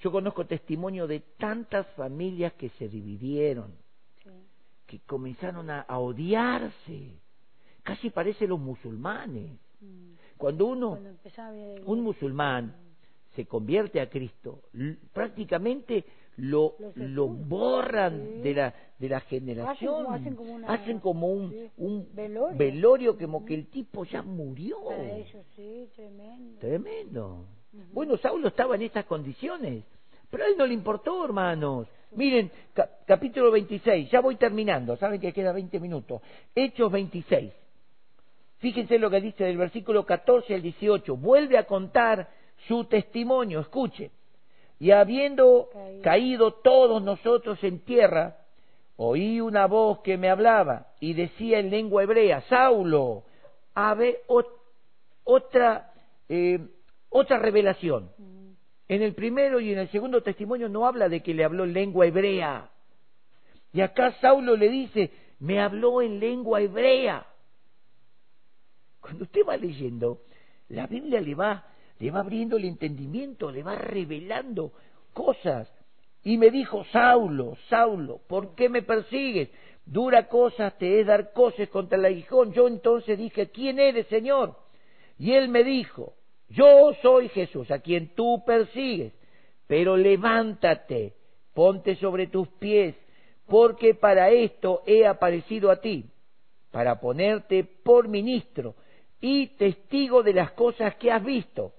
yo 0.00 0.12
conozco 0.12 0.46
testimonio 0.46 1.06
de 1.06 1.20
tantas 1.38 1.86
familias 1.94 2.52
que 2.54 2.68
se 2.70 2.88
dividieron, 2.88 3.72
que 4.86 5.00
comenzaron 5.00 5.70
a, 5.70 5.84
odiarse. 5.98 7.12
Casi 7.82 8.10
parece 8.10 8.46
los 8.46 8.58
musulmanes. 8.58 9.52
Mm. 9.80 10.12
Cuando 10.36 10.66
uno, 10.66 10.98
un 11.86 12.00
musulmán, 12.02 12.74
se 13.34 13.46
convierte 13.46 14.00
a 14.00 14.08
Cristo, 14.08 14.62
prácticamente 15.12 16.04
lo, 16.36 16.76
lo 16.94 17.28
borran 17.28 18.42
de 18.42 18.54
la 18.54 18.74
de 18.98 19.08
la 19.08 19.20
generación. 19.20 20.06
Hacen 20.66 21.00
como, 21.00 21.28
un, 21.28 21.70
un 21.76 22.08
velorio. 22.56 23.18
como 23.18 23.44
que 23.44 23.54
el 23.54 23.66
tipo 23.68 24.04
ya 24.04 24.22
murió. 24.22 24.78
Tremendo. 25.94 26.58
Tremendo 26.58 27.46
bueno 27.92 28.16
Saulo 28.16 28.48
estaba 28.48 28.74
en 28.74 28.82
estas 28.82 29.04
condiciones 29.04 29.84
pero 30.30 30.44
a 30.44 30.46
él 30.48 30.54
no 30.56 30.66
le 30.66 30.74
importó 30.74 31.24
hermanos 31.24 31.88
miren 32.12 32.50
capítulo 33.06 33.50
26 33.50 34.10
ya 34.10 34.20
voy 34.20 34.36
terminando 34.36 34.96
saben 34.96 35.20
que 35.20 35.32
queda 35.32 35.52
20 35.52 35.80
minutos 35.80 36.20
Hechos 36.54 36.90
26 36.90 37.52
Fíjense 38.58 38.98
lo 38.98 39.10
que 39.10 39.20
dice 39.20 39.44
del 39.44 39.58
versículo 39.58 40.04
14 40.04 40.54
al 40.54 40.62
18. 40.62 41.16
Vuelve 41.16 41.58
a 41.58 41.66
contar 41.66 42.28
su 42.66 42.84
testimonio. 42.84 43.60
Escuche. 43.60 44.10
Y 44.78 44.90
habiendo 44.90 45.68
caído 46.02 46.54
todos 46.54 47.02
nosotros 47.02 47.62
en 47.62 47.80
tierra, 47.80 48.38
oí 48.96 49.40
una 49.40 49.66
voz 49.66 50.00
que 50.00 50.18
me 50.18 50.28
hablaba 50.28 50.88
y 51.00 51.14
decía 51.14 51.58
en 51.58 51.70
lengua 51.70 52.02
hebrea, 52.02 52.42
Saulo, 52.42 53.24
ave 53.74 54.20
otra, 55.24 55.92
eh, 56.28 56.58
otra 57.08 57.38
revelación. 57.38 58.10
Mm. 58.18 58.52
En 58.88 59.02
el 59.02 59.14
primero 59.14 59.60
y 59.60 59.72
en 59.72 59.78
el 59.78 59.88
segundo 59.90 60.22
testimonio 60.22 60.68
no 60.68 60.86
habla 60.86 61.08
de 61.08 61.22
que 61.22 61.34
le 61.34 61.44
habló 61.44 61.64
en 61.64 61.72
lengua 61.72 62.06
hebrea. 62.06 62.70
Y 63.72 63.80
acá 63.80 64.12
Saulo 64.20 64.56
le 64.56 64.68
dice, 64.68 65.10
me 65.40 65.60
habló 65.60 66.00
en 66.02 66.20
lengua 66.20 66.60
hebrea. 66.60 67.26
Cuando 69.00 69.24
usted 69.24 69.42
va 69.46 69.56
leyendo, 69.56 70.22
la 70.68 70.86
Biblia 70.86 71.20
le 71.20 71.34
va, 71.34 71.64
le 71.98 72.10
va 72.10 72.20
abriendo 72.20 72.56
el 72.56 72.64
entendimiento, 72.64 73.50
le 73.50 73.62
va 73.62 73.74
revelando 73.74 74.72
cosas. 75.12 75.70
Y 76.22 76.38
me 76.38 76.50
dijo, 76.50 76.84
Saulo, 76.92 77.56
Saulo, 77.68 78.20
¿por 78.26 78.54
qué 78.54 78.68
me 78.68 78.82
persigues? 78.82 79.48
Dura 79.84 80.28
cosa 80.28 80.72
te 80.72 81.00
es 81.00 81.06
dar 81.06 81.32
cosas 81.32 81.68
contra 81.68 81.98
el 81.98 82.04
aguijón. 82.04 82.52
Yo 82.52 82.66
entonces 82.66 83.16
dije, 83.16 83.50
¿quién 83.50 83.78
eres, 83.78 84.06
Señor? 84.08 84.56
Y 85.18 85.32
él 85.32 85.48
me 85.48 85.62
dijo, 85.62 86.14
yo 86.48 86.92
soy 87.02 87.28
Jesús, 87.30 87.70
a 87.70 87.80
quien 87.80 88.14
tú 88.14 88.42
persigues, 88.44 89.12
pero 89.66 89.96
levántate, 89.96 91.14
ponte 91.54 91.96
sobre 91.96 92.28
tus 92.28 92.48
pies, 92.48 92.94
porque 93.46 93.94
para 93.94 94.30
esto 94.30 94.82
he 94.86 95.06
aparecido 95.06 95.70
a 95.70 95.80
ti, 95.80 96.04
para 96.70 97.00
ponerte 97.00 97.64
por 97.64 98.08
ministro 98.08 98.74
y 99.20 99.48
testigo 99.56 100.22
de 100.22 100.34
las 100.34 100.52
cosas 100.52 100.94
que 100.96 101.10
has 101.10 101.24
visto 101.24 101.72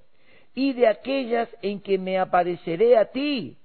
y 0.54 0.74
de 0.74 0.88
aquellas 0.88 1.48
en 1.62 1.82
que 1.82 1.98
me 1.98 2.18
apareceré 2.18 2.98
a 2.98 3.12
ti, 3.12 3.58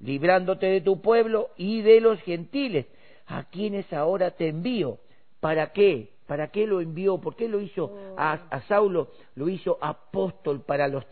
librándote 0.00 0.66
de 0.66 0.80
tu 0.80 1.00
pueblo 1.00 1.50
y 1.56 1.80
de 1.82 2.00
los 2.00 2.20
gentiles, 2.22 2.86
a 3.26 3.44
quienes 3.44 3.92
ahora 3.92 4.32
te 4.32 4.48
envío. 4.48 4.98
¿Para 5.38 5.72
qué? 5.72 6.08
¿Para 6.30 6.52
qué 6.52 6.64
lo 6.64 6.80
envió? 6.80 7.18
¿Por 7.18 7.34
qué 7.34 7.48
lo 7.48 7.60
hizo 7.60 8.14
a, 8.16 8.34
a 8.34 8.62
Saulo? 8.68 9.10
Lo 9.34 9.48
hizo 9.48 9.78
apóstol 9.80 10.62
para 10.62 10.86
los, 10.86 11.04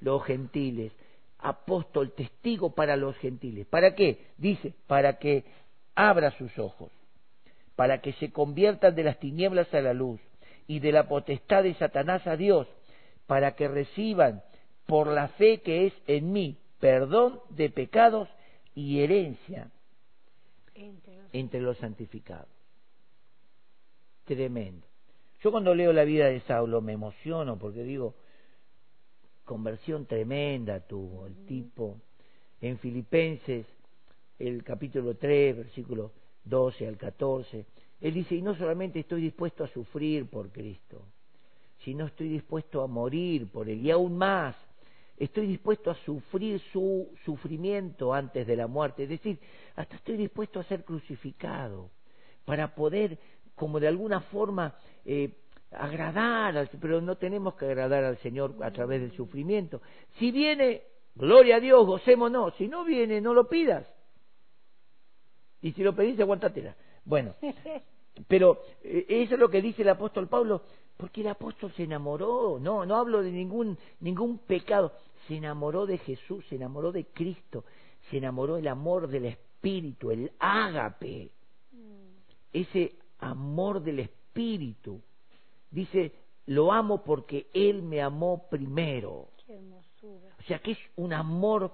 los 0.00 0.24
gentiles, 0.24 0.90
apóstol, 1.38 2.10
testigo 2.16 2.74
para 2.74 2.96
los 2.96 3.16
gentiles. 3.18 3.68
¿Para 3.68 3.94
qué? 3.94 4.26
Dice, 4.36 4.74
para 4.88 5.20
que 5.20 5.44
abra 5.94 6.32
sus 6.32 6.58
ojos, 6.58 6.90
para 7.76 8.00
que 8.00 8.12
se 8.14 8.32
conviertan 8.32 8.96
de 8.96 9.04
las 9.04 9.20
tinieblas 9.20 9.72
a 9.72 9.80
la 9.80 9.94
luz 9.94 10.20
y 10.66 10.80
de 10.80 10.90
la 10.90 11.06
potestad 11.06 11.62
de 11.62 11.74
Satanás 11.74 12.26
a 12.26 12.36
Dios, 12.36 12.66
para 13.28 13.54
que 13.54 13.68
reciban 13.68 14.42
por 14.84 15.06
la 15.06 15.28
fe 15.28 15.60
que 15.60 15.86
es 15.86 15.92
en 16.08 16.32
mí 16.32 16.58
perdón 16.80 17.38
de 17.50 17.70
pecados 17.70 18.28
y 18.74 18.98
herencia 18.98 19.70
entre 21.32 21.60
los, 21.60 21.78
santificados. 21.78 22.55
Tremendo. 24.26 24.86
Yo 25.40 25.50
cuando 25.50 25.74
leo 25.74 25.92
la 25.92 26.04
vida 26.04 26.26
de 26.26 26.40
Saulo 26.40 26.82
me 26.82 26.92
emociono 26.92 27.58
porque 27.58 27.84
digo, 27.84 28.16
conversión 29.44 30.04
tremenda 30.06 30.80
tuvo 30.80 31.26
el 31.26 31.46
tipo. 31.46 32.00
En 32.60 32.78
Filipenses, 32.78 33.66
el 34.38 34.64
capítulo 34.64 35.16
3, 35.16 35.56
versículo 35.56 36.12
12 36.44 36.88
al 36.88 36.96
14, 36.96 37.66
él 38.00 38.14
dice, 38.14 38.34
y 38.34 38.42
no 38.42 38.54
solamente 38.56 39.00
estoy 39.00 39.22
dispuesto 39.22 39.64
a 39.64 39.68
sufrir 39.68 40.28
por 40.28 40.50
Cristo, 40.50 41.02
sino 41.78 42.06
estoy 42.06 42.28
dispuesto 42.28 42.82
a 42.82 42.86
morir 42.86 43.46
por 43.50 43.68
Él. 43.68 43.80
Y 43.80 43.90
aún 43.90 44.18
más, 44.18 44.56
estoy 45.16 45.46
dispuesto 45.46 45.90
a 45.90 45.94
sufrir 46.04 46.60
su 46.72 47.08
sufrimiento 47.24 48.12
antes 48.12 48.46
de 48.46 48.56
la 48.56 48.66
muerte. 48.66 49.04
Es 49.04 49.08
decir, 49.08 49.38
hasta 49.76 49.96
estoy 49.96 50.16
dispuesto 50.16 50.60
a 50.60 50.64
ser 50.64 50.84
crucificado 50.84 51.90
para 52.44 52.74
poder, 52.74 53.18
como 53.56 53.80
de 53.80 53.88
alguna 53.88 54.20
forma, 54.20 54.74
eh, 55.04 55.30
agradar, 55.72 56.56
al, 56.56 56.68
pero 56.80 57.00
no 57.00 57.16
tenemos 57.16 57.54
que 57.54 57.64
agradar 57.64 58.04
al 58.04 58.18
Señor 58.18 58.54
a 58.62 58.70
través 58.70 59.00
del 59.00 59.12
sufrimiento. 59.12 59.80
Si 60.18 60.30
viene, 60.30 60.82
gloria 61.14 61.56
a 61.56 61.60
Dios, 61.60 61.84
gocémonos. 61.84 62.54
Si 62.56 62.68
no 62.68 62.84
viene, 62.84 63.20
no 63.20 63.34
lo 63.34 63.48
pidas. 63.48 63.86
Y 65.62 65.72
si 65.72 65.82
lo 65.82 65.94
pedís, 65.94 66.20
aguántatela. 66.20 66.76
Bueno, 67.04 67.34
pero 68.28 68.60
eh, 68.82 69.06
eso 69.08 69.34
es 69.34 69.40
lo 69.40 69.48
que 69.48 69.62
dice 69.62 69.82
el 69.82 69.88
apóstol 69.88 70.28
Pablo, 70.28 70.62
porque 70.96 71.22
el 71.22 71.28
apóstol 71.28 71.72
se 71.72 71.84
enamoró, 71.84 72.58
no, 72.60 72.86
no 72.86 72.96
hablo 72.96 73.22
de 73.22 73.30
ningún, 73.30 73.78
ningún 74.00 74.38
pecado, 74.38 74.92
se 75.26 75.36
enamoró 75.36 75.86
de 75.86 75.98
Jesús, 75.98 76.44
se 76.48 76.56
enamoró 76.56 76.92
de 76.92 77.06
Cristo, 77.06 77.64
se 78.10 78.18
enamoró 78.18 78.56
del 78.56 78.68
amor 78.68 79.08
del 79.08 79.26
Espíritu, 79.26 80.10
el 80.10 80.32
ágape, 80.38 81.30
mm. 81.72 82.16
ese 82.52 82.94
amor 83.18 83.82
del 83.82 84.00
Espíritu. 84.00 85.00
Dice, 85.70 86.12
lo 86.46 86.72
amo 86.72 87.02
porque 87.04 87.48
Él 87.52 87.82
me 87.82 88.00
amó 88.00 88.48
primero. 88.48 89.28
O 90.38 90.42
sea 90.46 90.58
que 90.58 90.72
es 90.72 90.78
un 90.96 91.12
amor 91.12 91.72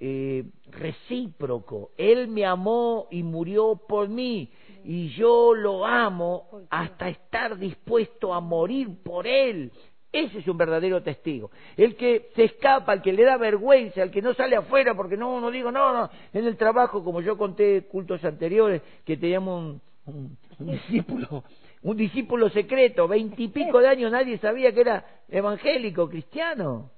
eh, 0.00 0.44
recíproco. 0.66 1.92
Él 1.96 2.28
me 2.28 2.44
amó 2.44 3.08
y 3.10 3.22
murió 3.22 3.80
por 3.88 4.08
mí 4.08 4.50
y 4.84 5.08
yo 5.10 5.54
lo 5.54 5.86
amo 5.86 6.48
hasta 6.70 7.08
estar 7.08 7.56
dispuesto 7.58 8.34
a 8.34 8.40
morir 8.40 9.02
por 9.02 9.26
Él. 9.26 9.72
Ese 10.12 10.38
es 10.38 10.46
un 10.46 10.56
verdadero 10.56 11.02
testigo. 11.02 11.50
El 11.76 11.96
que 11.96 12.30
se 12.36 12.44
escapa, 12.44 12.92
el 12.92 13.02
que 13.02 13.12
le 13.12 13.24
da 13.24 13.36
vergüenza, 13.36 14.02
el 14.02 14.12
que 14.12 14.22
no 14.22 14.32
sale 14.34 14.54
afuera 14.54 14.94
porque 14.94 15.16
no, 15.16 15.40
no 15.40 15.50
digo, 15.50 15.72
no, 15.72 15.92
no, 15.92 16.08
en 16.32 16.46
el 16.46 16.56
trabajo, 16.56 17.02
como 17.02 17.20
yo 17.20 17.36
conté 17.36 17.86
cultos 17.88 18.24
anteriores, 18.24 18.80
que 19.04 19.16
teníamos 19.16 19.60
un, 19.60 19.80
un 20.06 20.36
discípulo, 20.58 21.44
un 21.82 21.96
discípulo 21.96 22.48
secreto, 22.50 23.08
veintipico 23.08 23.80
de 23.80 23.88
años 23.88 24.12
nadie 24.12 24.38
sabía 24.38 24.72
que 24.72 24.80
era 24.80 25.22
evangélico, 25.28 26.08
cristiano. 26.08 26.90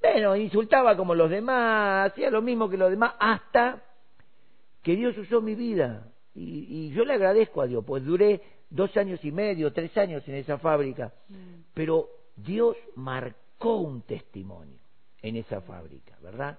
Bueno, 0.00 0.36
insultaba 0.36 0.96
como 0.96 1.14
los 1.14 1.30
demás, 1.30 2.12
hacía 2.12 2.30
lo 2.30 2.42
mismo 2.42 2.68
que 2.68 2.76
los 2.76 2.90
demás, 2.90 3.14
hasta 3.18 3.82
que 4.82 4.94
Dios 4.94 5.16
usó 5.18 5.40
mi 5.40 5.54
vida. 5.54 6.08
Y, 6.34 6.66
y 6.68 6.90
yo 6.90 7.04
le 7.04 7.14
agradezco 7.14 7.62
a 7.62 7.66
Dios, 7.66 7.84
pues 7.84 8.04
duré 8.04 8.42
dos 8.68 8.96
años 8.96 9.24
y 9.24 9.32
medio, 9.32 9.72
tres 9.72 9.96
años 9.96 10.26
en 10.28 10.34
esa 10.34 10.58
fábrica. 10.58 11.12
Mm. 11.28 11.34
Pero 11.74 12.08
Dios 12.36 12.76
marcó 12.94 13.76
un 13.76 14.02
testimonio 14.02 14.78
en 15.22 15.36
esa 15.36 15.60
fábrica, 15.62 16.16
¿verdad? 16.22 16.58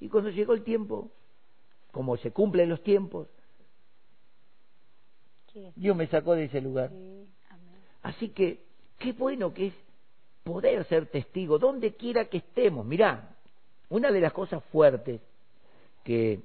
Y 0.00 0.08
cuando 0.08 0.30
llegó 0.30 0.54
el 0.54 0.62
tiempo, 0.62 1.10
como 1.90 2.16
se 2.18 2.30
cumplen 2.30 2.68
los 2.68 2.82
tiempos, 2.82 3.28
Dios 5.74 5.96
me 5.96 6.06
sacó 6.06 6.34
de 6.34 6.44
ese 6.44 6.60
lugar. 6.60 6.90
Así 8.02 8.30
que 8.30 8.60
qué 8.98 9.12
bueno 9.12 9.52
que 9.52 9.68
es 9.68 9.74
poder 10.44 10.84
ser 10.84 11.06
testigo 11.06 11.58
donde 11.58 11.94
quiera 11.94 12.26
que 12.26 12.38
estemos. 12.38 12.86
Mirá, 12.86 13.36
una 13.88 14.10
de 14.10 14.20
las 14.20 14.32
cosas 14.32 14.62
fuertes 14.64 15.20
que, 16.04 16.40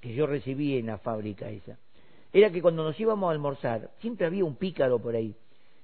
que 0.00 0.14
yo 0.14 0.26
recibí 0.26 0.76
en 0.76 0.86
la 0.86 0.98
fábrica 0.98 1.48
esa 1.48 1.78
era 2.34 2.50
que 2.50 2.60
cuando 2.60 2.82
nos 2.82 2.98
íbamos 2.98 3.28
a 3.28 3.32
almorzar, 3.32 3.90
siempre 4.00 4.26
había 4.26 4.44
un 4.44 4.56
pícaro 4.56 4.98
por 4.98 5.14
ahí 5.14 5.36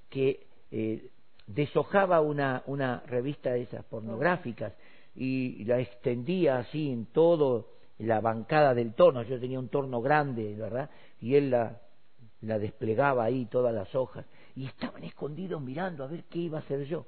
que 0.08 0.48
eh, 0.72 1.08
deshojaba 1.46 2.20
una, 2.20 2.64
una 2.66 3.04
revista 3.06 3.52
de 3.52 3.62
esas 3.62 3.84
pornográficas 3.84 4.72
y 5.14 5.64
la 5.64 5.78
extendía 5.78 6.58
así 6.58 6.90
en 6.90 7.06
todo 7.06 7.68
la 7.98 8.20
bancada 8.20 8.74
del 8.74 8.94
torno. 8.94 9.22
Yo 9.22 9.38
tenía 9.38 9.60
un 9.60 9.68
torno 9.68 10.02
grande, 10.02 10.56
¿verdad? 10.56 10.90
Y 11.20 11.36
él 11.36 11.50
la, 11.50 11.80
la 12.42 12.58
desplegaba 12.58 13.24
ahí, 13.24 13.46
todas 13.46 13.74
las 13.74 13.94
hojas. 13.94 14.26
Y 14.56 14.66
estaban 14.66 15.04
escondidos 15.04 15.60
mirando 15.60 16.04
a 16.04 16.06
ver 16.06 16.24
qué 16.24 16.38
iba 16.38 16.58
a 16.58 16.62
hacer 16.62 16.84
yo. 16.84 17.06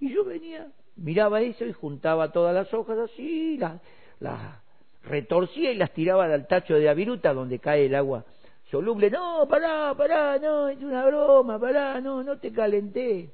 Y 0.00 0.12
yo 0.12 0.24
venía, 0.24 0.70
miraba 0.96 1.40
eso 1.40 1.64
y 1.64 1.72
juntaba 1.72 2.32
todas 2.32 2.54
las 2.54 2.72
hojas 2.72 2.98
así, 2.98 3.56
las, 3.58 3.80
las 4.20 4.62
retorcía 5.02 5.72
y 5.72 5.76
las 5.76 5.92
tiraba 5.92 6.24
al 6.24 6.46
tacho 6.46 6.74
de 6.74 6.88
aviruta 6.88 7.32
donde 7.32 7.58
cae 7.58 7.86
el 7.86 7.94
agua 7.94 8.24
soluble. 8.70 9.10
No, 9.10 9.46
pará, 9.48 9.94
pará, 9.96 10.38
no, 10.38 10.68
es 10.68 10.82
una 10.82 11.04
broma, 11.06 11.58
pará, 11.58 12.00
no, 12.00 12.22
no 12.22 12.38
te 12.38 12.52
calenté 12.52 13.30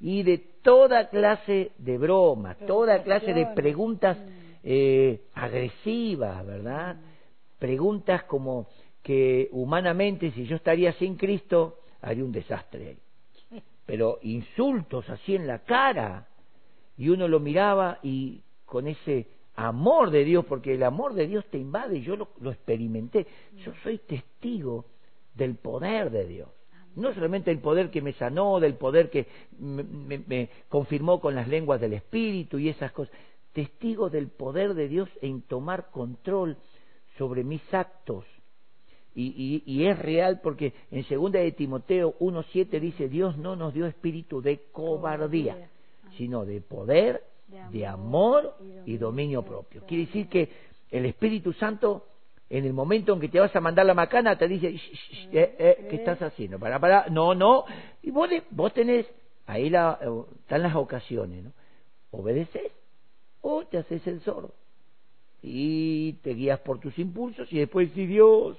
y 0.00 0.22
de 0.22 0.38
toda 0.62 1.08
clase 1.08 1.72
de 1.78 1.98
bromas, 1.98 2.56
toda 2.66 3.02
clase 3.02 3.34
de 3.34 3.46
preguntas 3.54 4.16
eh, 4.64 5.20
agresivas, 5.34 6.44
¿verdad? 6.44 6.96
Preguntas 7.58 8.24
como 8.24 8.66
que 9.02 9.48
humanamente 9.52 10.30
si 10.32 10.46
yo 10.46 10.56
estaría 10.56 10.92
sin 10.94 11.16
Cristo 11.16 11.80
haría 12.00 12.24
un 12.24 12.32
desastre 12.32 12.98
Pero 13.86 14.18
insultos 14.22 15.08
así 15.08 15.34
en 15.34 15.46
la 15.46 15.60
cara 15.60 16.28
y 16.96 17.08
uno 17.08 17.28
lo 17.28 17.40
miraba 17.40 17.98
y 18.02 18.42
con 18.64 18.86
ese 18.86 19.28
amor 19.56 20.10
de 20.10 20.24
Dios, 20.24 20.44
porque 20.46 20.74
el 20.74 20.82
amor 20.82 21.14
de 21.14 21.26
Dios 21.26 21.44
te 21.50 21.58
invade 21.58 22.00
yo 22.02 22.16
lo, 22.16 22.28
lo 22.40 22.50
experimenté, 22.50 23.26
yo 23.64 23.72
soy 23.82 23.98
testigo 23.98 24.84
del 25.34 25.56
poder 25.56 26.10
de 26.10 26.26
Dios. 26.26 26.48
No 26.96 27.14
solamente 27.14 27.50
el 27.50 27.60
poder 27.60 27.90
que 27.90 28.02
me 28.02 28.12
sanó, 28.14 28.58
del 28.58 28.74
poder 28.74 29.10
que 29.10 29.26
me, 29.58 30.50
confirmó 30.68 31.20
con 31.20 31.34
las 31.34 31.46
lenguas 31.46 31.80
del 31.80 31.92
Espíritu 31.92 32.58
y 32.58 32.68
esas 32.68 32.92
cosas, 32.92 33.14
testigo 33.52 34.10
del 34.10 34.28
poder 34.28 34.74
de 34.74 34.88
Dios 34.88 35.08
en 35.22 35.42
tomar 35.42 35.90
control 35.90 36.56
sobre 37.16 37.44
mis 37.44 37.62
actos. 37.72 38.24
Y, 39.14 39.62
y, 39.66 39.86
es 39.86 39.98
real 39.98 40.40
porque 40.40 40.72
en 40.90 41.04
segunda 41.04 41.40
de 41.40 41.50
Timoteo 41.52 42.14
1.7 42.20 42.80
dice, 42.80 43.08
Dios 43.08 43.36
no 43.36 43.56
nos 43.56 43.74
dio 43.74 43.86
espíritu 43.86 44.40
de 44.40 44.60
cobardía, 44.70 45.68
sino 46.16 46.44
de 46.44 46.60
poder, 46.60 47.24
de 47.72 47.86
amor 47.86 48.54
y 48.86 48.96
dominio 48.98 49.42
propio. 49.42 49.82
Quiere 49.86 50.06
decir 50.06 50.28
que 50.28 50.48
el 50.90 51.06
Espíritu 51.06 51.52
Santo 51.52 52.04
en 52.50 52.64
el 52.64 52.72
momento 52.72 53.14
en 53.14 53.20
que 53.20 53.28
te 53.28 53.38
vas 53.38 53.54
a 53.54 53.60
mandar 53.60 53.86
la 53.86 53.94
macana, 53.94 54.36
te 54.36 54.48
dice, 54.48 54.74
eh, 55.32 55.56
eh, 55.56 55.86
¿qué 55.88 55.96
estás 55.96 56.20
haciendo? 56.20 56.58
Para, 56.58 56.80
para, 56.80 57.06
no, 57.08 57.32
no. 57.32 57.64
Y 58.02 58.10
vos, 58.10 58.28
vos 58.50 58.74
tenés, 58.74 59.06
ahí 59.46 59.70
la, 59.70 59.98
eh, 60.02 60.22
están 60.40 60.62
las 60.62 60.74
ocasiones, 60.74 61.44
¿no? 61.44 61.52
Obedeces 62.10 62.72
o 63.40 63.64
te 63.66 63.78
haces 63.78 64.04
el 64.08 64.20
sordo. 64.22 64.52
Y 65.42 66.14
te 66.22 66.34
guías 66.34 66.60
por 66.60 66.80
tus 66.80 66.98
impulsos 66.98 67.50
y 67.52 67.58
después 67.58 67.90
si 67.94 68.06
Dios, 68.06 68.58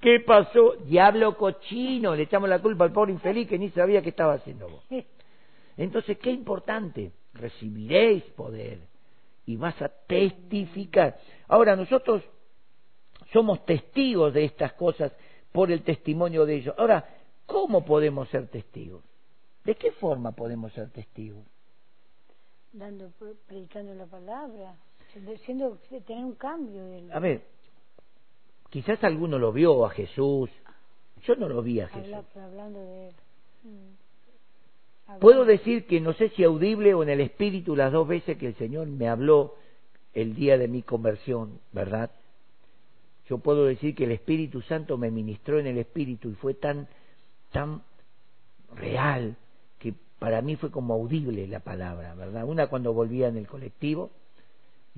¿qué 0.00 0.20
pasó? 0.20 0.74
Diablo 0.84 1.36
cochino, 1.36 2.14
le 2.14 2.24
echamos 2.24 2.48
la 2.48 2.60
culpa 2.60 2.84
al 2.84 2.92
pobre 2.92 3.12
infeliz 3.12 3.48
que 3.48 3.58
ni 3.58 3.70
sabía 3.70 4.02
qué 4.02 4.10
estaba 4.10 4.34
haciendo 4.34 4.68
vos. 4.68 4.84
Entonces, 5.76 6.18
qué 6.18 6.30
importante, 6.30 7.12
recibiréis 7.34 8.24
poder 8.36 8.78
y 9.46 9.56
vas 9.56 9.80
a 9.80 9.88
testificar. 9.88 11.18
Ahora, 11.46 11.76
nosotros 11.76 12.22
somos 13.32 13.64
testigos 13.64 14.34
de 14.34 14.44
estas 14.44 14.72
cosas 14.74 15.12
por 15.52 15.70
el 15.70 15.82
testimonio 15.82 16.44
de 16.44 16.56
ellos. 16.56 16.74
Ahora, 16.76 17.08
¿cómo 17.46 17.84
podemos 17.84 18.28
ser 18.28 18.48
testigos? 18.48 19.02
¿De 19.64 19.74
qué 19.74 19.92
forma 19.92 20.32
podemos 20.32 20.72
ser 20.72 20.90
testigos? 20.90 21.44
Dando, 22.72 23.10
predicando 23.46 23.94
la 23.94 24.06
palabra, 24.06 24.76
siendo, 25.44 25.78
tener 26.06 26.24
un 26.24 26.34
cambio. 26.34 26.84
Del... 26.84 27.12
A 27.12 27.18
ver, 27.18 27.42
quizás 28.70 29.02
alguno 29.04 29.38
lo 29.38 29.52
vio 29.52 29.84
a 29.86 29.90
Jesús, 29.90 30.50
yo 31.24 31.36
no 31.36 31.48
lo 31.48 31.62
vi 31.62 31.80
a 31.80 31.88
Jesús. 31.88 32.14
hablando 32.36 32.78
de 32.78 33.12
mm. 33.64 35.18
Puedo 35.20 35.46
decir 35.46 35.86
que 35.86 36.00
no 36.00 36.12
sé 36.12 36.28
si 36.30 36.44
audible 36.44 36.92
o 36.92 37.02
en 37.02 37.08
el 37.08 37.20
espíritu 37.20 37.74
las 37.74 37.92
dos 37.92 38.06
veces 38.06 38.36
que 38.36 38.48
el 38.48 38.54
Señor 38.56 38.86
me 38.88 39.08
habló 39.08 39.54
el 40.12 40.34
día 40.34 40.58
de 40.58 40.68
mi 40.68 40.82
conversión, 40.82 41.60
¿verdad? 41.72 42.10
yo 43.28 43.38
puedo 43.38 43.66
decir 43.66 43.94
que 43.94 44.04
el 44.04 44.12
Espíritu 44.12 44.62
Santo 44.62 44.96
me 44.96 45.10
ministró 45.10 45.60
en 45.60 45.66
el 45.66 45.78
Espíritu 45.78 46.30
y 46.30 46.34
fue 46.34 46.54
tan, 46.54 46.88
tan 47.52 47.82
real 48.74 49.36
que 49.78 49.94
para 50.18 50.40
mí 50.40 50.56
fue 50.56 50.70
como 50.70 50.94
audible 50.94 51.46
la 51.46 51.60
palabra, 51.60 52.14
¿verdad? 52.14 52.44
Una 52.44 52.68
cuando 52.68 52.94
volvía 52.94 53.28
en 53.28 53.36
el 53.36 53.46
colectivo 53.46 54.10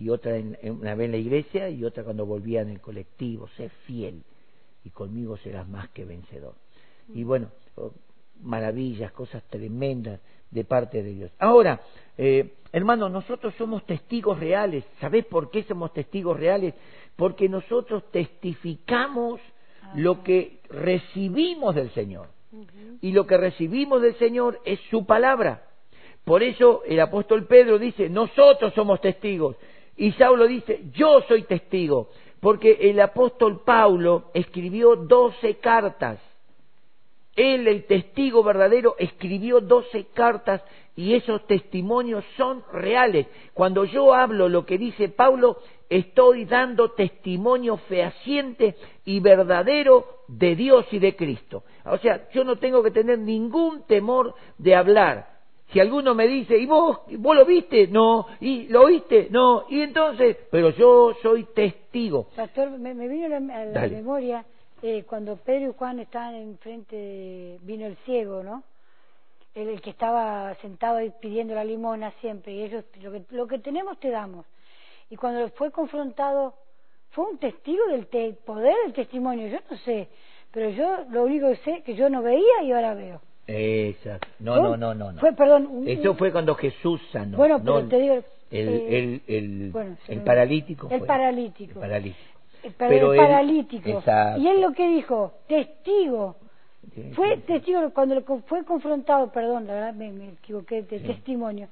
y 0.00 0.08
otra 0.08 0.36
en, 0.38 0.56
una 0.62 0.94
vez 0.94 1.06
en 1.06 1.12
la 1.12 1.18
iglesia 1.18 1.68
y 1.68 1.84
otra 1.84 2.04
cuando 2.04 2.24
volvía 2.24 2.62
en 2.62 2.70
el 2.70 2.80
colectivo, 2.80 3.48
sé 3.56 3.68
fiel 3.84 4.22
y 4.82 4.90
conmigo 4.90 5.36
serás 5.36 5.68
más 5.68 5.90
que 5.90 6.06
vencedor. 6.06 6.54
Y 7.12 7.22
bueno, 7.22 7.48
oh, 7.76 7.92
maravillas, 8.42 9.12
cosas 9.12 9.42
tremendas 9.50 10.18
de 10.50 10.64
parte 10.64 11.02
de 11.02 11.12
Dios. 11.12 11.30
Ahora, 11.38 11.82
eh, 12.16 12.54
hermanos, 12.72 13.12
nosotros 13.12 13.54
somos 13.58 13.84
testigos 13.84 14.40
reales. 14.40 14.84
¿Sabés 15.00 15.26
por 15.26 15.50
qué 15.50 15.64
somos 15.64 15.92
testigos 15.92 16.40
reales? 16.40 16.72
Porque 17.16 17.48
nosotros 17.50 18.02
testificamos 18.10 19.38
lo 19.96 20.12
ah. 20.12 20.24
que 20.24 20.60
recibimos 20.70 21.74
del 21.74 21.90
Señor. 21.90 22.28
Y 23.02 23.12
lo 23.12 23.26
que 23.26 23.36
recibimos 23.36 24.00
del 24.00 24.16
Señor 24.16 24.60
es 24.64 24.80
su 24.90 25.04
palabra. 25.04 25.68
Por 26.24 26.42
eso 26.42 26.82
el 26.84 27.00
apóstol 27.00 27.46
Pedro 27.46 27.78
dice, 27.78 28.08
nosotros 28.08 28.72
somos 28.74 29.00
testigos. 29.00 29.56
Y 30.00 30.12
Saulo 30.12 30.46
dice, 30.46 30.80
yo 30.94 31.20
soy 31.28 31.42
testigo. 31.42 32.08
Porque 32.40 32.72
el 32.80 32.98
apóstol 33.00 33.60
Paulo 33.66 34.30
escribió 34.32 34.96
doce 34.96 35.56
cartas 35.56 36.18
Él, 37.36 37.68
el 37.68 37.84
testigo 37.84 38.42
verdadero, 38.42 38.96
escribió 38.98 39.60
doce 39.60 40.06
cartas 40.14 40.62
y 40.96 41.14
esos 41.14 41.46
testimonios 41.46 42.24
son 42.38 42.64
reales. 42.72 43.26
Cuando 43.52 43.84
yo 43.84 44.14
hablo 44.14 44.48
lo 44.48 44.64
que 44.64 44.78
dice 44.78 45.10
Pablo, 45.10 45.58
estoy 45.90 46.46
dando 46.46 46.92
testimonio 46.92 47.76
fehaciente 47.76 48.76
y 49.04 49.20
verdadero 49.20 50.06
de 50.28 50.56
Dios 50.56 50.86
y 50.92 50.98
de 50.98 51.14
Cristo. 51.14 51.62
O 51.84 51.98
sea, 51.98 52.26
yo 52.32 52.42
no 52.42 52.56
tengo 52.56 52.82
que 52.82 52.90
tener 52.90 53.18
ningún 53.18 53.86
temor 53.86 54.34
de 54.56 54.74
hablar. 54.74 55.29
Si 55.72 55.78
alguno 55.78 56.14
me 56.14 56.26
dice, 56.26 56.58
¿y 56.58 56.66
vos, 56.66 57.00
vos 57.18 57.36
lo 57.36 57.44
viste? 57.44 57.86
No. 57.86 58.26
¿Y 58.40 58.66
lo 58.68 58.82
oíste? 58.82 59.28
No. 59.30 59.66
Y 59.68 59.82
entonces, 59.82 60.36
pero 60.50 60.70
yo 60.70 61.14
soy 61.22 61.44
testigo. 61.44 62.26
Pastor, 62.34 62.70
me, 62.70 62.92
vino 62.92 63.26
a 63.26 63.64
la, 63.64 63.88
memoria 63.88 64.44
eh, 64.82 65.04
cuando 65.06 65.36
Pedro 65.36 65.70
y 65.70 65.74
Juan 65.74 66.00
estaban 66.00 66.34
enfrente, 66.34 67.58
vino 67.62 67.86
el 67.86 67.96
ciego, 67.98 68.42
¿no? 68.42 68.64
El, 69.54 69.80
que 69.80 69.90
estaba 69.90 70.54
sentado 70.56 70.98
ahí 70.98 71.12
pidiendo 71.20 71.54
la 71.54 71.64
limona 71.64 72.12
siempre, 72.20 72.52
y 72.52 72.62
ellos, 72.62 72.84
lo 73.02 73.12
que, 73.12 73.22
lo 73.30 73.46
que 73.46 73.58
tenemos 73.58 73.98
te 73.98 74.10
damos. 74.10 74.46
Y 75.08 75.16
cuando 75.16 75.48
fue 75.50 75.70
confrontado, 75.70 76.54
fue 77.10 77.26
un 77.26 77.38
testigo 77.38 77.84
del 77.86 78.06
poder 78.36 78.74
del 78.84 78.92
testimonio, 78.92 79.48
yo 79.48 79.58
no 79.68 79.76
sé, 79.78 80.08
pero 80.52 80.70
yo 80.70 81.04
lo 81.10 81.24
único 81.24 81.48
que 81.48 81.56
sé 81.56 81.82
que 81.82 81.94
yo 81.94 82.08
no 82.08 82.22
veía 82.22 82.62
y 82.62 82.72
ahora 82.72 82.94
veo. 82.94 83.20
Exacto. 83.50 84.28
No, 84.38 84.76
no, 84.76 84.94
no, 84.94 84.94
no, 85.12 85.20
Fue, 85.20 85.32
perdón. 85.32 85.84
Eso 85.86 86.14
fue 86.14 86.30
cuando 86.30 86.54
Jesús 86.54 87.00
sanó. 87.12 87.36
Bueno, 87.36 87.60
pero 87.62 87.86
te 87.88 87.98
digo. 87.98 88.24
El, 88.50 88.68
el, 88.68 89.22
el, 89.28 89.96
el 90.08 90.20
paralítico. 90.22 90.88
El 90.90 91.02
paralítico. 91.02 91.74
El 91.74 91.80
paralítico. 91.80 92.30
Pero, 92.78 93.14
el 93.14 93.20
paralítico. 93.20 94.02
y 94.38 94.48
él 94.48 94.60
lo 94.60 94.72
que 94.72 94.88
dijo, 94.88 95.34
testigo. 95.46 96.36
Fue 97.12 97.36
testigo 97.38 97.90
cuando 97.92 98.20
fue 98.46 98.64
confrontado, 98.64 99.30
perdón, 99.30 99.66
la 99.66 99.74
verdad 99.74 99.94
me, 99.94 100.30
equivoqué 100.30 100.82
de 100.82 100.98
testimonio. 100.98 101.68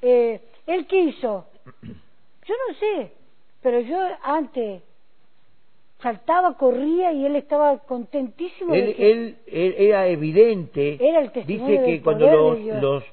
Eh, 0.00 0.40
¿Él 0.66 0.86
qué 0.86 1.00
hizo? 1.00 1.46
Yo 1.82 2.54
no 2.68 2.74
sé, 2.78 3.12
pero 3.62 3.80
yo 3.80 3.98
antes 4.22 4.82
saltaba, 6.02 6.56
corría 6.56 7.12
y 7.12 7.26
él 7.26 7.36
estaba 7.36 7.78
contentísimo. 7.78 8.74
Él, 8.74 8.94
él, 8.98 9.36
era 9.46 10.06
evidente. 10.06 10.98
Era 11.00 11.20
el 11.20 11.32
dice 11.46 11.82
que 11.84 12.00
cuando 12.02 12.56
los, 12.80 13.04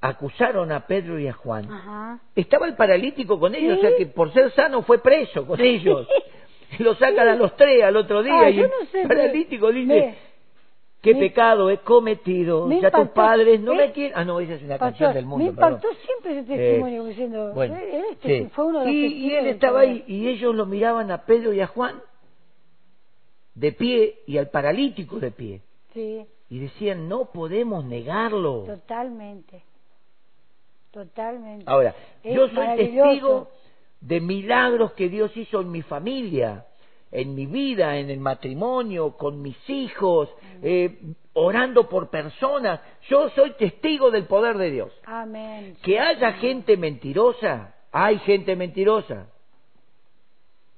acusaron 0.00 0.70
a 0.72 0.86
Pedro 0.86 1.18
y 1.18 1.26
a 1.26 1.32
Juan, 1.32 2.20
estaba 2.34 2.66
el 2.66 2.74
paralítico 2.74 3.38
con 3.38 3.54
ellos, 3.54 3.78
o 3.78 3.80
sea 3.80 3.96
que 3.96 4.06
por 4.06 4.32
ser 4.32 4.52
sano 4.52 4.82
fue 4.82 4.98
preso 4.98 5.46
con 5.46 5.60
ellos. 5.60 6.06
Lo 6.78 6.94
sacan 6.96 7.26
a 7.28 7.34
los 7.34 7.56
tres 7.56 7.82
al 7.82 7.96
otro 7.96 8.22
día 8.22 8.40
ah, 8.40 8.50
y 8.50 8.60
el 8.60 9.08
paralítico 9.08 9.72
dice, 9.72 10.16
¿qué 11.00 11.14
pecado 11.14 11.70
he 11.70 11.78
cometido? 11.78 12.70
Ya 12.70 12.90
tus 12.90 13.08
padres 13.08 13.58
no 13.60 13.74
me 13.74 13.90
quieren... 13.92 14.12
Ah, 14.14 14.26
no, 14.26 14.38
esa 14.38 14.52
es 14.52 14.62
una 14.62 14.78
canción 14.78 15.14
del 15.14 15.24
mundo. 15.24 15.44
Me 15.46 15.50
impactó 15.50 15.88
siempre 15.94 16.40
ese 16.40 16.56
testimonio 16.56 17.04
diciendo, 17.04 17.52
bueno, 17.54 17.74
este 18.10 18.50
fue 18.50 18.66
uno 18.66 18.80
de 18.80 18.84
los 18.84 18.94
y, 18.94 19.06
y 19.06 19.34
él 19.34 19.46
estaba 19.46 19.80
ahí 19.80 20.04
y 20.06 20.28
ellos 20.28 20.54
lo 20.54 20.66
miraban 20.66 21.10
a 21.10 21.24
Pedro 21.24 21.54
y 21.54 21.60
a 21.62 21.68
Juan 21.68 22.02
de 23.58 23.72
pie 23.72 24.20
y 24.26 24.38
al 24.38 24.50
paralítico 24.50 25.18
de 25.18 25.30
pie. 25.32 25.60
Sí. 25.92 26.24
Y 26.48 26.58
decían, 26.60 27.08
no 27.08 27.26
podemos 27.32 27.84
negarlo. 27.84 28.64
Totalmente. 28.64 29.62
Totalmente. 30.92 31.64
Ahora, 31.66 31.94
yo 32.24 32.48
soy 32.48 32.76
testigo 32.76 33.50
de 34.00 34.20
milagros 34.20 34.92
que 34.92 35.08
Dios 35.08 35.36
hizo 35.36 35.60
en 35.60 35.70
mi 35.72 35.82
familia, 35.82 36.66
en 37.10 37.34
mi 37.34 37.46
vida, 37.46 37.98
en 37.98 38.10
el 38.10 38.20
matrimonio, 38.20 39.16
con 39.16 39.42
mis 39.42 39.58
hijos, 39.68 40.30
eh, 40.62 40.96
orando 41.32 41.88
por 41.88 42.10
personas. 42.10 42.80
Yo 43.08 43.28
soy 43.30 43.52
testigo 43.54 44.10
del 44.10 44.26
poder 44.26 44.56
de 44.56 44.70
Dios. 44.70 44.92
Amén. 45.04 45.76
Que 45.82 45.98
haya 45.98 46.32
gente 46.34 46.76
mentirosa, 46.76 47.74
hay 47.90 48.18
gente 48.20 48.54
mentirosa, 48.54 49.26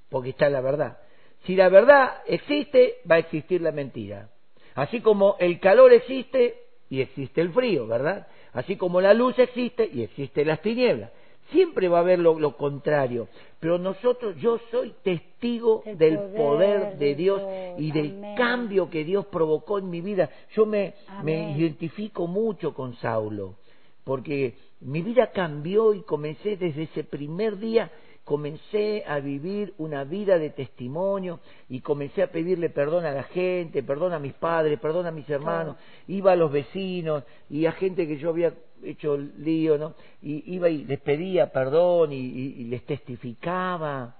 porque 0.08 0.30
está 0.30 0.48
la 0.48 0.62
verdad. 0.62 0.98
Si 1.44 1.56
la 1.56 1.68
verdad 1.68 2.18
existe, 2.26 2.96
va 3.10 3.16
a 3.16 3.20
existir 3.20 3.60
la 3.60 3.72
mentira. 3.72 4.28
Así 4.74 5.00
como 5.00 5.36
el 5.38 5.58
calor 5.58 5.92
existe 5.92 6.56
y 6.88 7.00
existe 7.00 7.40
el 7.40 7.50
frío, 7.50 7.86
¿verdad? 7.86 8.26
Así 8.52 8.76
como 8.76 9.00
la 9.00 9.14
luz 9.14 9.38
existe 9.38 9.88
y 9.92 10.02
existe 10.02 10.44
las 10.44 10.60
tinieblas. 10.60 11.10
Siempre 11.50 11.88
va 11.88 11.98
a 11.98 12.00
haber 12.02 12.20
lo, 12.20 12.56
contrario. 12.56 13.28
Pero 13.58 13.78
nosotros, 13.78 14.36
yo 14.36 14.60
soy 14.70 14.94
testigo 15.02 15.82
del 15.84 16.18
poder, 16.36 16.96
de 16.96 17.14
Dios, 17.14 17.42
y 17.76 17.90
del 17.90 18.34
cambio 18.36 18.88
que 18.88 19.04
Dios 19.04 19.26
provocó 19.26 19.78
en 19.78 19.90
mi 19.90 20.00
vida. 20.00 20.30
Yo 20.54 20.64
me, 20.64 20.94
me 21.24 21.52
identifico 21.58 22.28
mucho 22.28 22.72
con 22.72 22.94
Saulo, 22.96 23.56
porque 24.04 24.54
mi 24.80 25.02
vida 25.02 25.32
cambió 25.32 25.92
y 25.92 26.02
comencé 26.02 26.56
desde 26.56 26.84
ese 26.84 27.02
primer 27.02 27.58
día 27.58 27.90
comencé 28.30 29.02
a 29.08 29.18
vivir 29.18 29.74
una 29.76 30.04
vida 30.04 30.38
de 30.38 30.50
testimonio 30.50 31.40
y 31.68 31.80
comencé 31.80 32.22
a 32.22 32.30
pedirle 32.30 32.70
perdón 32.70 33.04
a 33.04 33.10
la 33.10 33.24
gente, 33.24 33.82
perdón 33.82 34.12
a 34.12 34.20
mis 34.20 34.34
padres, 34.34 34.78
perdón 34.78 35.06
a 35.06 35.10
mis 35.10 35.28
hermanos, 35.28 35.74
iba 36.06 36.30
a 36.30 36.36
los 36.36 36.52
vecinos 36.52 37.24
y 37.48 37.66
a 37.66 37.72
gente 37.72 38.06
que 38.06 38.18
yo 38.18 38.30
había 38.30 38.54
hecho 38.84 39.16
lío, 39.16 39.78
¿no? 39.78 39.94
Y 40.22 40.54
iba 40.54 40.68
y 40.68 40.84
les 40.84 41.00
pedía 41.00 41.50
perdón 41.50 42.12
y, 42.12 42.62
les 42.66 42.86
testificaba. 42.86 44.14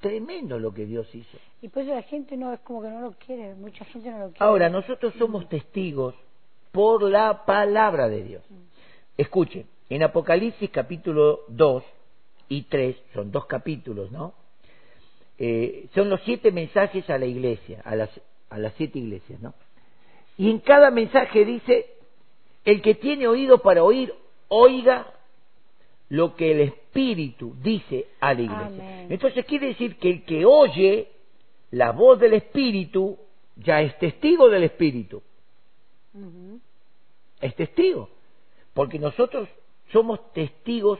Tremendo 0.00 0.58
lo 0.58 0.74
que 0.74 0.86
Dios 0.86 1.06
hizo. 1.14 1.38
Y 1.62 1.68
pues 1.68 1.86
la 1.86 2.02
gente 2.02 2.36
no 2.36 2.52
es 2.52 2.58
como 2.62 2.82
que 2.82 2.88
no 2.88 3.00
lo 3.00 3.12
quiere, 3.12 3.54
mucha 3.54 3.84
gente 3.84 4.10
no 4.10 4.18
lo 4.18 4.30
quiere. 4.30 4.44
Ahora, 4.44 4.68
nosotros 4.68 5.14
somos 5.16 5.48
testigos 5.48 6.16
por 6.72 7.04
la 7.04 7.44
palabra 7.44 8.08
de 8.08 8.24
Dios. 8.24 8.42
Mm. 8.50 8.54
Escuchen, 9.18 9.66
en 9.88 10.02
Apocalipsis 10.02 10.68
capítulo 10.70 11.42
2, 11.46 11.84
y 12.48 12.62
3, 12.62 12.96
son 13.14 13.30
dos 13.30 13.46
capítulos, 13.46 14.10
¿no? 14.10 14.34
Eh, 15.38 15.88
son 15.94 16.08
los 16.08 16.20
siete 16.22 16.50
mensajes 16.50 17.08
a 17.10 17.18
la 17.18 17.26
iglesia, 17.26 17.82
a 17.84 17.94
las, 17.94 18.10
a 18.48 18.58
las 18.58 18.72
siete 18.74 18.98
iglesias, 18.98 19.40
¿no? 19.40 19.54
Y 20.38 20.50
en 20.50 20.60
cada 20.60 20.90
mensaje 20.90 21.44
dice, 21.44 21.86
el 22.64 22.82
que 22.82 22.94
tiene 22.94 23.26
oído 23.28 23.58
para 23.58 23.82
oír, 23.82 24.12
oiga 24.48 25.12
lo 26.08 26.36
que 26.36 26.52
el 26.52 26.60
Espíritu 26.60 27.54
dice 27.62 28.06
a 28.20 28.34
la 28.34 28.42
iglesia. 28.42 29.06
Entonces 29.08 29.44
quiere 29.44 29.68
decir 29.68 29.96
que 29.96 30.10
el 30.10 30.24
que 30.24 30.44
oye 30.44 31.08
la 31.70 31.92
voz 31.92 32.20
del 32.20 32.34
Espíritu 32.34 33.18
ya 33.56 33.80
es 33.80 33.98
testigo 33.98 34.48
del 34.48 34.64
Espíritu. 34.64 35.22
Es 37.40 37.54
testigo. 37.56 38.08
Porque 38.74 38.98
nosotros 38.98 39.48
somos 39.92 40.32
testigos 40.32 40.98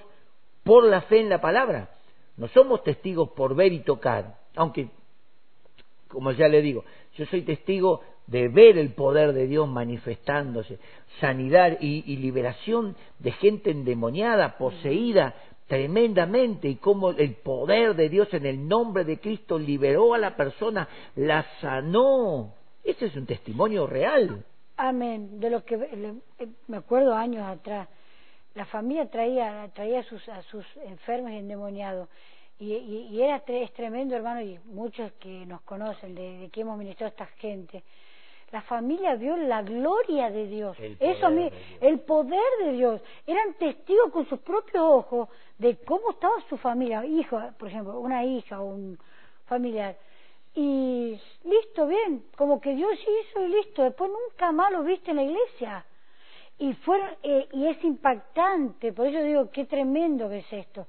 por 0.66 0.84
la 0.84 1.02
fe 1.02 1.20
en 1.20 1.28
la 1.28 1.40
palabra. 1.40 1.88
No 2.36 2.48
somos 2.48 2.82
testigos 2.82 3.30
por 3.30 3.54
ver 3.54 3.72
y 3.72 3.78
tocar, 3.78 4.34
aunque, 4.56 4.88
como 6.08 6.32
ya 6.32 6.48
le 6.48 6.60
digo, 6.60 6.84
yo 7.14 7.24
soy 7.26 7.42
testigo 7.42 8.02
de 8.26 8.48
ver 8.48 8.76
el 8.76 8.92
poder 8.92 9.32
de 9.32 9.46
Dios 9.46 9.68
manifestándose, 9.68 10.80
sanidad 11.20 11.78
y, 11.80 12.02
liberación 12.16 12.96
de 13.20 13.30
gente 13.30 13.70
endemoniada, 13.70 14.58
poseída 14.58 15.36
tremendamente, 15.68 16.68
y 16.68 16.76
cómo 16.76 17.10
el 17.10 17.36
poder 17.36 17.94
de 17.94 18.08
Dios 18.08 18.34
en 18.34 18.44
el 18.44 18.66
nombre 18.66 19.04
de 19.04 19.20
Cristo 19.20 19.60
liberó 19.60 20.14
a 20.14 20.18
la 20.18 20.36
persona, 20.36 20.88
la 21.14 21.46
sanó. 21.60 22.54
Ese 22.82 23.06
es 23.06 23.16
un 23.16 23.26
testimonio 23.26 23.86
real. 23.86 24.44
Amén. 24.76 25.40
De 25.40 25.48
lo 25.48 25.64
que 25.64 25.76
eh, 25.76 26.48
me 26.66 26.76
acuerdo 26.76 27.14
años 27.14 27.44
atrás, 27.46 27.88
la 28.57 28.64
familia 28.64 29.07
traía, 29.11 29.70
traía 29.74 30.00
a, 30.00 30.02
sus, 30.02 30.26
a 30.30 30.42
sus 30.44 30.64
enfermos 30.78 31.30
y 31.30 31.36
endemoniados. 31.36 32.09
Y, 32.59 32.72
y, 32.72 33.20
era 33.20 33.42
es 33.46 33.72
tremendo, 33.74 34.16
hermano, 34.16 34.40
y 34.40 34.59
muchos 34.64 35.12
que 35.20 35.44
nos 35.44 35.61
conocen, 35.61 36.14
de, 36.14 36.48
que 36.50 36.62
hemos 36.62 36.78
ministrado 36.78 37.09
a 37.09 37.11
esta 37.11 37.26
gente. 37.38 37.84
La 38.52 38.62
familia 38.62 39.14
vio 39.14 39.36
la 39.36 39.61
gloria 39.61 40.30
de 40.30 40.46
Dios. 40.46 40.74
El 40.80 40.96
Eso 40.98 41.28
el 41.82 42.00
poder 42.00 42.50
de 42.64 42.72
Dios. 42.72 43.02
Eran 43.26 43.52
testigos 43.54 44.11
con 44.11 44.26
sus 44.26 44.40
propios 44.40 44.82
ojos 44.82 45.28
de 45.59 45.76
cómo 45.84 46.12
estaba 46.12 46.34
su 46.48 46.57
familia, 46.57 47.04
hijo, 47.04 47.38
por 47.59 47.68
ejemplo, 47.68 48.00
una 48.00 48.24
hija 48.24 48.62
o 48.62 48.68
un 48.68 48.98
familiar. 49.44 49.96
Y 50.54 51.20
listo, 51.44 51.86
bien, 51.86 52.24
como 52.34 52.59
que 52.59 52.74
Dios 52.74 52.98
hizo 52.98 53.44
y 53.44 53.48
listo. 53.48 53.82
Después 53.82 54.11
nunca 54.11 54.50
más 54.50 54.72
lo 54.72 54.82
viste 54.82 55.11
en 55.11 55.16
la 55.18 55.24
iglesia 55.24 55.84
y 56.59 56.72
fueron 56.74 57.09
eh, 57.22 57.48
y 57.52 57.66
es 57.66 57.82
impactante 57.84 58.92
por 58.92 59.07
eso 59.07 59.22
digo 59.22 59.50
qué 59.50 59.64
tremendo 59.64 60.28
que 60.28 60.38
es 60.38 60.52
esto. 60.52 60.86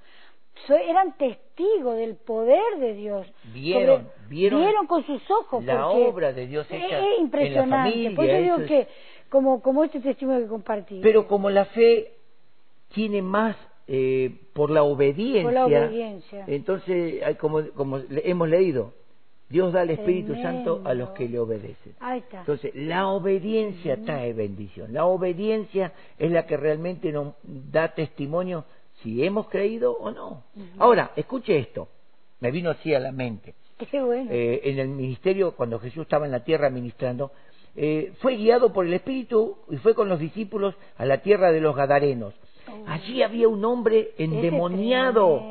Eran 0.69 1.15
testigos 1.17 1.97
del 1.97 2.15
poder 2.15 2.79
de 2.79 2.93
Dios. 2.95 3.27
Vieron 3.53 4.09
vieron, 4.27 4.87
con 4.87 5.05
sus 5.05 5.21
ojos 5.29 5.63
la 5.63 5.87
obra 5.87 6.33
de 6.33 6.47
Dios 6.47 6.65
hecha 6.69 6.99
es 6.99 7.19
impresionante. 7.19 8.11
Por 8.11 8.25
eso 8.25 8.41
digo 8.41 8.67
que 8.67 8.87
como 9.29 9.61
como 9.61 9.83
este 9.83 9.99
testimonio 9.99 10.43
que 10.43 10.49
compartí. 10.49 10.99
Pero 11.01 11.27
como 11.27 11.49
la 11.49 11.65
fe 11.65 12.13
tiene 12.93 13.21
más 13.21 13.55
eh, 13.87 14.31
por 14.53 14.69
la 14.69 14.83
obediencia 14.83 15.43
por 15.43 15.53
la 15.53 15.65
obediencia. 15.65 16.45
entonces 16.47 17.37
como 17.37 17.69
como 17.75 17.99
hemos 18.09 18.49
leído 18.49 18.93
Dios 19.49 19.71
da 19.71 19.83
el 19.83 19.91
Espíritu 19.91 20.35
Santo 20.35 20.81
a 20.83 20.93
los 20.93 21.09
que 21.11 21.29
le 21.29 21.39
obedecen. 21.39 21.95
Ahí 21.99 22.19
está. 22.19 22.39
Entonces, 22.41 22.75
la 22.75 23.07
obediencia 23.07 23.97
trae 24.03 24.33
bendición. 24.33 24.93
La 24.93 25.05
obediencia 25.05 25.93
es 26.19 26.31
la 26.31 26.45
que 26.45 26.57
realmente 26.57 27.11
nos 27.11 27.33
da 27.43 27.93
testimonio 27.93 28.65
si 29.01 29.23
hemos 29.23 29.47
creído 29.47 29.93
o 29.93 30.11
no. 30.11 30.43
Ahora, 30.77 31.11
escuche 31.15 31.57
esto. 31.57 31.87
Me 32.39 32.51
vino 32.51 32.69
así 32.69 32.93
a 32.93 32.99
la 32.99 33.11
mente. 33.11 33.55
Qué 33.89 34.01
bueno. 34.01 34.29
Eh, 34.31 34.61
en 34.65 34.79
el 34.79 34.89
ministerio, 34.89 35.55
cuando 35.55 35.79
Jesús 35.79 36.03
estaba 36.03 36.25
en 36.25 36.31
la 36.31 36.43
tierra 36.43 36.69
ministrando, 36.69 37.31
eh, 37.75 38.13
fue 38.19 38.35
guiado 38.35 38.73
por 38.73 38.85
el 38.85 38.93
Espíritu 38.93 39.57
y 39.69 39.77
fue 39.77 39.93
con 39.93 40.09
los 40.09 40.19
discípulos 40.19 40.75
a 40.97 41.05
la 41.05 41.19
tierra 41.19 41.51
de 41.51 41.61
los 41.61 41.75
Gadarenos. 41.75 42.33
Oh. 42.67 42.83
Allí 42.87 43.21
había 43.21 43.47
un 43.47 43.63
hombre 43.63 44.11
endemoniado, 44.17 45.41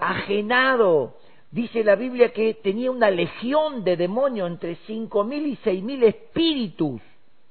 ajenado. 0.00 1.14
Dice 1.54 1.84
la 1.84 1.94
Biblia 1.94 2.32
que 2.32 2.54
tenía 2.54 2.90
una 2.90 3.12
legión 3.12 3.84
de 3.84 3.96
demonios, 3.96 4.50
entre 4.50 4.74
cinco 4.88 5.22
mil 5.22 5.46
y 5.46 5.56
seis 5.62 5.84
mil 5.84 6.02
espíritus. 6.02 7.00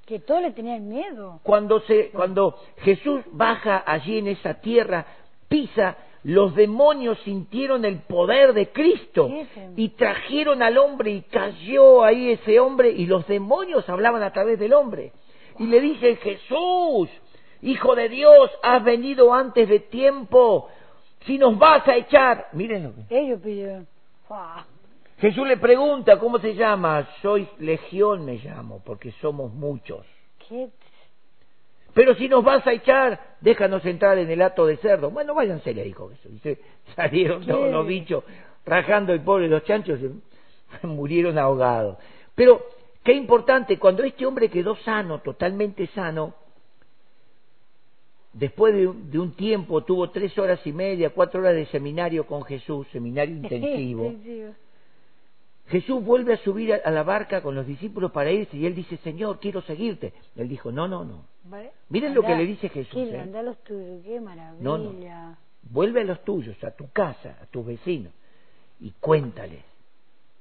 Que 0.06 0.20
todos 0.20 0.41
le 0.41 0.51
tenían 0.51 0.89
miedo. 0.89 1.39
Cuando, 1.41 1.80
se, 1.80 2.10
cuando 2.10 2.60
Jesús 2.80 3.22
baja 3.32 3.82
allí 3.86 4.18
en 4.18 4.28
esa 4.28 4.56
tierra, 4.56 5.06
pisa, 5.47 5.95
los 6.24 6.54
demonios 6.54 7.18
sintieron 7.20 7.86
el 7.86 7.99
poder 7.99 8.51
de 8.51 8.74
Cristo 8.74 9.30
y 9.78 9.88
trajeron 9.89 10.62
al 10.62 10.78
hombre 10.78 11.12
y 11.12 11.22
cayó 11.22 12.04
ahí 12.04 12.32
ese 12.32 12.60
hombre 12.60 12.91
y 12.91 13.06
los 13.06 13.26
demonios 13.26 13.88
hablaban 13.88 14.22
a 14.22 14.34
través 14.34 14.60
del 14.60 14.74
hombre. 14.74 15.14
Y 15.60 15.68
le 15.68 15.80
dicen, 15.80 16.18
Jesús, 16.18 17.08
Hijo 17.62 17.95
de 17.95 18.10
Dios, 18.10 18.51
has 18.64 18.84
venido 18.84 19.34
antes 19.34 19.70
de 19.70 19.80
tiempo. 19.80 20.68
Si 21.26 21.38
nos 21.38 21.58
vas 21.58 21.88
a 21.88 21.95
echar, 21.95 22.49
miren 22.51 22.84
lo 22.84 22.93
que... 22.93 23.04
Ellos 23.10 23.39
pidieron. 23.41 23.93
Jesús 25.19 25.47
le 25.47 25.57
pregunta, 25.57 26.19
¿cómo 26.19 26.39
se 26.39 26.55
llama? 26.55 27.07
Soy 27.21 27.47
legión 27.59 28.26
me 28.26 28.38
llamo, 28.38 28.82
porque 28.84 29.11
somos 29.21 29.53
muchos. 29.53 30.05
¿Qué? 30.47 30.69
Pero 31.93 32.15
si 32.15 32.28
nos 32.28 32.43
vas 32.43 32.65
a 32.65 32.74
echar, 32.74 33.38
déjanos 33.39 33.86
entrar 33.86 34.17
en 34.17 34.30
el 34.30 34.41
hato 34.41 34.65
de 34.65 34.78
cerdo. 34.78 35.11
Bueno, 35.11 35.36
váyanse, 35.36 35.74
le 35.74 35.84
dijo 35.84 36.09
Jesús. 36.09 36.45
Y 36.45 36.57
salieron 36.95 37.45
todos 37.45 37.71
los 37.71 37.86
bichos 37.86 38.24
rajando 38.65 39.13
el 39.13 39.21
pobre, 39.21 39.47
los 39.47 39.63
chanchos 39.63 39.99
murieron 40.84 41.38
ahogados. 41.38 41.97
Pero, 42.36 42.65
qué 43.03 43.13
importante, 43.13 43.78
cuando 43.78 44.03
este 44.03 44.26
hombre 44.26 44.49
quedó 44.49 44.76
sano, 44.78 45.19
totalmente 45.19 45.88
sano, 45.88 46.34
después 48.34 48.74
de, 48.74 48.88
un- 48.88 49.10
de 49.12 49.20
un 49.20 49.32
tiempo, 49.34 49.84
tuvo 49.84 50.10
tres 50.10 50.38
horas 50.38 50.60
y 50.66 50.74
media, 50.74 51.12
cuatro 51.12 51.40
horas 51.42 51.56
de 51.56 51.66
seminario 51.68 52.26
con 52.26 52.44
Jesús, 52.44 52.88
seminario 52.92 53.36
intensivo. 53.38 54.06
Intensivo. 54.08 54.54
Jesús 55.68 56.04
vuelve 56.04 56.34
a 56.34 56.38
subir 56.38 56.74
a, 56.74 56.78
a 56.84 56.92
la 56.92 57.04
barca 57.04 57.42
con 57.42 57.56
los 57.56 57.66
discípulos 57.66 58.12
para 58.12 58.32
irse 58.32 58.58
y 58.58 58.66
él 58.66 58.76
dice, 58.76 58.98
Señor, 58.98 59.40
quiero 59.40 59.62
seguirte. 59.62 60.14
Él 60.36 60.50
dijo, 60.50 60.72
no, 60.72 60.88
no, 60.88 61.06
no. 61.06 61.26
Vale. 61.46 61.72
Miren 61.90 62.14
lo 62.14 62.22
que 62.22 62.36
le 62.36 62.46
dice 62.46 62.70
Jesús, 62.70 62.94
Sí, 63.08 63.10
¿eh? 63.16 63.20
andá 63.20 63.40
a 63.40 63.44
los 63.44 63.58
tuyos, 63.64 64.02
qué 64.04 64.20
maravilla. 64.20 64.62
No, 64.62 64.78
no. 64.78 65.38
Vuelve 65.64 66.02
a 66.02 66.04
los 66.04 66.22
tuyos, 66.26 66.62
a 66.64 66.72
tu 66.72 66.90
casa, 66.92 67.38
a 67.42 67.46
tus 67.46 67.66
vecinos 67.66 68.12
y 68.82 68.92
cuéntales. 69.00 69.64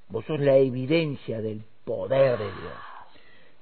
Vos 0.09 0.25
sos 0.27 0.41
la 0.41 0.57
evidencia 0.57 1.41
del 1.41 1.63
poder 1.85 2.39
de 2.39 2.45
Dios. 2.45 2.73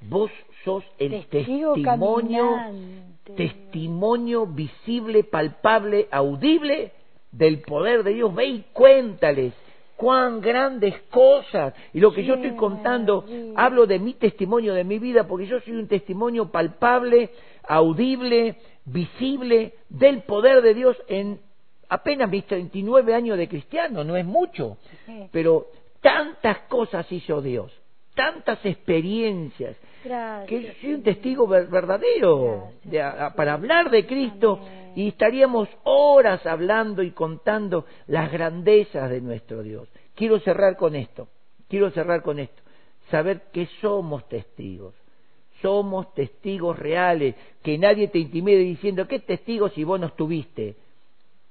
Vos 0.08 0.30
sos 0.64 0.84
el 0.98 1.24
Testigo 1.26 1.74
testimonio, 1.74 2.50
caminante. 2.54 3.32
testimonio 3.36 4.46
visible, 4.46 5.24
palpable, 5.24 6.08
audible 6.10 6.92
del 7.32 7.60
poder 7.60 8.02
de 8.02 8.14
Dios. 8.14 8.34
Ve 8.34 8.46
y 8.46 8.64
cuéntales 8.72 9.54
cuán 9.96 10.40
grandes 10.40 10.94
cosas. 11.10 11.74
Y 11.92 12.00
lo 12.00 12.12
que 12.12 12.24
yo 12.24 12.34
estoy 12.34 12.56
contando, 12.56 13.24
hablo 13.56 13.86
de 13.86 13.98
mi 13.98 14.14
testimonio, 14.14 14.74
de 14.74 14.84
mi 14.84 14.98
vida, 14.98 15.26
porque 15.26 15.46
yo 15.46 15.60
soy 15.60 15.74
un 15.74 15.88
testimonio 15.88 16.50
palpable, 16.50 17.30
audible, 17.68 18.56
visible 18.86 19.74
del 19.88 20.22
poder 20.22 20.62
de 20.62 20.74
Dios 20.74 20.96
en 21.08 21.38
apenas 21.88 22.30
mis 22.30 22.44
39 22.46 23.14
años 23.14 23.36
de 23.36 23.48
cristiano, 23.48 24.04
no 24.04 24.16
es 24.16 24.24
mucho, 24.24 24.78
Sí. 25.06 25.26
pero 25.32 25.66
tantas 26.00 26.58
cosas 26.68 27.10
hizo 27.12 27.42
Dios, 27.42 27.72
tantas 28.14 28.64
experiencias, 28.64 29.76
Gracias. 30.04 30.48
que 30.48 30.74
soy 30.80 30.94
un 30.94 31.02
testigo 31.02 31.46
ver- 31.46 31.66
verdadero 31.68 32.68
de- 32.84 33.02
a- 33.02 33.34
para 33.34 33.52
hablar 33.54 33.90
de 33.90 34.06
Cristo 34.06 34.58
Amén. 34.62 34.92
y 34.96 35.08
estaríamos 35.08 35.68
horas 35.84 36.44
hablando 36.46 37.02
y 37.02 37.10
contando 37.10 37.84
las 38.06 38.30
grandezas 38.32 39.10
de 39.10 39.20
nuestro 39.20 39.62
Dios. 39.62 39.88
Quiero 40.14 40.38
cerrar 40.40 40.76
con 40.76 40.94
esto, 40.96 41.28
quiero 41.68 41.90
cerrar 41.90 42.22
con 42.22 42.38
esto, 42.38 42.62
saber 43.10 43.42
que 43.52 43.66
somos 43.80 44.28
testigos, 44.28 44.94
somos 45.62 46.12
testigos 46.14 46.78
reales, 46.78 47.34
que 47.62 47.76
nadie 47.78 48.08
te 48.08 48.18
intimide 48.18 48.58
diciendo, 48.60 49.06
¿qué 49.06 49.18
testigos 49.20 49.72
si 49.74 49.84
vos 49.84 50.00
no 50.00 50.06
estuviste? 50.06 50.76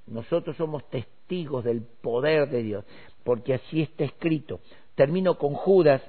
Nosotros 0.07 0.57
somos 0.57 0.89
testigos 0.89 1.63
del 1.63 1.81
poder 1.83 2.49
de 2.49 2.63
Dios, 2.63 2.85
porque 3.23 3.53
así 3.53 3.81
está 3.83 4.05
escrito. 4.05 4.59
Termino 4.95 5.37
con 5.37 5.53
Judas, 5.53 6.01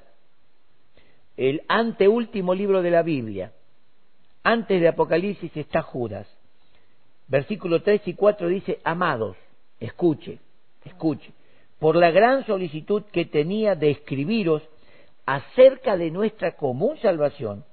el 1.41 1.63
anteúltimo 1.69 2.55
libro 2.55 2.83
de 2.83 2.91
la 2.91 3.03
Biblia. 3.03 3.53
Antes 4.43 4.79
de 4.79 4.89
Apocalipsis 4.89 5.57
está 5.57 5.81
Judas. 5.81 6.29
Versículo 7.29 7.81
3 7.81 8.03
y 8.09 8.13
4 8.13 8.49
dice, 8.49 8.79
amados, 8.85 9.39
escuche, 9.79 10.39
escuche, 10.85 11.33
por 11.79 11.97
la 11.97 12.11
gran 12.11 12.45
solicitud 12.45 13.05
que 13.11 13.25
tenía 13.25 13.75
de 13.75 13.91
escribiros 13.91 14.63
acerca 15.25 15.97
de 15.97 16.11
nuestra 16.11 16.57
común 16.57 16.99
salvación, 17.01 17.65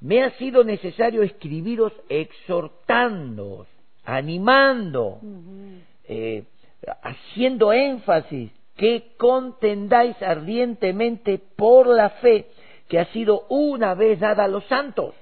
me 0.00 0.22
ha 0.22 0.30
sido 0.38 0.62
necesario 0.62 1.24
escribiros 1.24 1.92
exhortándoos, 2.08 3.66
animando, 4.04 5.18
eh, 6.04 6.44
haciendo 7.02 7.72
énfasis 7.72 8.52
que 8.76 9.08
contendáis 9.16 10.22
ardientemente 10.22 11.40
por 11.56 11.88
la 11.88 12.10
fe 12.10 12.46
que 12.88 12.98
ha 12.98 13.06
sido 13.12 13.46
una 13.48 13.94
vez 13.94 14.20
dada 14.20 14.44
a 14.44 14.48
los 14.48 14.64
santos. 14.66 15.14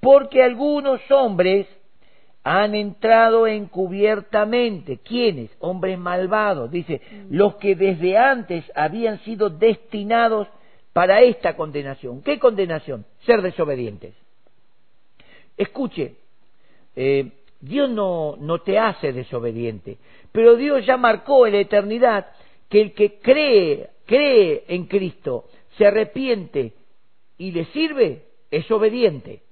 Porque 0.00 0.42
algunos 0.42 1.00
hombres 1.10 1.66
han 2.44 2.74
entrado 2.74 3.46
encubiertamente. 3.46 4.98
¿Quiénes? 4.98 5.50
Hombres 5.60 5.98
malvados. 5.98 6.70
Dice, 6.70 7.00
los 7.30 7.56
que 7.56 7.74
desde 7.74 8.16
antes 8.16 8.64
habían 8.74 9.20
sido 9.20 9.50
destinados 9.50 10.48
para 10.92 11.22
esta 11.22 11.56
condenación. 11.56 12.22
¿Qué 12.22 12.38
condenación? 12.38 13.04
Ser 13.24 13.42
desobedientes. 13.42 14.14
Escuche, 15.56 16.16
eh, 16.96 17.30
Dios 17.60 17.88
no, 17.90 18.36
no 18.38 18.60
te 18.60 18.78
hace 18.78 19.12
desobediente, 19.12 19.98
pero 20.32 20.56
Dios 20.56 20.84
ya 20.84 20.96
marcó 20.96 21.46
en 21.46 21.52
la 21.52 21.60
eternidad 21.60 22.26
que 22.68 22.80
el 22.80 22.92
que 22.92 23.20
cree, 23.20 23.90
cree 24.06 24.64
en 24.68 24.86
Cristo, 24.86 25.44
se 25.76 25.86
arrepiente 25.86 26.72
y 27.38 27.52
le 27.52 27.64
sirve, 27.66 28.24
es 28.50 28.70
obediente. 28.70 29.42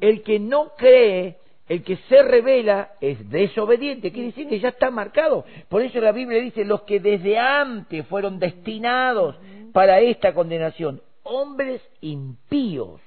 El 0.00 0.22
que 0.22 0.38
no 0.38 0.72
cree, 0.76 1.36
el 1.68 1.82
que 1.82 1.96
se 2.08 2.22
revela, 2.22 2.92
es 3.00 3.28
desobediente. 3.28 4.12
Quiere 4.12 4.28
decir 4.28 4.48
que 4.48 4.60
ya 4.60 4.70
está 4.70 4.90
marcado. 4.90 5.44
Por 5.68 5.82
eso 5.82 6.00
la 6.00 6.12
Biblia 6.12 6.40
dice, 6.40 6.64
los 6.64 6.82
que 6.82 7.00
desde 7.00 7.38
antes 7.38 8.06
fueron 8.06 8.38
destinados 8.38 9.36
para 9.72 10.00
esta 10.00 10.32
condenación, 10.34 11.02
hombres 11.22 11.82
impíos, 12.00 13.00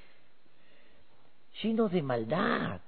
llenos 1.61 1.91
de 1.91 2.01
maldad, 2.01 2.81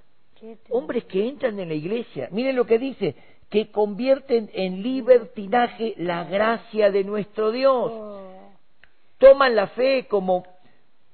hombres 0.69 1.05
que 1.05 1.27
entran 1.27 1.59
en 1.59 1.69
la 1.69 1.75
iglesia, 1.75 2.27
miren 2.31 2.55
lo 2.55 2.65
que 2.65 2.77
dice, 2.77 3.15
que 3.49 3.71
convierten 3.71 4.49
en 4.53 4.81
libertinaje 4.81 5.93
la 5.97 6.23
gracia 6.23 6.91
de 6.91 7.03
nuestro 7.03 7.51
Dios. 7.51 7.91
Toman 9.23 9.55
la 9.55 9.67
fe 9.67 10.05
como 10.09 10.43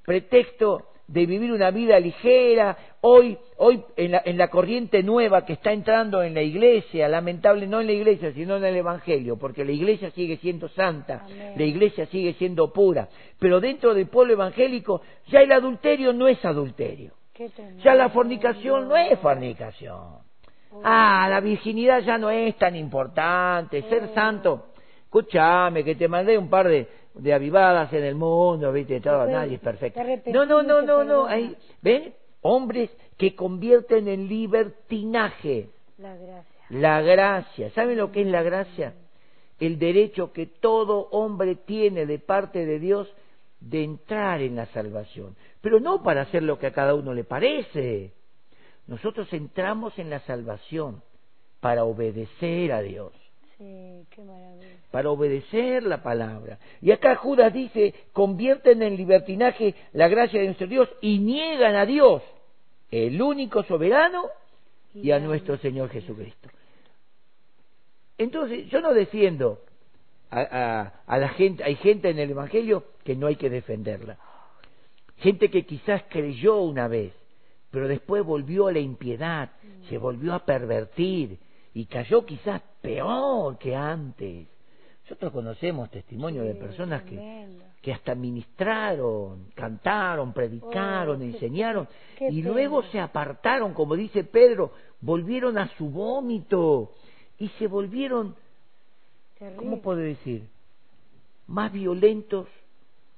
pretexto 0.03 0.87
de 1.05 1.27
vivir 1.27 1.51
una 1.51 1.69
vida 1.69 1.99
ligera. 1.99 2.75
Hoy, 3.01 3.37
hoy 3.57 3.83
en 3.97 4.13
la, 4.13 4.23
en 4.25 4.35
la 4.35 4.47
corriente 4.47 5.03
nueva 5.03 5.45
que 5.45 5.53
está 5.53 5.71
entrando 5.71 6.23
en 6.23 6.33
la 6.33 6.41
iglesia, 6.41 7.07
lamentable 7.07 7.67
no 7.67 7.81
en 7.81 7.85
la 7.85 7.93
iglesia, 7.93 8.33
sino 8.33 8.57
en 8.57 8.65
el 8.65 8.77
Evangelio, 8.77 9.37
porque 9.37 9.63
la 9.63 9.73
iglesia 9.73 10.09
sigue 10.09 10.37
siendo 10.37 10.69
santa, 10.69 11.21
Amén. 11.23 11.53
la 11.55 11.63
iglesia 11.63 12.07
sigue 12.07 12.33
siendo 12.33 12.73
pura, 12.73 13.09
pero 13.37 13.59
dentro 13.59 13.93
del 13.93 14.07
pueblo 14.07 14.33
evangélico 14.33 15.03
ya 15.27 15.41
el 15.41 15.51
adulterio 15.51 16.11
no 16.11 16.27
es 16.27 16.43
adulterio. 16.43 17.13
Ya 17.83 17.93
la 17.93 18.09
fornicación 18.09 18.89
no 18.89 18.97
es 18.97 19.19
fornicación. 19.19 20.17
Ah, 20.83 21.27
la 21.29 21.41
virginidad 21.41 22.01
ya 22.01 22.17
no 22.17 22.31
es 22.31 22.55
tan 22.57 22.75
importante. 22.75 23.83
Ser 23.83 24.13
santo. 24.15 24.65
Escúchame, 25.03 25.83
que 25.83 25.95
te 25.95 26.07
mandé 26.07 26.37
un 26.37 26.49
par 26.49 26.67
de, 26.67 26.87
de 27.21 27.33
avivadas 27.33 27.91
en 27.93 28.03
el 28.03 28.15
mundo, 28.15 28.71
viste, 28.71 28.99
todo, 29.01 29.19
Después 29.25 29.35
nadie 29.35 29.55
es 29.55 29.61
perfecto. 29.61 30.01
No, 30.31 30.45
no, 30.45 30.63
no, 30.63 30.81
no, 30.81 31.03
no. 31.03 31.25
Ahí, 31.25 31.55
¿Ven? 31.81 32.13
Hombres 32.41 32.89
que 33.17 33.35
convierten 33.35 34.07
en 34.07 34.27
libertinaje 34.27 35.69
La 35.97 36.15
gracia. 36.15 36.65
la 36.69 37.01
gracia. 37.01 37.69
¿Saben 37.71 37.97
lo 37.97 38.11
que 38.11 38.21
es 38.21 38.27
la 38.27 38.43
gracia? 38.43 38.93
el 39.59 39.77
derecho 39.77 40.31
que 40.31 40.45
todo 40.45 41.09
hombre 41.11 41.55
tiene 41.55 42.05
de 42.05 42.17
parte 42.19 42.65
de 42.65 42.79
Dios 42.79 43.13
de 43.59 43.83
entrar 43.83 44.41
en 44.41 44.55
la 44.55 44.65
salvación, 44.67 45.35
pero 45.61 45.81
no 45.81 46.01
para 46.01 46.21
hacer 46.21 46.43
lo 46.43 46.57
que 46.57 46.67
a 46.67 46.71
cada 46.71 46.95
uno 46.95 47.13
le 47.13 47.25
parece. 47.25 48.13
Nosotros 48.87 49.31
entramos 49.33 49.99
en 49.99 50.09
la 50.09 50.21
salvación 50.21 51.03
para 51.59 51.83
obedecer 51.83 52.71
a 52.71 52.81
Dios. 52.81 53.11
Para 54.91 55.09
obedecer 55.09 55.83
la 55.83 56.01
palabra. 56.01 56.59
Y 56.81 56.91
acá 56.91 57.15
Judas 57.15 57.53
dice, 57.53 57.93
convierten 58.13 58.81
en 58.81 58.95
libertinaje 58.95 59.75
la 59.93 60.07
gracia 60.07 60.39
de 60.39 60.45
nuestro 60.45 60.67
Dios 60.67 60.89
y 61.01 61.19
niegan 61.19 61.75
a 61.75 61.85
Dios, 61.85 62.23
el 62.89 63.21
único 63.21 63.63
soberano, 63.63 64.29
y 64.93 65.11
a 65.11 65.19
nuestro 65.19 65.57
Señor 65.57 65.89
Jesucristo. 65.89 66.49
Entonces, 68.17 68.67
yo 68.69 68.81
no 68.81 68.93
defiendo 68.93 69.59
a, 70.31 70.91
a, 71.05 71.17
la 71.17 71.29
gente, 71.29 71.63
hay 71.63 71.75
gente 71.75 72.09
en 72.09 72.19
el 72.19 72.31
Evangelio 72.31 72.83
que 73.03 73.15
no 73.15 73.27
hay 73.27 73.35
que 73.35 73.49
defenderla. 73.49 74.17
Gente 75.17 75.49
que 75.49 75.65
quizás 75.65 76.03
creyó 76.09 76.61
una 76.61 76.87
vez, 76.87 77.13
pero 77.71 77.87
después 77.87 78.23
volvió 78.23 78.67
a 78.67 78.71
la 78.71 78.79
impiedad, 78.79 79.51
se 79.89 79.97
volvió 79.97 80.33
a 80.33 80.45
pervertir 80.45 81.37
y 81.79 81.85
cayó 81.85 82.25
quizás 82.25 82.61
peor 82.81 83.57
que 83.57 83.73
antes. 83.73 84.49
Nosotros 85.03 85.31
conocemos 85.31 85.89
testimonios 85.89 86.45
de 86.45 86.55
personas 86.55 87.03
que, 87.03 87.47
que 87.81 87.93
hasta 87.93 88.15
ministraron, 88.15 89.45
cantaron, 89.55 90.33
predicaron, 90.33 91.21
oh, 91.21 91.23
enseñaron 91.23 91.87
y 92.19 92.41
luego 92.41 92.83
se 92.83 92.99
apartaron, 92.99 93.73
como 93.73 93.95
dice 93.95 94.25
Pedro, 94.25 94.73
volvieron 94.99 95.57
a 95.57 95.69
su 95.77 95.89
vómito 95.89 96.91
y 97.37 97.47
se 97.47 97.67
volvieron, 97.67 98.35
¿cómo 99.55 99.81
puedo 99.81 99.99
decir? 99.99 100.49
Más 101.47 101.71
violentos 101.71 102.49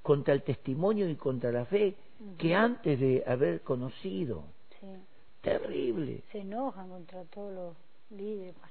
contra 0.03 0.35
el 0.35 0.43
testimonio 0.43 1.09
y 1.09 1.15
contra 1.15 1.51
la 1.51 1.65
fe 1.65 1.95
que 2.37 2.53
antes 2.53 2.99
de 2.99 3.23
haber 3.25 3.61
conocido. 3.61 4.43
Terrible. 5.41 6.21
Se 6.31 6.41
enojan 6.41 6.89
contra 6.89 7.23
todos 7.23 7.51
los 7.51 7.90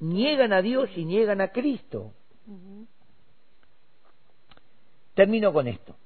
Niegan 0.01 0.53
a 0.53 0.62
Dios 0.62 0.91
y 0.97 1.05
niegan 1.05 1.41
a 1.41 1.49
Cristo. 1.49 2.12
Termino 5.14 5.53
con 5.53 5.66
esto. 5.66 5.97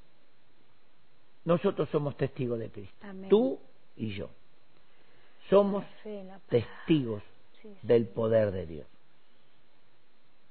Nosotros 1.44 1.88
somos 1.90 2.16
testigos 2.16 2.58
de 2.58 2.70
Cristo. 2.70 3.06
Tú 3.28 3.58
y 3.96 4.14
yo. 4.14 4.30
Somos 5.50 5.84
testigos 6.48 7.22
del 7.82 8.06
poder 8.06 8.50
de 8.50 8.66
Dios. 8.66 8.86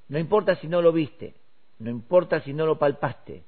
No 0.10 0.20
importa 0.20 0.56
si 0.58 0.68
no 0.68 0.82
lo 0.82 0.92
viste, 0.92 1.34
no 1.80 1.90
importa 1.90 2.42
si 2.42 2.54
no 2.54 2.66
lo 2.66 2.78
palpaste, 2.78 3.44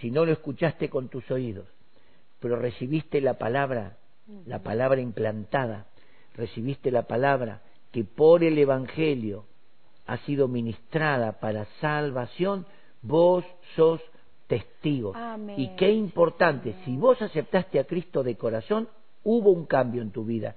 si 0.00 0.10
no 0.10 0.24
lo 0.24 0.32
escuchaste 0.32 0.88
con 0.88 1.08
tus 1.08 1.28
oídos, 1.30 1.66
pero 2.38 2.56
recibiste 2.56 3.20
la 3.20 3.34
palabra, 3.34 3.96
la 4.44 4.62
palabra 4.62 5.00
implantada, 5.00 5.86
recibiste 6.34 6.90
la 6.90 7.02
palabra 7.02 7.62
que 7.96 8.04
por 8.04 8.44
el 8.44 8.58
Evangelio 8.58 9.46
ha 10.04 10.18
sido 10.18 10.48
ministrada 10.48 11.40
para 11.40 11.64
salvación, 11.80 12.66
vos 13.00 13.42
sos 13.74 14.02
testigos. 14.48 15.16
Y 15.56 15.68
qué 15.76 15.92
importante, 15.92 16.74
si 16.84 16.94
vos 16.98 17.22
aceptaste 17.22 17.78
a 17.78 17.84
Cristo 17.84 18.22
de 18.22 18.36
corazón, 18.36 18.86
hubo 19.24 19.50
un 19.50 19.64
cambio 19.64 20.02
en 20.02 20.10
tu 20.10 20.26
vida. 20.26 20.56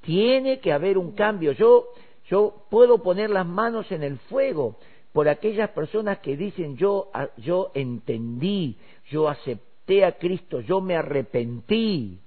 Tiene 0.00 0.60
que 0.60 0.72
haber 0.72 0.96
un 0.96 1.12
cambio. 1.12 1.52
Yo 1.52 1.88
yo 2.30 2.64
puedo 2.70 3.02
poner 3.02 3.28
las 3.28 3.46
manos 3.46 3.92
en 3.92 4.02
el 4.02 4.16
fuego 4.20 4.78
por 5.12 5.28
aquellas 5.28 5.68
personas 5.68 6.20
que 6.20 6.38
dicen 6.38 6.78
yo, 6.78 7.10
yo 7.36 7.70
entendí, 7.74 8.78
yo 9.10 9.28
acepté 9.28 10.06
a 10.06 10.12
Cristo, 10.12 10.62
yo 10.62 10.80
me 10.80 10.96
arrepentí, 10.96 12.18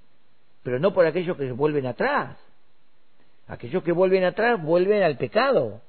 pero 0.62 0.78
no 0.78 0.94
por 0.94 1.04
aquellos 1.04 1.36
que 1.36 1.50
vuelven 1.50 1.86
atrás. 1.86 2.36
Aquellos 3.52 3.82
que 3.82 3.92
vuelven 3.92 4.24
atrás 4.24 4.62
vuelven 4.62 5.02
al 5.02 5.18
pecado. 5.18 5.82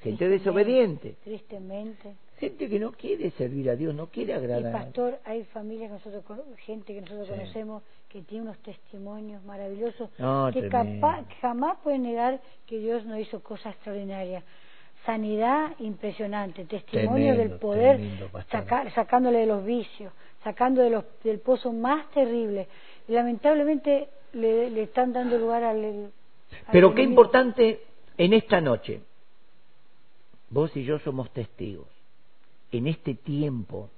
Gente 0.00 0.28
desobediente. 0.28 1.16
Tristemente. 1.24 2.14
Gente 2.38 2.68
que 2.68 2.78
no 2.78 2.92
quiere 2.92 3.32
servir 3.32 3.68
a 3.68 3.74
Dios, 3.74 3.92
no 3.96 4.06
quiere 4.06 4.32
agradar. 4.32 4.70
Y 4.70 4.72
pastor, 4.72 5.18
hay 5.24 5.42
familias 5.44 5.90
que 5.90 6.10
nosotros, 6.10 6.24
gente 6.64 6.94
que 6.94 7.00
nosotros 7.00 7.28
conocemos 7.28 7.82
que 8.08 8.22
tiene 8.22 8.44
unos 8.44 8.58
testimonios 8.58 9.42
maravillosos 9.42 10.08
que 10.52 10.68
capaz, 10.68 11.26
jamás 11.40 11.78
pueden 11.82 12.04
negar 12.04 12.40
que 12.66 12.78
Dios 12.78 13.04
no 13.04 13.18
hizo 13.18 13.42
cosas 13.42 13.74
extraordinarias. 13.74 14.44
Sanidad 15.04 15.72
impresionante, 15.80 16.64
testimonio 16.64 17.36
del 17.36 17.58
poder, 17.58 17.98
sacándole 18.94 19.40
de 19.40 19.46
los 19.46 19.64
vicios, 19.64 20.12
sacando 20.44 20.80
de 20.80 20.90
los, 20.90 21.04
del 21.24 21.40
pozo 21.40 21.72
más 21.72 22.08
terrible. 22.12 22.68
Y 23.08 23.12
lamentablemente 23.12 24.08
le, 24.32 24.80
están 24.80 25.12
dando 25.12 25.36
lugar 25.38 25.64
al. 25.64 26.12
Pero 26.72 26.94
qué 26.94 27.02
importante 27.02 27.82
en 28.16 28.32
esta 28.32 28.60
noche. 28.60 29.00
Vos 30.50 30.76
y 30.76 30.84
yo 30.84 30.98
somos 30.98 31.30
testigos 31.32 31.86
en 32.72 32.86
este 32.86 33.14
tiempo. 33.14 33.90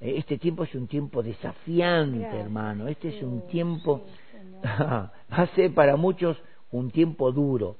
Eh, 0.00 0.14
este 0.18 0.38
tiempo 0.38 0.64
es 0.64 0.74
un 0.74 0.86
tiempo 0.86 1.22
desafiante, 1.22 2.36
hermano. 2.36 2.88
Este 2.88 3.08
es 3.08 3.22
un 3.22 3.46
tiempo, 3.48 4.02
va 4.64 5.12
a 5.28 5.46
ser 5.54 5.74
para 5.74 5.96
muchos 5.96 6.36
un 6.70 6.90
tiempo 6.90 7.32
duro, 7.32 7.76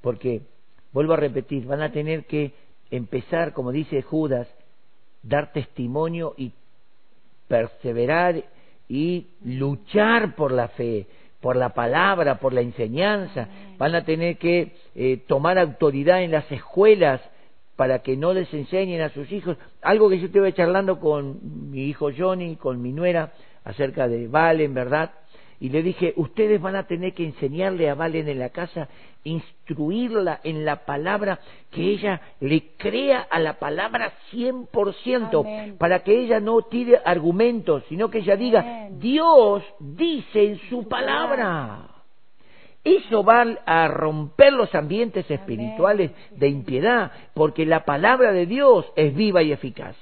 porque, 0.00 0.42
vuelvo 0.92 1.12
a 1.12 1.16
repetir, 1.16 1.66
van 1.66 1.82
a 1.82 1.92
tener 1.92 2.24
que 2.26 2.52
empezar, 2.90 3.52
como 3.52 3.70
dice 3.70 4.02
Judas, 4.02 4.48
dar 5.22 5.52
testimonio 5.52 6.34
y 6.36 6.52
perseverar 7.46 8.44
y 8.88 9.28
luchar 9.44 10.34
por 10.34 10.52
la 10.52 10.68
fe, 10.68 11.06
por 11.40 11.56
la 11.56 11.70
palabra, 11.70 12.38
por 12.38 12.52
la 12.52 12.60
enseñanza. 12.60 13.48
Van 13.78 13.94
a 13.94 14.04
tener 14.04 14.36
que 14.38 14.74
eh, 14.94 15.18
tomar 15.26 15.58
autoridad 15.58 16.22
en 16.22 16.30
las 16.30 16.50
escuelas 16.52 17.20
para 17.76 18.00
que 18.00 18.16
no 18.16 18.34
les 18.34 18.52
enseñen 18.52 19.00
a 19.00 19.08
sus 19.08 19.32
hijos. 19.32 19.56
Algo 19.80 20.10
que 20.10 20.18
yo 20.18 20.26
estuve 20.26 20.52
charlando 20.52 21.00
con 21.00 21.70
mi 21.70 21.84
hijo 21.84 22.10
Johnny, 22.16 22.56
con 22.56 22.82
mi 22.82 22.92
nuera, 22.92 23.32
acerca 23.64 24.06
de 24.06 24.28
Valen, 24.28 24.74
¿verdad? 24.74 25.12
Y 25.60 25.70
le 25.70 25.82
dije, 25.82 26.12
ustedes 26.16 26.60
van 26.60 26.76
a 26.76 26.86
tener 26.86 27.14
que 27.14 27.24
enseñarle 27.24 27.88
a 27.88 27.94
Valen 27.94 28.28
en 28.28 28.38
la 28.38 28.50
casa, 28.50 28.88
instruirla 29.24 30.40
en 30.42 30.64
la 30.64 30.84
palabra, 30.84 31.40
que 31.70 31.82
ella 31.82 32.20
le 32.40 32.76
crea 32.76 33.26
a 33.30 33.38
la 33.38 33.58
palabra 33.58 34.12
100%, 34.32 35.76
para 35.78 36.02
que 36.02 36.18
ella 36.20 36.40
no 36.40 36.62
tire 36.62 37.00
argumentos, 37.04 37.84
sino 37.88 38.10
que 38.10 38.18
ella 38.18 38.36
diga, 38.36 38.88
Dios 38.92 39.62
dice 39.78 40.44
en 40.44 40.58
su 40.68 40.88
palabra. 40.88 41.99
Eso 42.82 43.22
va 43.22 43.44
a 43.66 43.88
romper 43.88 44.54
los 44.54 44.74
ambientes 44.74 45.30
espirituales 45.30 46.12
de 46.30 46.48
impiedad, 46.48 47.12
porque 47.34 47.66
la 47.66 47.84
palabra 47.84 48.32
de 48.32 48.46
Dios 48.46 48.90
es 48.96 49.14
viva 49.14 49.42
y 49.42 49.52
eficaz. 49.52 49.94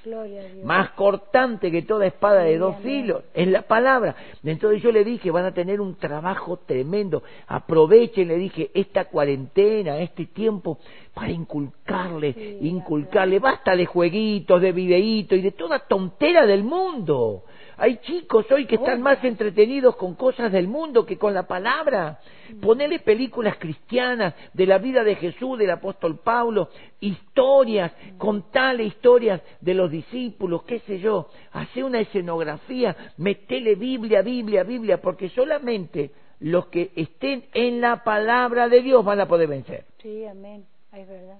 Más 0.63 0.91
cortante 0.91 1.73
que 1.73 1.83
toda 1.83 2.07
espada 2.07 2.43
de 2.43 2.57
dos 2.57 2.77
filos, 2.77 3.25
es 3.35 3.49
la 3.49 3.63
palabra. 3.63 4.15
Entonces 4.45 4.81
yo 4.81 4.93
le 4.93 5.03
dije, 5.03 5.33
van 5.33 5.47
a 5.47 5.55
tener 5.55 5.81
un 5.81 5.97
trabajo 5.97 6.59
tremendo. 6.59 7.25
Aprovechen, 7.49 8.29
le 8.29 8.37
dije, 8.37 8.71
esta 8.73 9.07
cuarentena, 9.07 9.99
este 9.99 10.27
tiempo, 10.27 10.79
para 11.13 11.33
inculcarle, 11.33 12.59
inculcarle. 12.61 13.41
Basta 13.41 13.75
de 13.75 13.87
jueguitos, 13.87 14.63
de 14.63 14.71
videitos 14.71 15.37
y 15.37 15.43
de 15.43 15.51
toda 15.51 15.81
tontera 15.81 16.47
del 16.47 16.63
mundo. 16.63 17.43
Hay 17.81 17.99
chicos 17.99 18.45
hoy 18.51 18.67
que 18.67 18.75
están 18.75 19.01
más 19.01 19.23
entretenidos 19.23 19.95
con 19.95 20.17
cosas 20.17 20.51
del 20.51 20.67
mundo 20.67 21.07
que 21.07 21.17
con 21.17 21.33
la 21.33 21.47
palabra. 21.47 22.19
Ponele 22.61 22.99
películas 22.99 23.57
cristianas 23.57 24.35
de 24.53 24.67
la 24.67 24.79
vida 24.79 25.05
de 25.05 25.15
Jesús, 25.15 25.57
del 25.57 25.71
apóstol 25.71 26.19
Pablo, 26.19 26.71
historias, 26.99 27.93
contale 28.17 28.83
historias 28.83 29.41
de 29.61 29.75
los 29.75 29.93
discípulos, 29.93 30.65
qué 30.65 30.81
sé 30.81 30.99
yo. 30.99 31.31
Hace 31.53 31.85
una 31.85 32.01
escenografía, 32.01 32.97
metele 33.17 33.77
Biblia, 33.77 34.23
Biblia, 34.23 34.65
Biblia, 34.65 35.01
porque 35.01 35.29
solamente 35.29 36.11
los 36.41 36.67
que 36.67 36.91
estén 36.97 37.45
en 37.55 37.81
la 37.81 38.03
palabra 38.03 38.69
de 38.69 38.83
Dios 38.83 39.05
van 39.05 39.21
a 39.21 39.29
poder 39.29 39.49
vencer. 39.49 39.85
Sí, 40.03 40.25
amén, 40.25 40.67
es 40.93 41.07
verdad. 41.07 41.39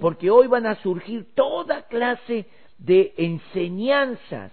Porque 0.00 0.30
hoy 0.30 0.46
van 0.46 0.66
a 0.66 0.76
surgir 0.76 1.34
toda 1.34 1.82
clase 1.88 2.46
de 2.78 3.12
enseñanzas 3.16 4.52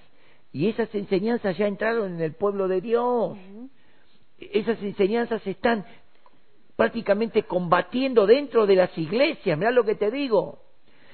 y 0.52 0.68
esas 0.68 0.94
enseñanzas 0.96 1.58
ya 1.58 1.68
entraron 1.68 2.16
en 2.16 2.22
el 2.22 2.34
pueblo 2.34 2.68
de 2.68 2.82
Dios. 2.82 3.38
Esas 4.40 4.82
enseñanzas 4.82 5.46
están 5.46 5.86
prácticamente 6.76 7.44
combatiendo 7.44 8.26
dentro 8.26 8.66
de 8.66 8.76
las 8.76 8.98
iglesias. 8.98 9.58
Mira 9.58 9.72
lo 9.72 9.84
que 9.84 9.96
te 9.96 10.10
digo. 10.10 10.60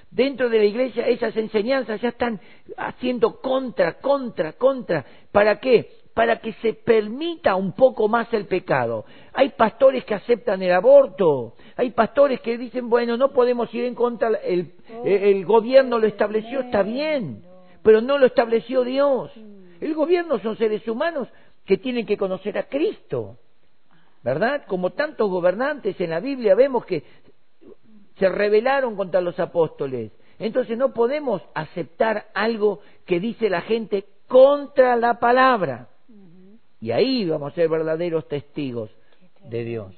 Dentro 0.09 0.49
de 0.49 0.59
la 0.59 0.65
iglesia 0.65 1.07
esas 1.07 1.35
enseñanzas 1.35 1.99
ya 1.99 2.09
están 2.09 2.39
haciendo 2.77 3.41
contra, 3.41 3.99
contra, 3.99 4.53
contra. 4.53 5.05
¿Para 5.31 5.59
qué? 5.59 5.89
para 6.13 6.39
que 6.39 6.53
se 6.53 6.73
permita 6.73 7.55
un 7.55 7.73
poco 7.73 8.07
más 8.07 8.33
el 8.33 8.45
pecado. 8.45 9.03
Hay 9.33 9.49
pastores 9.49 10.05
que 10.05 10.15
aceptan 10.15 10.63
el 10.63 10.71
aborto, 10.71 11.55
hay 11.75 11.89
pastores 11.89 12.39
que 12.39 12.57
dicen, 12.57 12.89
bueno, 12.89 13.17
no 13.17 13.33
podemos 13.33 13.71
ir 13.75 13.83
en 13.83 13.95
contra, 13.95 14.29
el, 14.41 14.71
el 15.03 15.43
gobierno 15.43 15.99
lo 15.99 16.07
estableció, 16.07 16.61
está 16.61 16.83
bien, 16.83 17.43
pero 17.85 18.01
no 18.01 18.17
lo 18.17 18.25
estableció 18.25 18.83
Dios. 18.83 19.31
El 19.79 19.93
gobierno 19.93 20.39
son 20.39 20.57
seres 20.57 20.87
humanos 20.87 21.27
que 21.65 21.77
tienen 21.77 22.07
que 22.07 22.17
conocer 22.17 22.57
a 22.57 22.63
Cristo, 22.63 23.37
¿verdad? 24.23 24.63
Como 24.65 24.93
tantos 24.93 25.29
gobernantes 25.29 26.01
en 26.01 26.09
la 26.09 26.19
Biblia 26.19 26.55
vemos 26.55 26.83
que 26.83 27.03
se 28.17 28.27
rebelaron 28.27 28.95
contra 28.95 29.21
los 29.21 29.39
apóstoles. 29.39 30.11
Entonces 30.39 30.79
no 30.79 30.95
podemos 30.95 31.43
aceptar 31.53 32.25
algo 32.33 32.79
que 33.05 33.19
dice 33.19 33.51
la 33.51 33.61
gente 33.61 34.05
contra 34.27 34.95
la 34.95 35.19
palabra. 35.19 35.87
Y 36.81 36.89
ahí 36.89 37.29
vamos 37.29 37.51
a 37.51 37.55
ser 37.55 37.69
verdaderos 37.69 38.27
testigos 38.27 38.89
de 39.43 39.63
Dios. 39.63 39.93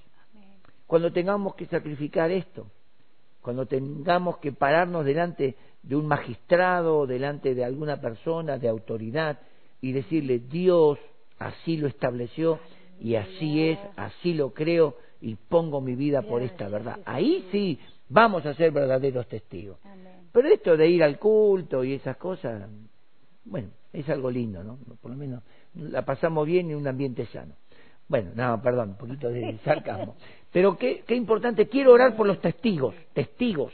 Cuando 0.87 1.13
tengamos 1.13 1.55
que 1.55 1.67
sacrificar 1.67 2.31
esto, 2.31 2.67
cuando 3.41 3.65
tengamos 3.65 4.39
que 4.39 4.51
pararnos 4.51 5.05
delante 5.05 5.55
de 5.87 5.95
un 5.95 6.05
magistrado, 6.05 7.07
delante 7.07 7.55
de 7.55 7.63
alguna 7.63 8.01
persona 8.01 8.57
de 8.57 8.67
autoridad 8.67 9.39
y 9.79 9.93
decirle, 9.93 10.39
Dios 10.39 10.99
así 11.39 11.77
lo 11.77 11.87
estableció 11.87 12.59
y 12.99 13.15
así 13.15 13.69
es, 13.69 13.79
así 13.95 14.33
lo 14.33 14.53
creo 14.53 14.95
y 15.21 15.35
pongo 15.35 15.79
mi 15.79 15.95
vida 15.95 16.23
por 16.23 16.41
esta 16.41 16.67
verdad. 16.67 16.99
Ahí 17.05 17.47
sí 17.51 17.79
vamos 18.09 18.45
a 18.45 18.53
ser 18.53 18.71
verdaderos 18.71 19.27
testigos. 19.27 19.77
Pero 20.33 20.49
esto 20.49 20.75
de 20.75 20.89
ir 20.89 21.03
al 21.03 21.17
culto 21.17 21.83
y 21.85 21.93
esas 21.93 22.17
cosas, 22.17 22.69
bueno, 23.45 23.69
es 23.93 24.09
algo 24.09 24.29
lindo, 24.29 24.63
¿no? 24.63 24.77
Por 25.01 25.11
lo 25.11 25.17
menos 25.17 25.41
la 25.73 26.03
pasamos 26.03 26.45
bien 26.45 26.69
en 26.69 26.77
un 26.77 26.87
ambiente 26.87 27.25
sano. 27.27 27.53
Bueno, 28.09 28.31
no, 28.35 28.61
perdón, 28.61 28.89
un 28.89 28.97
poquito 28.97 29.29
de 29.29 29.57
sarcasmo. 29.63 30.15
Pero 30.51 30.77
qué, 30.77 31.03
qué 31.07 31.15
importante, 31.15 31.67
quiero 31.67 31.93
orar 31.93 32.15
por 32.17 32.27
los 32.27 32.41
testigos, 32.41 32.93
testigos, 33.13 33.71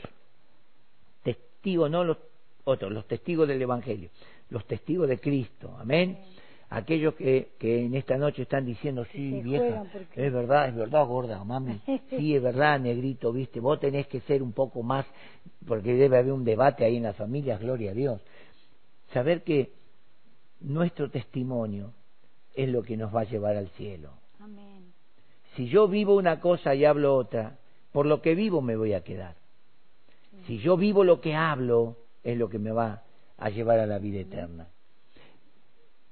testigos, 1.64 1.90
no 1.90 2.04
los 2.04 2.18
otros, 2.64 2.92
los 2.92 3.06
testigos 3.06 3.48
del 3.48 3.60
Evangelio, 3.62 4.10
los 4.50 4.66
testigos 4.66 5.08
de 5.08 5.18
Cristo, 5.18 5.74
amén. 5.78 6.18
Aquellos 6.68 7.14
que, 7.14 7.52
que 7.58 7.84
en 7.86 7.94
esta 7.94 8.18
noche 8.18 8.42
están 8.42 8.66
diciendo, 8.66 9.06
sí, 9.12 9.40
vieja, 9.42 9.84
es 10.14 10.32
verdad, 10.32 10.68
es 10.68 10.74
verdad, 10.74 11.06
gorda, 11.06 11.42
mami, 11.42 11.80
sí, 12.10 12.34
es 12.34 12.42
verdad, 12.42 12.80
negrito, 12.80 13.32
viste, 13.32 13.60
vos 13.60 13.80
tenés 13.80 14.06
que 14.08 14.20
ser 14.20 14.42
un 14.42 14.52
poco 14.52 14.82
más, 14.82 15.06
porque 15.66 15.94
debe 15.94 16.18
haber 16.18 16.32
un 16.32 16.44
debate 16.44 16.84
ahí 16.84 16.96
en 16.96 17.04
las 17.04 17.16
familias, 17.16 17.60
gloria 17.60 17.92
a 17.92 17.94
Dios. 17.94 18.20
Saber 19.12 19.42
que 19.42 19.72
nuestro 20.60 21.10
testimonio 21.10 21.92
es 22.54 22.68
lo 22.68 22.82
que 22.82 22.96
nos 22.96 23.14
va 23.14 23.22
a 23.22 23.24
llevar 23.24 23.56
al 23.56 23.68
cielo. 23.70 24.10
Si 25.56 25.68
yo 25.68 25.88
vivo 25.88 26.16
una 26.16 26.40
cosa 26.40 26.74
y 26.74 26.84
hablo 26.84 27.14
otra, 27.14 27.58
por 27.92 28.06
lo 28.06 28.20
que 28.20 28.34
vivo 28.34 28.60
me 28.60 28.76
voy 28.76 28.92
a 28.92 29.04
quedar. 29.04 29.36
Si 30.46 30.58
yo 30.58 30.76
vivo 30.76 31.04
lo 31.04 31.20
que 31.20 31.34
hablo, 31.34 31.96
es 32.22 32.36
lo 32.36 32.48
que 32.48 32.58
me 32.58 32.70
va 32.70 33.02
a 33.38 33.50
llevar 33.50 33.78
a 33.78 33.86
la 33.86 33.98
vida 33.98 34.20
eterna. 34.20 34.68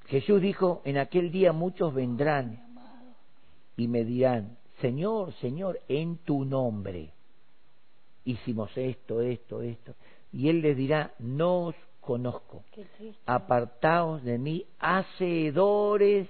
Jesús 0.07 0.41
dijo, 0.41 0.83
en 0.85 0.99
aquel 0.99 1.31
día 1.31 1.53
muchos 1.53 1.95
vendrán 1.95 2.63
y 3.77 3.89
me 3.89 4.05
dirán, 4.05 4.59
Señor, 4.81 5.33
Señor, 5.35 5.81
en 5.89 6.19
tu 6.19 6.45
nombre 6.45 7.13
hicimos 8.25 8.77
esto, 8.77 9.21
esto, 9.21 9.63
esto. 9.63 9.95
Y 10.33 10.49
Él 10.49 10.61
les 10.61 10.77
dirá, 10.77 11.13
no 11.19 11.67
os 11.67 11.77
conozco. 12.01 12.65
Apartaos 13.27 14.23
de 14.23 14.39
mí, 14.39 14.67
hacedores, 14.79 16.29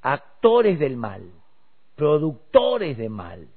actores 0.00 0.78
del 0.78 0.96
mal, 0.96 1.30
productores 1.94 2.96
de 2.96 3.08
mal, 3.08 3.48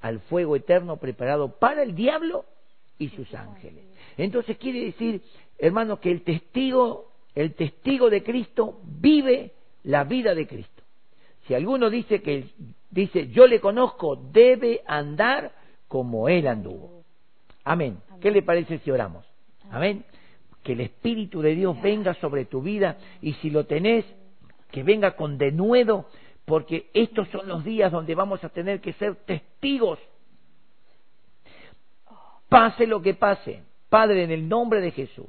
al 0.00 0.20
fuego 0.20 0.56
eterno 0.56 0.98
preparado 0.98 1.58
para 1.58 1.82
el 1.82 1.94
diablo 1.94 2.44
y 2.98 3.08
sus 3.10 3.32
ángeles. 3.34 3.84
Entonces 4.16 4.56
quiere 4.58 4.84
decir, 4.84 5.22
hermanos, 5.58 5.98
que 5.98 6.10
el 6.10 6.22
testigo, 6.22 7.12
el 7.34 7.54
testigo 7.54 8.10
de 8.10 8.22
Cristo 8.22 8.80
vive 8.84 9.52
la 9.84 10.04
vida 10.04 10.34
de 10.34 10.46
Cristo. 10.46 10.82
Si 11.46 11.54
alguno 11.54 11.90
dice 11.90 12.22
que 12.22 12.46
dice 12.90 13.28
yo 13.28 13.46
le 13.46 13.60
conozco, 13.60 14.16
debe 14.16 14.82
andar 14.86 15.52
como 15.88 16.28
él 16.28 16.46
anduvo. 16.46 17.04
Amén. 17.64 17.98
¿Qué 18.20 18.30
le 18.30 18.42
parece 18.42 18.78
si 18.78 18.90
oramos? 18.90 19.24
Amén. 19.70 20.04
Que 20.62 20.72
el 20.72 20.80
Espíritu 20.80 21.42
de 21.42 21.54
Dios 21.54 21.80
venga 21.80 22.14
sobre 22.14 22.44
tu 22.44 22.62
vida 22.62 22.96
y 23.20 23.34
si 23.34 23.50
lo 23.50 23.66
tenés, 23.66 24.04
que 24.70 24.82
venga 24.82 25.14
con 25.14 25.38
denuedo, 25.38 26.06
porque 26.46 26.88
estos 26.94 27.28
son 27.28 27.48
los 27.48 27.64
días 27.64 27.92
donde 27.92 28.14
vamos 28.14 28.42
a 28.42 28.48
tener 28.48 28.80
que 28.80 28.94
ser 28.94 29.16
testigos. 29.26 29.98
Pase 32.48 32.86
lo 32.86 33.02
que 33.02 33.14
pase, 33.14 33.62
Padre, 33.90 34.22
en 34.22 34.30
el 34.30 34.48
nombre 34.48 34.80
de 34.80 34.92
Jesús. 34.92 35.26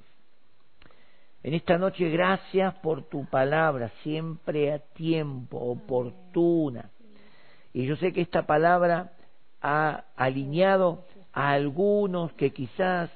En 1.41 1.53
esta 1.53 1.77
noche, 1.77 2.09
gracias 2.09 2.75
por 2.75 3.03
tu 3.09 3.25
palabra, 3.25 3.89
siempre 4.03 4.71
a 4.71 4.79
tiempo, 4.79 5.57
oportuna. 5.57 6.91
Y 7.73 7.85
yo 7.85 7.95
sé 7.95 8.13
que 8.13 8.21
esta 8.21 8.45
palabra 8.45 9.13
ha 9.61 10.05
alineado 10.15 11.03
a 11.33 11.51
algunos 11.51 12.31
que 12.33 12.51
quizás 12.51 13.09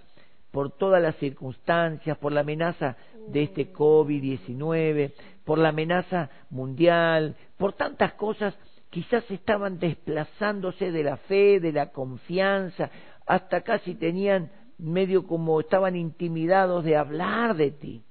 por 0.51 0.71
todas 0.71 1.01
las 1.01 1.15
circunstancias, 1.15 2.17
por 2.17 2.33
la 2.33 2.41
amenaza 2.41 2.97
de 3.29 3.43
este 3.43 3.71
COVID-19, 3.71 5.13
por 5.45 5.57
la 5.57 5.69
amenaza 5.69 6.29
mundial, 6.49 7.35
por 7.57 7.73
tantas 7.73 8.13
cosas, 8.13 8.57
quizás 8.89 9.29
estaban 9.31 9.79
desplazándose 9.79 10.91
de 10.91 11.03
la 11.03 11.17
fe, 11.17 11.59
de 11.59 11.71
la 11.71 11.91
confianza, 11.91 12.91
hasta 13.25 13.61
casi 13.61 13.95
tenían 13.95 14.51
medio 14.77 15.25
como 15.25 15.59
estaban 15.59 15.95
intimidados 15.95 16.83
de 16.83 16.97
hablar 16.97 17.55
de 17.55 17.71
ti. 17.71 18.03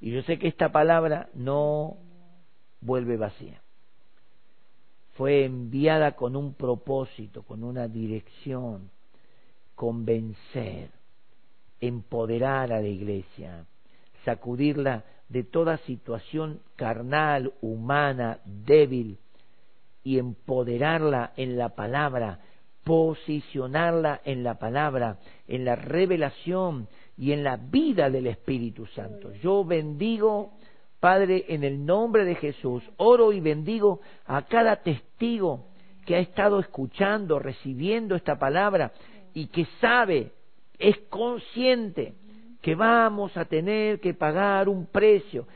Y 0.00 0.10
yo 0.10 0.22
sé 0.22 0.38
que 0.38 0.48
esta 0.48 0.72
palabra 0.72 1.28
no 1.34 1.96
vuelve 2.80 3.16
vacía. 3.16 3.60
Fue 5.14 5.44
enviada 5.44 6.12
con 6.12 6.36
un 6.36 6.54
propósito, 6.54 7.42
con 7.42 7.64
una 7.64 7.88
dirección, 7.88 8.90
convencer, 9.74 10.90
empoderar 11.80 12.72
a 12.72 12.80
la 12.80 12.88
iglesia, 12.88 13.66
sacudirla 14.24 15.04
de 15.28 15.44
toda 15.44 15.78
situación 15.78 16.60
carnal, 16.76 17.52
humana, 17.60 18.40
débil, 18.44 19.18
y 20.02 20.18
empoderarla 20.18 21.32
en 21.36 21.58
la 21.58 21.74
palabra, 21.74 22.40
posicionarla 22.82 24.22
en 24.24 24.42
la 24.42 24.58
palabra, 24.58 25.18
en 25.46 25.66
la 25.66 25.76
revelación 25.76 26.88
y 27.16 27.32
en 27.32 27.44
la 27.44 27.56
vida 27.56 28.08
del 28.08 28.26
Espíritu 28.28 28.86
Santo. 28.86 29.34
Yo 29.42 29.66
bendigo, 29.66 30.52
Padre, 30.98 31.44
en 31.48 31.62
el 31.62 31.84
nombre 31.84 32.24
de 32.24 32.36
Jesús, 32.36 32.82
oro 32.96 33.34
y 33.34 33.40
bendigo 33.40 34.00
a 34.24 34.46
cada 34.46 34.76
testigo 34.76 35.66
que 36.06 36.16
ha 36.16 36.20
estado 36.20 36.58
escuchando, 36.58 37.38
recibiendo 37.38 38.14
esta 38.14 38.38
palabra 38.38 38.92
y 39.34 39.48
que 39.48 39.66
sabe 39.78 40.32
es 40.78 40.96
consciente 41.08 42.14
que 42.62 42.74
vamos 42.74 43.36
a 43.36 43.44
tener 43.44 44.00
que 44.00 44.14
pagar 44.14 44.68
un 44.68 44.86
precio, 44.86 45.46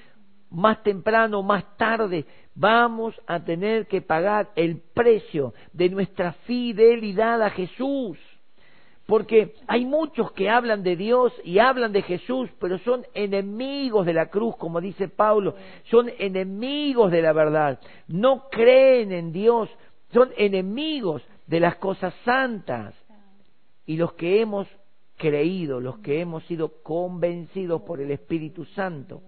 más 0.50 0.82
temprano 0.82 1.40
o 1.40 1.42
más 1.42 1.76
tarde, 1.76 2.26
vamos 2.54 3.14
a 3.26 3.40
tener 3.40 3.86
que 3.86 4.02
pagar 4.02 4.50
el 4.54 4.80
precio 4.94 5.54
de 5.72 5.88
nuestra 5.88 6.32
fidelidad 6.44 7.42
a 7.42 7.50
Jesús. 7.50 8.18
Porque 9.06 9.54
hay 9.66 9.84
muchos 9.84 10.30
que 10.32 10.48
hablan 10.48 10.82
de 10.82 10.96
Dios 10.96 11.32
y 11.44 11.58
hablan 11.58 11.92
de 11.92 12.02
Jesús, 12.02 12.48
pero 12.60 12.78
son 12.78 13.04
enemigos 13.14 14.06
de 14.06 14.14
la 14.14 14.26
cruz, 14.26 14.56
como 14.56 14.80
dice 14.80 15.08
Pablo, 15.08 15.56
son 15.90 16.10
enemigos 16.18 17.10
de 17.10 17.22
la 17.22 17.32
verdad, 17.32 17.80
no 18.06 18.48
creen 18.48 19.12
en 19.12 19.32
Dios, 19.32 19.68
son 20.12 20.30
enemigos 20.36 21.22
de 21.46 21.60
las 21.60 21.76
cosas 21.76 22.14
santas. 22.24 22.94
Y 23.84 23.96
los 23.96 24.12
que 24.12 24.40
hemos 24.40 24.68
creído, 25.16 25.80
los 25.80 25.98
que 25.98 26.20
hemos 26.20 26.44
sido 26.46 26.82
convencidos 26.82 27.82
por 27.82 28.00
el 28.00 28.10
Espíritu 28.10 28.64
Santo, 28.66 29.22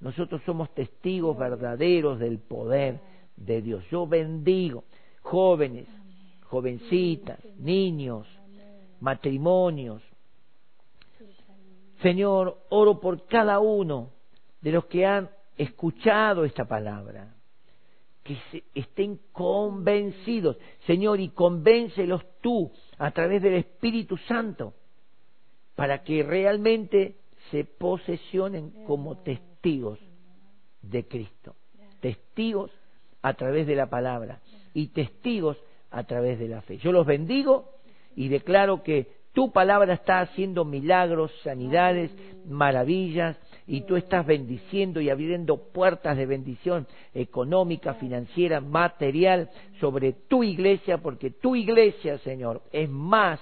nosotros 0.00 0.42
somos 0.44 0.72
testigos 0.74 1.36
verdaderos 1.36 2.18
del 2.18 2.38
poder 2.38 3.00
de 3.36 3.62
Dios. 3.62 3.84
Yo 3.90 4.06
bendigo 4.06 4.84
jóvenes, 5.22 5.88
jovencitas, 6.44 7.38
niños, 7.58 8.26
matrimonios. 9.00 10.02
Señor, 12.02 12.58
oro 12.68 13.00
por 13.00 13.26
cada 13.26 13.58
uno 13.58 14.10
de 14.60 14.72
los 14.72 14.86
que 14.86 15.06
han 15.06 15.30
escuchado 15.56 16.44
esta 16.44 16.66
palabra, 16.66 17.34
que 18.22 18.36
estén 18.74 19.20
convencidos, 19.32 20.58
Señor, 20.86 21.20
y 21.20 21.30
convéncelos 21.30 22.24
tú 22.40 22.70
a 22.98 23.10
través 23.10 23.42
del 23.42 23.54
Espíritu 23.54 24.16
Santo 24.18 24.74
para 25.76 26.02
que 26.02 26.22
realmente 26.24 27.14
se 27.50 27.64
posesionen 27.64 28.72
como 28.86 29.18
testigos 29.18 30.00
de 30.82 31.06
Cristo. 31.06 31.54
Testigos 32.00 32.72
a 33.22 33.34
través 33.34 33.66
de 33.66 33.76
la 33.76 33.88
palabra 33.88 34.40
y 34.74 34.88
testigos 34.88 35.56
a 35.90 36.04
través 36.04 36.38
de 36.38 36.48
la 36.48 36.62
fe. 36.62 36.78
Yo 36.78 36.92
los 36.92 37.06
bendigo 37.06 37.70
y 38.16 38.28
declaro 38.28 38.82
que 38.82 39.14
tu 39.32 39.52
palabra 39.52 39.94
está 39.94 40.20
haciendo 40.20 40.64
milagros, 40.64 41.30
sanidades, 41.42 42.10
maravillas, 42.46 43.36
y 43.66 43.82
tú 43.82 43.96
estás 43.96 44.24
bendiciendo 44.24 45.00
y 45.00 45.10
abriendo 45.10 45.58
puertas 45.58 46.16
de 46.16 46.24
bendición 46.24 46.86
económica, 47.12 47.94
financiera, 47.94 48.60
material 48.60 49.50
sobre 49.80 50.12
tu 50.12 50.42
iglesia, 50.42 50.98
porque 50.98 51.30
tu 51.30 51.54
iglesia, 51.54 52.16
Señor, 52.18 52.62
es 52.72 52.88
más 52.88 53.40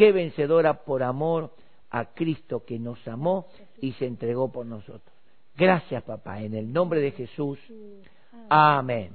que 0.00 0.12
vencedora 0.12 0.82
por 0.82 1.02
amor 1.02 1.50
a 1.90 2.06
Cristo 2.14 2.64
que 2.64 2.78
nos 2.78 3.06
amó 3.06 3.48
y 3.82 3.92
se 3.92 4.06
entregó 4.06 4.50
por 4.50 4.64
nosotros. 4.64 5.14
Gracias, 5.54 6.02
papá, 6.04 6.40
en 6.40 6.54
el 6.54 6.72
nombre 6.72 7.02
de 7.02 7.10
Jesús. 7.10 7.58
Amén. 8.48 9.10